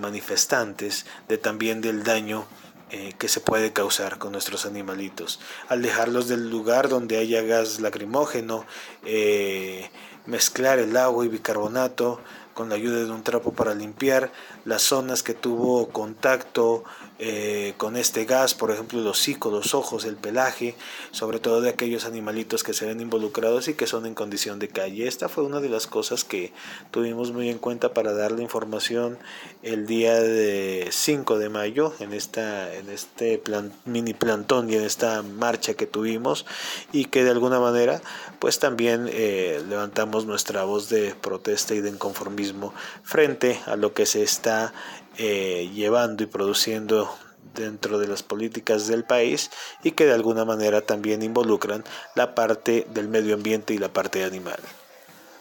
manifestantes 0.00 1.06
de 1.28 1.38
también 1.38 1.80
del 1.80 2.02
daño 2.02 2.48
eh, 2.90 3.12
que 3.18 3.28
se 3.28 3.40
puede 3.40 3.72
causar 3.72 4.18
con 4.18 4.32
nuestros 4.32 4.64
animalitos. 4.66 5.40
Al 5.68 5.82
dejarlos 5.82 6.28
del 6.28 6.48
lugar 6.48 6.88
donde 6.88 7.18
haya 7.18 7.42
gas 7.42 7.80
lacrimógeno, 7.80 8.64
eh, 9.04 9.90
mezclar 10.26 10.78
el 10.78 10.96
agua 10.96 11.24
y 11.24 11.28
bicarbonato 11.28 12.20
con 12.54 12.68
la 12.68 12.74
ayuda 12.74 13.04
de 13.04 13.10
un 13.10 13.22
trapo 13.22 13.52
para 13.52 13.74
limpiar 13.74 14.32
las 14.64 14.82
zonas 14.82 15.22
que 15.22 15.34
tuvo 15.34 15.90
contacto 15.90 16.82
eh, 17.20 17.74
con 17.76 17.96
este 17.96 18.24
gas, 18.24 18.54
por 18.54 18.70
ejemplo 18.70 19.00
los 19.00 19.18
hocico, 19.18 19.50
los 19.50 19.74
ojos, 19.74 20.04
el 20.04 20.16
pelaje, 20.16 20.74
sobre 21.10 21.40
todo 21.40 21.60
de 21.60 21.70
aquellos 21.70 22.04
animalitos 22.04 22.62
que 22.62 22.74
se 22.74 22.86
ven 22.86 23.00
involucrados 23.00 23.66
y 23.68 23.74
que 23.74 23.86
son 23.86 24.06
en 24.06 24.14
condición 24.14 24.58
de 24.58 24.68
calle. 24.68 25.08
Esta 25.08 25.28
fue 25.28 25.44
una 25.44 25.60
de 25.60 25.68
las 25.68 25.86
cosas 25.86 26.24
que 26.24 26.52
tuvimos 26.90 27.32
muy 27.32 27.48
en 27.48 27.58
cuenta 27.58 27.92
para 27.92 28.12
darle 28.12 28.42
información 28.42 29.18
el 29.62 29.86
día 29.86 30.14
de 30.20 30.88
5 30.90 31.38
de 31.38 31.48
mayo 31.48 31.92
en, 31.98 32.12
este 32.12 33.42
mini 33.84 34.14
plantón 34.14 34.70
y 34.70 34.76
en 34.76 34.84
esta 34.84 35.22
marcha 35.22 35.74
que 35.74 35.86
tuvimos 35.86 36.46
y 36.92 37.06
que 37.06 37.24
de 37.24 37.30
alguna 37.30 37.58
manera 37.58 38.00
pues 38.38 38.58
también 38.58 39.08
eh, 39.10 39.62
levantamos 39.68 40.26
nuestra 40.26 40.64
voz 40.64 40.88
de 40.88 41.14
protesta 41.14 41.74
y 41.74 41.80
de 41.80 41.90
inconformismo 41.90 42.72
frente 43.02 43.60
a 43.66 43.76
lo 43.76 43.92
que 43.92 44.06
se 44.06 44.22
está 44.22 44.72
eh, 45.18 45.70
llevando 45.74 46.22
y 46.22 46.26
produciendo 46.26 47.10
dentro 47.54 47.98
de 47.98 48.06
las 48.06 48.22
políticas 48.22 48.86
del 48.86 49.04
país 49.04 49.50
y 49.82 49.92
que 49.92 50.06
de 50.06 50.12
alguna 50.12 50.44
manera 50.44 50.80
también 50.80 51.22
involucran 51.22 51.84
la 52.14 52.34
parte 52.34 52.86
del 52.94 53.08
medio 53.08 53.34
ambiente 53.34 53.74
y 53.74 53.78
la 53.78 53.92
parte 53.92 54.24
animal. 54.24 54.60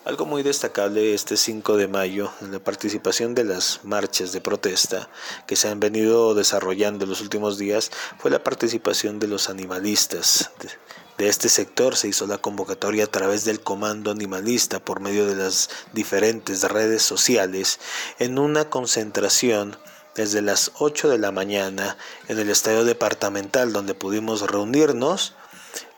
Algo 0.03 0.25
muy 0.25 0.41
destacable 0.41 1.13
este 1.13 1.35
5 1.35 1.75
de 1.75 1.89
mayo 1.89 2.31
en 2.41 2.53
la 2.53 2.59
participación 2.59 3.35
de 3.35 3.43
las 3.43 3.81
marchas 3.83 4.31
de 4.31 4.39
protesta 4.39 5.09
que 5.45 5.57
se 5.57 5.67
han 5.67 5.81
venido 5.81 6.33
desarrollando 6.33 7.03
en 7.03 7.09
los 7.09 7.19
últimos 7.21 7.57
días 7.57 7.91
fue 8.17 8.31
la 8.31 8.41
participación 8.41 9.19
de 9.19 9.27
los 9.27 9.49
animalistas. 9.49 10.49
De 11.17 11.27
este 11.27 11.49
sector 11.49 11.95
se 11.95 12.09
hizo 12.09 12.27
la 12.27 12.37
convocatoria 12.37 13.05
a 13.05 13.11
través 13.11 13.43
del 13.43 13.59
Comando 13.59 14.11
Animalista 14.11 14.79
por 14.79 14.99
medio 14.99 15.25
de 15.25 15.35
las 15.35 15.69
diferentes 15.91 16.63
redes 16.63 17.01
sociales 17.01 17.79
en 18.19 18.37
una 18.37 18.69
concentración 18.69 19.77
desde 20.15 20.43
las 20.43 20.71
8 20.77 21.09
de 21.09 21.17
la 21.17 21.31
mañana 21.31 21.97
en 22.27 22.37
el 22.37 22.49
estadio 22.51 22.83
departamental 22.83 23.73
donde 23.73 23.95
pudimos 23.95 24.41
reunirnos 24.41 25.33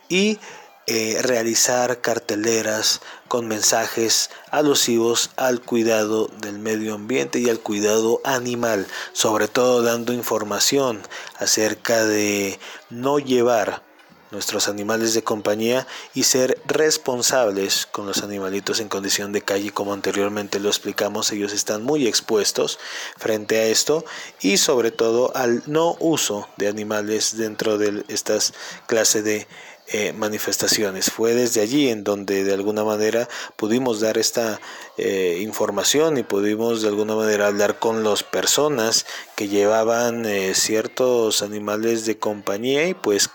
y 0.08 0.38
eh, 0.86 1.18
realizar 1.22 2.00
carteleras 2.00 3.00
con 3.28 3.46
mensajes 3.46 4.30
alusivos 4.50 5.30
al 5.36 5.60
cuidado 5.60 6.28
del 6.40 6.58
medio 6.58 6.94
ambiente 6.94 7.38
y 7.38 7.48
al 7.48 7.60
cuidado 7.60 8.20
animal, 8.24 8.86
sobre 9.12 9.48
todo 9.48 9.82
dando 9.82 10.12
información 10.12 11.00
acerca 11.38 12.04
de 12.06 12.58
no 12.88 13.18
llevar 13.18 13.89
nuestros 14.30 14.68
animales 14.68 15.14
de 15.14 15.22
compañía 15.22 15.86
y 16.14 16.24
ser 16.24 16.60
responsables 16.66 17.86
con 17.86 18.06
los 18.06 18.22
animalitos 18.22 18.80
en 18.80 18.88
condición 18.88 19.32
de 19.32 19.42
calle 19.42 19.72
como 19.72 19.92
anteriormente 19.92 20.60
lo 20.60 20.68
explicamos 20.68 21.32
ellos 21.32 21.52
están 21.52 21.82
muy 21.82 22.06
expuestos 22.06 22.78
frente 23.16 23.58
a 23.58 23.66
esto 23.66 24.04
y 24.40 24.56
sobre 24.56 24.90
todo 24.90 25.34
al 25.36 25.62
no 25.66 25.96
uso 26.00 26.48
de 26.56 26.68
animales 26.68 27.36
dentro 27.36 27.78
de 27.78 28.04
estas 28.08 28.54
clases 28.86 29.24
de 29.24 29.46
eh, 29.92 30.12
manifestaciones. 30.12 31.10
Fue 31.10 31.34
desde 31.34 31.60
allí 31.60 31.88
en 31.88 32.04
donde 32.04 32.44
de 32.44 32.54
alguna 32.54 32.84
manera 32.84 33.28
pudimos 33.56 33.98
dar 33.98 34.18
esta 34.18 34.60
eh, 34.96 35.40
información 35.42 36.16
y 36.16 36.22
pudimos 36.22 36.82
de 36.82 36.88
alguna 36.88 37.16
manera 37.16 37.48
hablar 37.48 37.80
con 37.80 38.04
las 38.04 38.22
personas 38.22 39.04
que 39.34 39.48
llevaban 39.48 40.26
eh, 40.26 40.54
ciertos 40.54 41.42
animales 41.42 42.06
de 42.06 42.18
compañía 42.18 42.86
y 42.86 42.94
pues 42.94 43.30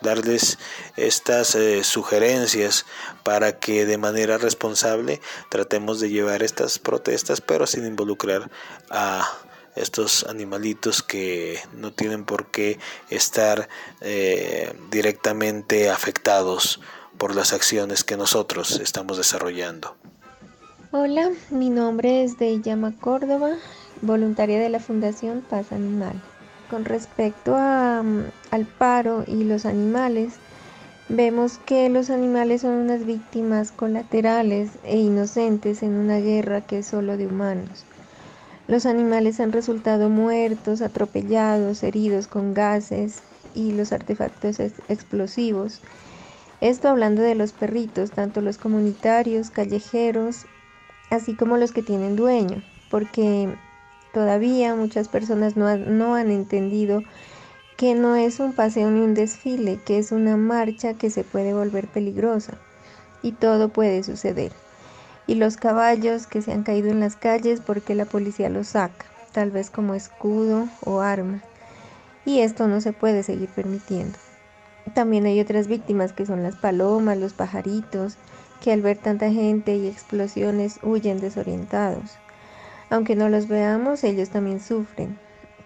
darles 0.00 0.58
estas 0.96 1.54
eh, 1.54 1.84
sugerencias 1.84 2.86
para 3.22 3.58
que 3.58 3.86
de 3.86 3.98
manera 3.98 4.38
responsable 4.38 5.20
tratemos 5.50 6.00
de 6.00 6.10
llevar 6.10 6.42
estas 6.42 6.78
protestas 6.78 7.40
pero 7.40 7.66
sin 7.66 7.86
involucrar 7.86 8.50
a 8.90 9.28
estos 9.76 10.24
animalitos 10.24 11.02
que 11.02 11.58
no 11.72 11.92
tienen 11.92 12.24
por 12.24 12.50
qué 12.50 12.78
estar 13.08 13.68
eh, 14.00 14.74
directamente 14.90 15.90
afectados 15.90 16.80
por 17.18 17.34
las 17.34 17.52
acciones 17.52 18.02
que 18.02 18.16
nosotros 18.16 18.80
estamos 18.80 19.18
desarrollando. 19.18 19.96
Hola, 20.92 21.30
mi 21.50 21.70
nombre 21.70 22.24
es 22.24 22.38
Deyama 22.38 22.96
Córdoba, 22.98 23.56
voluntaria 24.02 24.58
de 24.58 24.70
la 24.70 24.80
Fundación 24.80 25.42
Paz 25.42 25.70
Animal. 25.70 26.20
Con 26.70 26.84
respecto 26.84 27.56
mm, 27.56 28.30
al 28.52 28.64
paro 28.64 29.24
y 29.26 29.42
los 29.42 29.66
animales, 29.66 30.34
vemos 31.08 31.58
que 31.58 31.88
los 31.88 32.10
animales 32.10 32.60
son 32.60 32.74
unas 32.74 33.04
víctimas 33.04 33.72
colaterales 33.72 34.70
e 34.84 34.96
inocentes 34.96 35.82
en 35.82 35.94
una 35.94 36.18
guerra 36.18 36.60
que 36.60 36.78
es 36.78 36.86
solo 36.86 37.16
de 37.16 37.26
humanos. 37.26 37.84
Los 38.68 38.86
animales 38.86 39.40
han 39.40 39.50
resultado 39.50 40.08
muertos, 40.10 40.80
atropellados, 40.80 41.82
heridos 41.82 42.28
con 42.28 42.54
gases 42.54 43.20
y 43.52 43.72
los 43.72 43.90
artefactos 43.92 44.60
explosivos. 44.60 45.80
Esto 46.60 46.88
hablando 46.88 47.20
de 47.20 47.34
los 47.34 47.50
perritos, 47.50 48.12
tanto 48.12 48.42
los 48.42 48.58
comunitarios, 48.58 49.50
callejeros, 49.50 50.46
así 51.10 51.34
como 51.34 51.56
los 51.56 51.72
que 51.72 51.82
tienen 51.82 52.14
dueño, 52.14 52.62
porque 52.90 53.48
Todavía 54.12 54.74
muchas 54.74 55.08
personas 55.08 55.56
no, 55.56 56.14
han 56.14 56.30
entendido 56.30 57.02
que 57.76 57.94
no 57.94 58.16
es 58.16 58.40
un 58.40 58.52
paseo 58.52 58.90
ni 58.90 59.00
un 59.00 59.14
desfile, 59.14 59.78
que 59.84 59.98
es 59.98 60.10
una 60.10 60.36
marcha 60.36 60.94
que 60.94 61.10
se 61.10 61.22
puede 61.22 61.54
volver 61.54 61.86
peligrosa 61.86 62.54
y 63.22 63.32
todo 63.32 63.68
puede 63.68 64.02
suceder. 64.02 64.52
Y 65.26 65.36
los 65.36 65.56
caballos 65.56 66.26
que 66.26 66.42
se 66.42 66.52
han 66.52 66.64
caído 66.64 66.88
en 66.88 67.00
las 67.00 67.14
calles 67.14 67.60
porque 67.64 67.94
la 67.94 68.04
policía 68.04 68.50
los 68.50 68.68
saca, 68.68 69.06
tal 69.32 69.52
vez 69.52 69.70
como 69.70 69.94
escudo 69.94 70.68
o 70.84 71.00
arma. 71.00 71.40
Y 72.24 72.40
esto 72.40 72.66
no 72.66 72.80
se 72.80 72.92
puede 72.92 73.22
seguir 73.22 73.48
permitiendo. 73.48 74.18
También 74.94 75.24
hay 75.26 75.40
otras 75.40 75.68
víctimas 75.68 76.12
que 76.12 76.26
son 76.26 76.42
las 76.42 76.56
palomas, 76.56 77.16
los 77.16 77.32
pajaritos, 77.32 78.16
que 78.60 78.72
al 78.72 78.82
ver 78.82 78.98
tanta 78.98 79.30
gente 79.30 79.76
y 79.76 79.86
explosiones 79.86 80.80
huyen 80.82 81.20
desorientados. 81.20 82.18
Aunque 82.90 83.16
no 83.16 83.28
los 83.28 83.48
veamos, 83.48 84.04
ellos 84.04 84.30
también 84.30 84.60
sufren. 84.60 85.18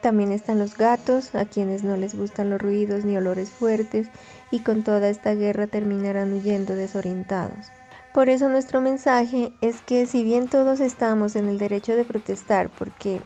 También 0.03 0.33
están 0.33 0.59
los 0.59 0.77
gatos, 0.77 1.35
a 1.35 1.47
quienes 1.47 1.83
no 1.83 1.97
les 1.97 2.15
gustan 2.15 2.51
los 2.51 2.61
ruidos 2.61 3.07
ni 3.07 3.17
olores 3.17 3.49
fuertes 3.49 4.09
y 4.51 4.61
con 4.61 4.85
toda 4.85 5.09
esta 5.09 5.35
guerra 5.35 5.67
terminarán 5.67 6.35
huyendo 6.35 6.75
desorientados. 6.75 7.69
Por 8.13 8.29
eso 8.29 8.51
nuestro 8.51 8.83
mensaje 8.83 9.53
es 9.63 9.81
que 9.81 10.07
si 10.07 10.23
bien 10.23 10.49
todos 10.49 10.81
estamos 10.81 11.35
en 11.35 11.49
el 11.49 11.59
derecho 11.59 11.97
de 11.97 12.05
protestar, 12.05 12.69
porque 12.69 13.23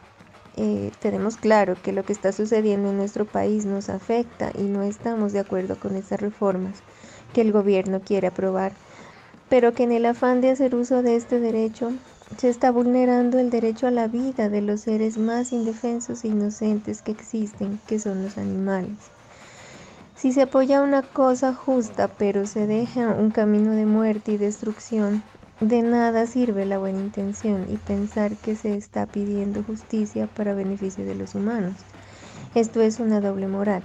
eh, 0.57 0.93
tenemos 1.01 1.37
claro 1.37 1.77
que 1.83 1.93
lo 1.93 2.05
que 2.05 2.13
está 2.13 2.33
sucediendo 2.33 2.91
en 2.91 2.97
nuestro 2.97 3.27
país 3.27 3.67
nos 3.67 3.91
afecta 3.91 4.51
y 4.57 4.63
no 4.63 4.83
estamos 4.83 5.33
de 5.33 5.41
acuerdo 5.41 5.79
con 5.79 5.97
estas 5.97 6.21
reformas 6.21 6.79
que 7.33 7.41
el 7.41 7.53
gobierno 7.53 8.01
quiere 8.01 8.29
aprobar, 8.29 8.73
pero 9.49 9.73
que 9.73 9.83
en 9.83 9.93
el 9.93 10.07
afán 10.07 10.41
de 10.41 10.51
hacer 10.51 10.75
uso 10.75 11.03
de 11.03 11.17
este 11.17 11.39
derecho 11.39 11.93
se 12.37 12.49
está 12.49 12.71
vulnerando 12.71 13.39
el 13.39 13.51
derecho 13.51 13.87
a 13.87 13.91
la 13.91 14.07
vida 14.07 14.49
de 14.49 14.61
los 14.61 14.83
seres 14.83 15.19
más 15.19 15.53
indefensos 15.53 16.25
e 16.25 16.29
inocentes 16.29 17.03
que 17.03 17.13
existen, 17.13 17.81
que 17.87 17.99
son 17.99 18.23
los 18.23 18.39
animales. 18.39 18.97
Si 20.17 20.33
se 20.33 20.43
apoya 20.43 20.83
una 20.83 21.03
cosa 21.03 21.55
justa, 21.55 22.09
pero 22.09 22.47
se 22.47 22.67
deja 22.67 23.09
un 23.09 23.31
camino 23.31 23.73
de 23.73 23.87
muerte 23.87 24.33
y 24.33 24.37
destrucción, 24.37 25.23
de 25.61 25.83
nada 25.83 26.27
sirve 26.27 26.67
la 26.67 26.79
buena 26.79 27.01
intención 27.01 27.67
y 27.69 27.77
pensar 27.77 28.37
que 28.37 28.55
se 28.55 28.77
está 28.77 29.07
pidiendo 29.07 29.65
justicia 29.65 30.29
para 30.29 30.55
beneficio 30.55 31.05
de 31.05 31.15
los 31.15 31.35
humanos. 31.35 31.75
Esto 32.55 32.81
es 32.81 33.01
una 33.01 33.21
doble 33.21 33.49
moral. 33.49 33.83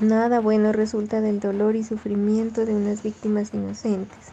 Nada 0.00 0.40
bueno 0.40 0.72
resulta 0.72 1.20
del 1.20 1.40
dolor 1.40 1.76
y 1.76 1.82
sufrimiento 1.82 2.64
de 2.64 2.74
unas 2.74 3.02
víctimas 3.02 3.52
inocentes 3.52 4.27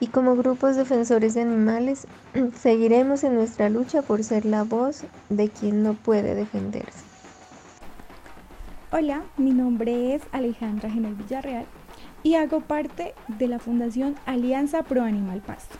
y 0.00 0.08
como 0.08 0.36
grupos 0.36 0.76
defensores 0.76 1.34
de 1.34 1.42
animales 1.42 2.06
seguiremos 2.60 3.24
en 3.24 3.34
nuestra 3.34 3.68
lucha 3.68 4.02
por 4.02 4.22
ser 4.24 4.44
la 4.44 4.64
voz 4.64 5.04
de 5.28 5.48
quien 5.48 5.82
no 5.82 5.94
puede 5.94 6.34
defenderse. 6.34 7.04
Hola, 8.90 9.24
mi 9.36 9.50
nombre 9.50 10.14
es 10.14 10.22
Alejandra 10.30 10.90
Genel 10.90 11.14
Villarreal 11.14 11.66
y 12.22 12.34
hago 12.36 12.60
parte 12.60 13.14
de 13.26 13.48
la 13.48 13.58
Fundación 13.58 14.14
Alianza 14.24 14.82
Pro 14.82 15.02
Animal 15.02 15.40
Pasto. 15.40 15.76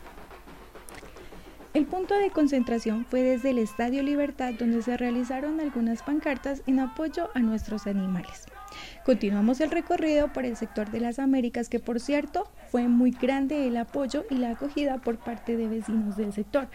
El 1.74 1.86
punto 1.86 2.14
de 2.14 2.30
concentración 2.30 3.04
fue 3.04 3.22
desde 3.22 3.50
el 3.50 3.58
Estadio 3.58 4.02
Libertad 4.02 4.54
donde 4.56 4.82
se 4.82 4.96
realizaron 4.96 5.60
algunas 5.60 6.02
pancartas 6.02 6.62
en 6.66 6.78
apoyo 6.78 7.30
a 7.34 7.40
nuestros 7.40 7.88
animales. 7.88 8.46
Continuamos 9.04 9.60
el 9.60 9.70
recorrido 9.70 10.32
por 10.32 10.44
el 10.44 10.56
sector 10.56 10.90
de 10.90 11.00
las 11.00 11.18
Américas, 11.18 11.68
que 11.68 11.80
por 11.80 12.00
cierto 12.00 12.48
fue 12.70 12.88
muy 12.88 13.10
grande 13.10 13.66
el 13.66 13.76
apoyo 13.76 14.24
y 14.30 14.36
la 14.36 14.50
acogida 14.50 14.98
por 14.98 15.18
parte 15.18 15.56
de 15.56 15.68
vecinos 15.68 16.16
del 16.16 16.32
sector, 16.32 16.68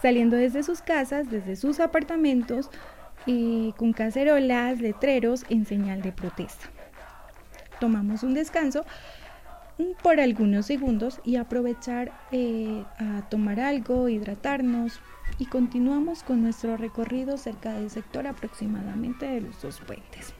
saliendo 0.00 0.36
desde 0.36 0.62
sus 0.62 0.80
casas, 0.80 1.30
desde 1.30 1.56
sus 1.56 1.80
apartamentos, 1.80 2.70
eh, 3.26 3.72
con 3.76 3.92
cacerolas, 3.92 4.80
letreros 4.80 5.44
en 5.48 5.64
señal 5.66 6.02
de 6.02 6.12
protesta. 6.12 6.66
Tomamos 7.80 8.22
un 8.22 8.34
descanso 8.34 8.84
por 10.02 10.20
algunos 10.20 10.66
segundos 10.66 11.20
y 11.24 11.36
aprovechar 11.36 12.12
eh, 12.32 12.84
a 12.98 13.28
tomar 13.28 13.60
algo, 13.60 14.08
hidratarnos 14.08 15.00
y 15.38 15.46
continuamos 15.46 16.22
con 16.22 16.42
nuestro 16.42 16.76
recorrido 16.76 17.36
cerca 17.38 17.72
del 17.72 17.90
sector 17.90 18.26
aproximadamente 18.26 19.26
de 19.26 19.40
los 19.40 19.60
dos 19.60 19.80
puentes. 19.80 20.34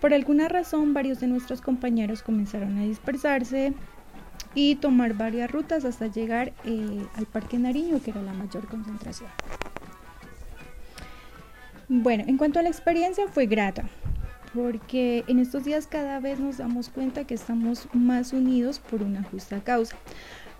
Por 0.00 0.14
alguna 0.14 0.48
razón 0.48 0.94
varios 0.94 1.20
de 1.20 1.26
nuestros 1.26 1.60
compañeros 1.60 2.22
comenzaron 2.22 2.78
a 2.78 2.82
dispersarse 2.82 3.74
y 4.54 4.76
tomar 4.76 5.14
varias 5.14 5.50
rutas 5.50 5.84
hasta 5.84 6.06
llegar 6.06 6.52
eh, 6.64 7.04
al 7.16 7.26
Parque 7.26 7.58
Nariño, 7.58 8.00
que 8.02 8.10
era 8.10 8.22
la 8.22 8.32
mayor 8.32 8.66
concentración. 8.66 9.30
Bueno, 11.88 12.24
en 12.26 12.36
cuanto 12.36 12.58
a 12.58 12.62
la 12.62 12.68
experiencia 12.68 13.26
fue 13.28 13.46
grata, 13.46 13.84
porque 14.54 15.24
en 15.26 15.38
estos 15.38 15.64
días 15.64 15.86
cada 15.86 16.20
vez 16.20 16.40
nos 16.40 16.58
damos 16.58 16.88
cuenta 16.88 17.24
que 17.24 17.34
estamos 17.34 17.88
más 17.92 18.32
unidos 18.32 18.78
por 18.78 19.02
una 19.02 19.22
justa 19.24 19.60
causa, 19.60 19.96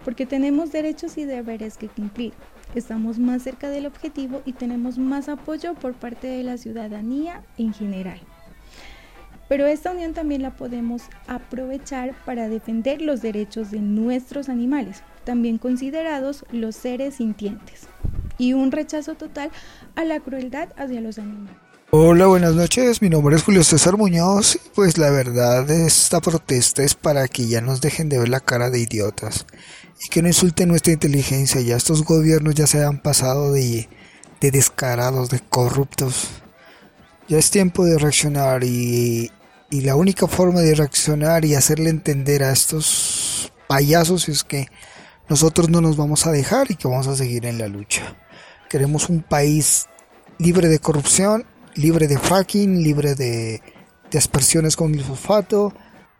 porque 0.04 0.26
tenemos 0.26 0.72
derechos 0.72 1.18
y 1.18 1.24
deberes 1.24 1.76
que 1.76 1.88
cumplir, 1.88 2.32
estamos 2.74 3.18
más 3.18 3.42
cerca 3.42 3.68
del 3.68 3.86
objetivo 3.86 4.42
y 4.44 4.52
tenemos 4.52 4.98
más 4.98 5.28
apoyo 5.28 5.74
por 5.74 5.94
parte 5.94 6.26
de 6.26 6.42
la 6.42 6.56
ciudadanía 6.56 7.42
en 7.58 7.72
general. 7.72 8.20
Pero 9.50 9.66
esta 9.66 9.90
unión 9.90 10.14
también 10.14 10.42
la 10.42 10.54
podemos 10.54 11.02
aprovechar 11.26 12.14
para 12.24 12.48
defender 12.48 13.02
los 13.02 13.20
derechos 13.20 13.72
de 13.72 13.80
nuestros 13.80 14.48
animales, 14.48 15.02
también 15.24 15.58
considerados 15.58 16.44
los 16.52 16.76
seres 16.76 17.16
sintientes, 17.16 17.88
y 18.38 18.52
un 18.52 18.70
rechazo 18.70 19.16
total 19.16 19.50
a 19.96 20.04
la 20.04 20.20
crueldad 20.20 20.68
hacia 20.76 21.00
los 21.00 21.18
animales. 21.18 21.52
Hola, 21.90 22.28
buenas 22.28 22.54
noches. 22.54 23.02
Mi 23.02 23.10
nombre 23.10 23.34
es 23.34 23.42
Julio 23.42 23.64
César 23.64 23.96
Muñoz. 23.96 24.56
Pues 24.76 24.98
la 24.98 25.10
verdad, 25.10 25.68
esta 25.68 26.20
protesta 26.20 26.84
es 26.84 26.94
para 26.94 27.26
que 27.26 27.48
ya 27.48 27.60
nos 27.60 27.80
dejen 27.80 28.08
de 28.08 28.20
ver 28.20 28.28
la 28.28 28.38
cara 28.38 28.70
de 28.70 28.78
idiotas 28.78 29.46
y 30.00 30.10
que 30.10 30.22
no 30.22 30.28
insulten 30.28 30.68
nuestra 30.68 30.92
inteligencia. 30.92 31.60
Ya 31.60 31.74
estos 31.74 32.04
gobiernos 32.04 32.54
ya 32.54 32.68
se 32.68 32.84
han 32.84 33.02
pasado 33.02 33.52
de, 33.52 33.88
de 34.40 34.50
descarados, 34.52 35.28
de 35.28 35.40
corruptos. 35.40 36.28
Ya 37.26 37.38
es 37.38 37.50
tiempo 37.50 37.84
de 37.84 37.98
reaccionar 37.98 38.62
y, 38.62 39.32
y 39.70 39.82
la 39.82 39.96
única 39.96 40.26
forma 40.26 40.60
de 40.60 40.74
reaccionar 40.74 41.44
y 41.44 41.54
hacerle 41.54 41.90
entender 41.90 42.42
a 42.42 42.52
estos 42.52 43.52
payasos 43.68 44.28
es 44.28 44.44
que 44.44 44.66
nosotros 45.28 45.68
no 45.68 45.80
nos 45.80 45.96
vamos 45.96 46.26
a 46.26 46.32
dejar 46.32 46.70
y 46.70 46.74
que 46.74 46.88
vamos 46.88 47.06
a 47.06 47.16
seguir 47.16 47.46
en 47.46 47.58
la 47.58 47.68
lucha. 47.68 48.16
Queremos 48.68 49.08
un 49.08 49.22
país 49.22 49.86
libre 50.38 50.68
de 50.68 50.78
corrupción 50.78 51.46
libre 51.74 52.08
de 52.08 52.18
fracking, 52.18 52.82
libre 52.82 53.14
de, 53.14 53.62
aspersiones 54.16 54.76
con 54.76 54.92
glifosato 54.92 55.72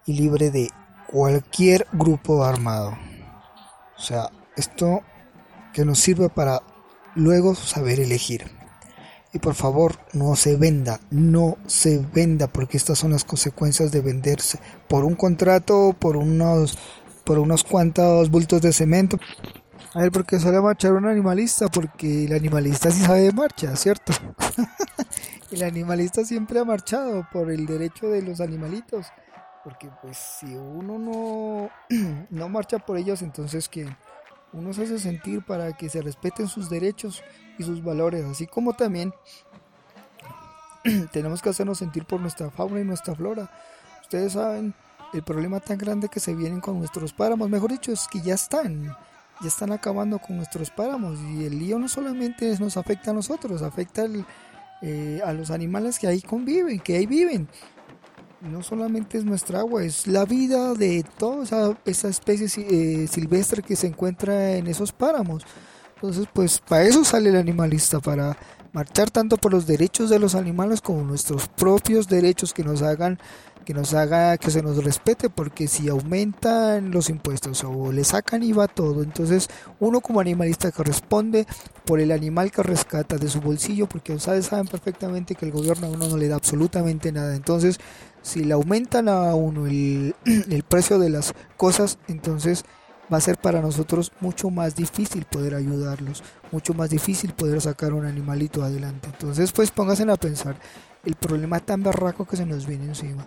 y 0.07 0.15
libre 0.15 0.51
de 0.51 0.71
cualquier 1.07 1.87
grupo 1.93 2.45
armado. 2.45 2.97
O 3.97 4.01
sea, 4.01 4.31
esto 4.57 5.03
que 5.73 5.85
nos 5.85 5.99
sirve 5.99 6.29
para 6.29 6.63
luego 7.15 7.55
saber 7.55 8.01
elegir. 8.01 8.60
Y 9.33 9.39
por 9.39 9.55
favor, 9.55 9.97
no 10.13 10.35
se 10.35 10.57
venda, 10.57 10.99
no 11.11 11.57
se 11.67 11.99
venda, 11.99 12.49
porque 12.49 12.77
estas 12.77 12.99
son 12.99 13.13
las 13.13 13.25
consecuencias 13.25 13.93
de 13.93 14.01
venderse 14.01 14.59
por 14.89 15.05
un 15.05 15.15
contrato, 15.15 15.95
por 15.97 16.17
unos, 16.17 16.77
por 17.25 17.39
unos 17.39 17.63
cuantos 17.63 18.29
bultos 18.29 18.61
de 18.61 18.73
cemento. 18.73 19.19
A 19.95 20.01
ver, 20.01 20.11
¿por 20.11 20.27
qué 20.27 20.39
sale 20.41 20.57
a 20.57 20.63
marchar 20.63 20.93
un 20.93 21.07
animalista? 21.07 21.69
Porque 21.69 22.25
el 22.25 22.33
animalista 22.33 22.91
sí 22.91 23.03
sabe 23.03 23.23
de 23.23 23.33
marcha, 23.33 23.75
¿cierto? 23.77 24.13
el 25.53 25.63
animalista 25.63 26.25
siempre 26.25 26.59
ha 26.59 26.65
marchado 26.65 27.27
por 27.33 27.53
el 27.53 27.67
derecho 27.67 28.09
de 28.09 28.23
los 28.23 28.41
animalitos. 28.41 29.07
Porque 29.63 29.91
pues 30.03 30.17
si 30.17 30.55
uno 30.55 30.99
no, 30.99 31.71
no 32.31 32.49
marcha 32.49 32.79
por 32.79 32.99
ellos, 32.99 33.23
entonces 33.23 33.69
que 33.69 33.87
uno 34.53 34.73
se 34.73 34.85
hace 34.85 34.99
sentir 34.99 35.45
para 35.45 35.73
que 35.73 35.89
se 35.89 36.03
respeten 36.03 36.49
sus 36.49 36.71
derechos 36.71 37.23
y 37.61 37.63
sus 37.63 37.85
valores, 37.85 38.25
así 38.25 38.47
como 38.47 38.73
también 38.73 39.13
tenemos 41.13 41.43
que 41.43 41.51
hacernos 41.51 41.79
sentir 41.79 42.05
por 42.05 42.21
nuestra 42.21 42.51
fauna 42.51 42.81
y 42.81 42.85
nuestra 42.85 43.15
flora. 43.15 43.51
Ustedes 44.03 44.33
saben 44.33 44.75
el 45.13 45.23
problema 45.23 45.61
tan 45.61 45.79
grande 45.79 46.09
que 46.09 46.21
se 46.21 46.35
vienen 46.35 46.61
con 46.61 46.79
nuestros 46.79 47.13
páramos, 47.13 47.51
mejor 47.51 47.71
dicho, 47.71 47.93
es 47.93 48.09
que 48.11 48.21
ya 48.21 48.35
están, 48.35 48.97
ya 49.41 49.49
están 49.49 49.73
acabando 49.73 50.19
con 50.19 50.37
nuestros 50.37 50.71
páramos 50.71 51.19
y 51.21 51.45
el 51.45 51.59
lío 51.59 51.79
no 51.79 51.89
solamente 51.89 52.57
nos 52.59 52.77
afecta 52.77 53.11
a 53.11 53.15
nosotros, 53.15 53.63
afecta 53.63 54.07
eh, 54.83 55.21
a 55.25 55.33
los 55.33 55.51
animales 55.51 55.99
que 55.99 56.07
ahí 56.07 56.23
conviven, 56.23 56.81
que 56.81 56.97
ahí 56.97 57.07
viven. 57.07 57.49
No 58.41 58.63
solamente 58.63 59.19
es 59.19 59.25
nuestra 59.25 59.59
agua, 59.59 59.85
es 59.85 60.07
la 60.07 60.25
vida 60.25 60.73
de 60.73 61.05
toda 61.19 61.45
esa, 61.45 61.77
esa 61.85 62.09
especie 62.09 62.47
eh, 62.57 63.07
silvestre 63.07 63.63
que 63.63 63.77
se 63.77 63.87
encuentra 63.87 64.53
en 64.57 64.67
esos 64.67 64.93
páramos. 64.93 65.45
Entonces, 66.03 66.29
pues 66.33 66.61
para 66.61 66.85
eso 66.85 67.05
sale 67.05 67.29
el 67.29 67.37
animalista, 67.37 68.01
para 68.01 68.35
marchar 68.73 69.11
tanto 69.11 69.37
por 69.37 69.53
los 69.53 69.67
derechos 69.67 70.09
de 70.09 70.19
los 70.19 70.35
animales 70.35 70.81
como 70.81 71.03
nuestros 71.03 71.49
propios 71.49 72.09
derechos 72.09 72.55
que 72.55 72.65
nos 72.65 72.81
hagan 72.81 73.19
que 73.67 73.75
nos 73.75 73.93
haga 73.93 74.39
que 74.39 74.51
se 74.51 74.63
nos 74.63 74.83
respete 74.83 75.29
porque 75.29 75.69
si 75.69 75.91
aumentan 75.91 76.91
los 76.91 77.11
impuestos 77.11 77.63
o 77.63 77.93
le 77.93 78.05
sacan 78.05 78.43
IVA 78.43 78.69
todo 78.69 79.03
entonces 79.03 79.49
uno 79.81 80.01
como 80.01 80.21
animalista 80.21 80.73
que 80.73 80.83
responde 80.83 81.47
por 81.85 82.01
el 82.01 82.11
animal 82.11 82.51
que 82.51 82.63
rescata 82.63 83.19
de 83.19 83.29
su 83.29 83.43
bolsillo 83.43 83.87
porque 83.87 84.15
ustedes 84.15 84.47
saben 84.47 84.67
perfectamente 84.67 85.35
que 85.35 85.45
el 85.45 85.53
gobierno 85.53 85.89
a 85.89 85.91
uno 85.91 86.09
no 86.09 86.17
le 86.17 86.29
da 86.29 86.37
absolutamente 86.37 87.13
nada. 87.13 87.37
Entonces 87.37 87.79
si 88.23 88.45
le 88.45 88.55
aumentan 88.55 89.11
a 89.11 89.35
uno 89.35 89.67
el, 89.67 90.15
el 90.25 90.63
precio 90.63 90.99
de 90.99 91.11
las 91.11 91.35
cosas 91.59 91.99
entonces 92.09 92.65
va 93.13 93.19
a 93.19 93.21
ser 93.21 93.37
para 93.39 93.61
nosotros 93.61 94.13
mucho 94.21 94.51
más 94.51 94.77
difícil 94.77 95.25
poder 95.25 95.55
ayudarlos, 95.55 96.23
mucho 96.53 96.75
más 96.75 96.91
difícil 96.91 97.33
poder 97.33 97.61
sacar 97.61 97.93
un 97.93 98.07
animalito 98.07 98.63
adelante. 98.63 99.09
Entonces, 99.13 99.53
pues 99.53 99.71
pónganse 99.71 100.11
a 100.11 100.17
pensar 100.17 100.57
el 101.05 101.15
problema 101.15 101.61
tan 101.61 101.83
barraco 101.83 102.25
que 102.25 102.37
se 102.37 102.47
nos 102.47 102.67
viene 102.67 102.87
encima. 102.87 103.27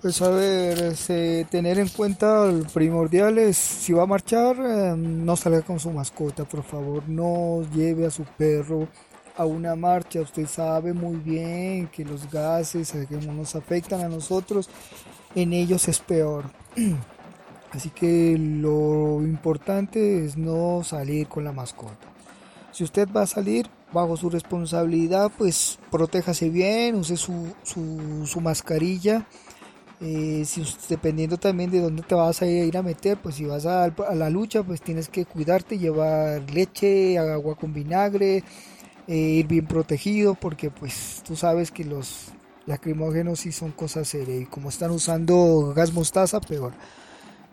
Pues 0.00 0.20
a 0.20 0.30
ver, 0.30 0.82
este, 0.82 1.46
tener 1.48 1.78
en 1.78 1.88
cuenta 1.88 2.46
el 2.46 2.66
primordial 2.66 3.38
es 3.38 3.56
si 3.56 3.92
va 3.92 4.02
a 4.02 4.06
marchar, 4.06 4.56
em, 4.56 5.24
no 5.24 5.36
salga 5.36 5.62
con 5.62 5.78
su 5.78 5.90
mascota, 5.92 6.44
por 6.44 6.64
favor, 6.64 7.08
no 7.08 7.62
lleve 7.72 8.06
a 8.06 8.10
su 8.10 8.24
perro 8.24 8.88
a 9.36 9.44
una 9.44 9.76
marcha. 9.76 10.20
Usted 10.20 10.46
sabe 10.46 10.92
muy 10.92 11.16
bien 11.16 11.86
que 11.88 12.04
los 12.04 12.28
gases 12.30 12.92
que 13.08 13.16
nos 13.16 13.54
afectan 13.54 14.00
a 14.00 14.08
nosotros, 14.08 14.68
en 15.34 15.52
ellos 15.52 15.86
es 15.88 16.00
peor. 16.00 16.46
Así 17.72 17.88
que 17.88 18.36
lo 18.38 19.22
importante 19.22 20.24
es 20.24 20.36
no 20.36 20.84
salir 20.84 21.26
con 21.26 21.44
la 21.44 21.52
mascota. 21.52 22.12
Si 22.70 22.84
usted 22.84 23.08
va 23.10 23.22
a 23.22 23.26
salir 23.26 23.68
bajo 23.92 24.16
su 24.16 24.28
responsabilidad, 24.30 25.30
pues 25.36 25.78
protéjase 25.90 26.50
bien, 26.50 26.96
use 26.96 27.16
su, 27.16 27.54
su, 27.62 28.40
mascarilla. 28.40 29.26
Eh, 30.00 30.42
si 30.46 30.64
dependiendo 30.88 31.38
también 31.38 31.70
de 31.70 31.80
dónde 31.80 32.02
te 32.02 32.14
vas 32.14 32.42
a 32.42 32.46
ir 32.46 32.76
a 32.76 32.82
meter, 32.82 33.18
pues 33.18 33.36
si 33.36 33.44
vas 33.44 33.66
a, 33.66 33.92
la 34.14 34.30
lucha, 34.30 34.62
pues 34.62 34.82
tienes 34.82 35.08
que 35.08 35.24
cuidarte, 35.24 35.78
llevar 35.78 36.42
leche, 36.50 37.18
agua 37.18 37.54
con 37.54 37.72
vinagre, 37.72 38.42
eh, 39.06 39.14
ir 39.14 39.46
bien 39.46 39.66
protegido, 39.66 40.34
porque 40.34 40.70
pues 40.70 41.22
tú 41.26 41.36
sabes 41.36 41.70
que 41.70 41.84
los 41.84 42.32
lacrimógenos 42.66 43.40
sí 43.40 43.52
son 43.52 43.72
cosas 43.72 44.08
serias 44.08 44.42
y 44.42 44.46
como 44.46 44.68
están 44.68 44.90
usando 44.90 45.72
gas 45.74 45.92
mostaza, 45.92 46.40
peor. 46.40 46.72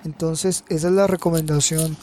Entonces, 0.06 0.64
esa 0.70 0.88
es 0.88 0.94
la 0.94 1.08
recomendación. 1.08 1.98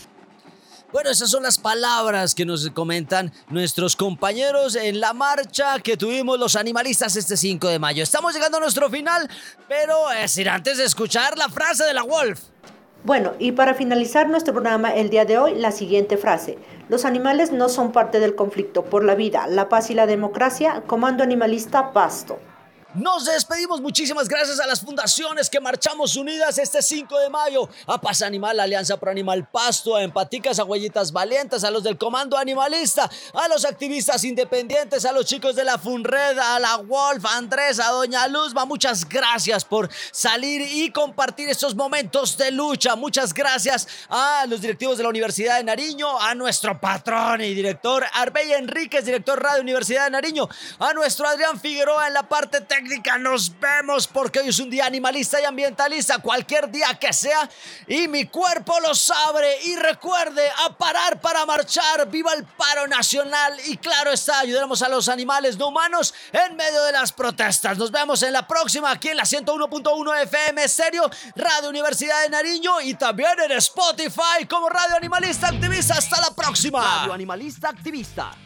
Bueno, 0.93 1.11
esas 1.11 1.29
son 1.29 1.43
las 1.43 1.59
palabras 1.59 2.35
que 2.35 2.47
nos 2.47 2.71
comentan 2.71 3.33
nuestros 3.51 3.97
compañeros 3.97 4.77
en 4.77 5.01
la 5.01 5.13
marcha 5.13 5.79
que 5.81 5.97
tuvimos 5.97 6.39
los 6.39 6.57
animalistas 6.57 7.17
este 7.17 7.37
5 7.37 7.69
de 7.69 7.79
mayo. 7.79 8.03
Estamos 8.03 8.33
llegando 8.33 8.59
a 8.59 8.61
nuestro 8.61 8.89
final, 8.89 9.29
pero 9.69 10.11
es 10.13 10.39
ir 10.39 10.49
antes 10.49 10.79
de 10.79 10.85
escuchar 10.85 11.37
la 11.37 11.49
frase 11.49 11.85
de 11.85 11.93
la 11.93 12.03
Wolf. 12.03 12.41
Bueno, 13.05 13.33
y 13.39 13.53
para 13.53 13.75
finalizar 13.75 14.29
nuestro 14.29 14.53
programa 14.53 14.95
el 14.95 15.11
día 15.11 15.25
de 15.25 15.39
hoy, 15.39 15.55
la 15.55 15.71
siguiente 15.71 16.17
frase. 16.17 16.59
Los 16.89 17.05
animales 17.05 17.53
no 17.53 17.69
son 17.69 17.93
parte 17.93 18.19
del 18.19 18.35
conflicto 18.35 18.85
por 18.85 19.05
la 19.05 19.15
vida, 19.15 19.47
la 19.49 19.69
paz 19.69 19.91
y 19.91 19.95
la 19.95 20.07
democracia. 20.07 20.83
Comando 20.87 21.23
Animalista 21.23 21.93
Pasto. 21.93 22.39
Nos 22.97 23.27
despedimos. 23.27 23.83
Muchísimas 23.83 24.27
gracias 24.27 24.59
a 24.59 24.67
las 24.67 24.81
fundaciones 24.81 25.51
que 25.51 25.61
marchamos 25.61 26.17
unidas 26.17 26.57
este 26.57 26.81
5 26.81 27.19
de 27.19 27.29
mayo. 27.29 27.69
A 27.87 28.01
Paz 28.01 28.23
Animal, 28.23 28.59
Alianza 28.59 28.97
Pro 28.97 29.11
Animal 29.11 29.47
Pasto, 29.51 29.97
a 29.97 30.03
Empaticas, 30.03 30.59
a 30.59 30.65
Huellitas 30.65 31.13
Valientes, 31.13 31.63
a 31.63 31.71
los 31.71 31.83
del 31.83 31.99
Comando 31.99 32.39
Animalista, 32.39 33.11
a 33.35 33.49
los 33.49 33.67
activistas 33.67 34.25
independientes, 34.25 35.05
a 35.05 35.13
los 35.13 35.27
chicos 35.27 35.55
de 35.57 35.65
la 35.65 35.77
Funred, 35.77 36.39
a 36.39 36.59
la 36.59 36.77
Wolf, 36.77 37.27
a 37.27 37.37
Andrés, 37.37 37.81
a 37.81 37.91
Doña 37.91 38.27
Luzma. 38.29 38.65
Muchas 38.65 39.07
gracias 39.07 39.67
por 39.67 39.91
salir 40.11 40.63
y 40.63 40.91
compartir 40.91 41.51
estos 41.51 41.75
momentos 41.75 42.39
de 42.39 42.51
lucha. 42.51 42.97
Muchas 42.97 43.35
gracias 43.35 43.87
a 44.09 44.47
los 44.49 44.63
directivos 44.63 44.97
de 44.97 45.03
la 45.03 45.11
Universidad 45.11 45.59
de 45.59 45.65
Nariño, 45.65 46.19
a 46.19 46.35
nuestro 46.35 46.81
patrón 46.81 47.43
y 47.43 47.53
director 47.53 48.07
Arbey 48.15 48.55
Enríquez, 48.55 49.05
director 49.05 49.43
Radio 49.43 49.61
Universidad 49.61 50.05
de 50.05 50.13
Nariño, 50.13 50.49
a 50.79 50.95
nuestro 50.95 51.29
Adrián 51.29 51.61
Figueroa 51.61 52.07
en 52.07 52.15
la 52.15 52.27
parte 52.27 52.63
técnica. 52.63 52.86
Nos 53.21 53.59
vemos 53.59 54.07
porque 54.07 54.41
hoy 54.41 54.49
es 54.49 54.59
un 54.59 54.71
día 54.71 54.87
animalista 54.87 55.41
y 55.41 55.45
ambientalista, 55.45 56.19
cualquier 56.19 56.71
día 56.71 56.95
que 57.01 57.13
sea. 57.13 57.49
Y 57.87 58.09
mi 58.09 58.27
cuerpo 58.27 58.79
lo 58.81 58.95
sabe. 58.95 59.65
Y 59.65 59.77
recuerde, 59.77 60.49
a 60.65 60.77
parar 60.77 61.21
para 61.21 61.45
marchar. 61.47 62.09
Viva 62.09 62.33
el 62.35 62.45
paro 62.45 62.87
nacional. 62.87 63.55
Y 63.67 63.77
claro 63.77 64.13
está, 64.13 64.41
ayudaremos 64.41 64.83
a 64.83 64.89
los 64.89 65.09
animales 65.09 65.57
no 65.57 65.69
humanos 65.69 66.15
en 66.33 66.57
medio 66.57 66.83
de 66.85 66.93
las 66.93 67.13
protestas. 67.13 67.79
Nos 67.79 67.91
vemos 67.91 68.23
en 68.23 68.33
la 68.33 68.47
próxima 68.47 68.91
aquí 68.91 69.09
en 69.09 69.17
la 69.17 69.25
101.1 69.25 70.23
FM 70.23 70.69
Serio, 70.69 71.11
Radio 71.35 71.69
Universidad 71.69 72.23
de 72.23 72.31
Nariño 72.31 72.81
y 72.81 72.95
también 72.95 73.39
en 73.45 73.53
Spotify 73.53 74.47
como 74.49 74.69
Radio 74.69 74.97
Animalista 74.97 75.49
Activista. 75.49 75.95
Hasta 75.95 76.21
la 76.21 76.31
próxima. 76.31 77.01
Radio 77.01 77.13
Animalista 77.13 77.69
Activista. 77.69 78.46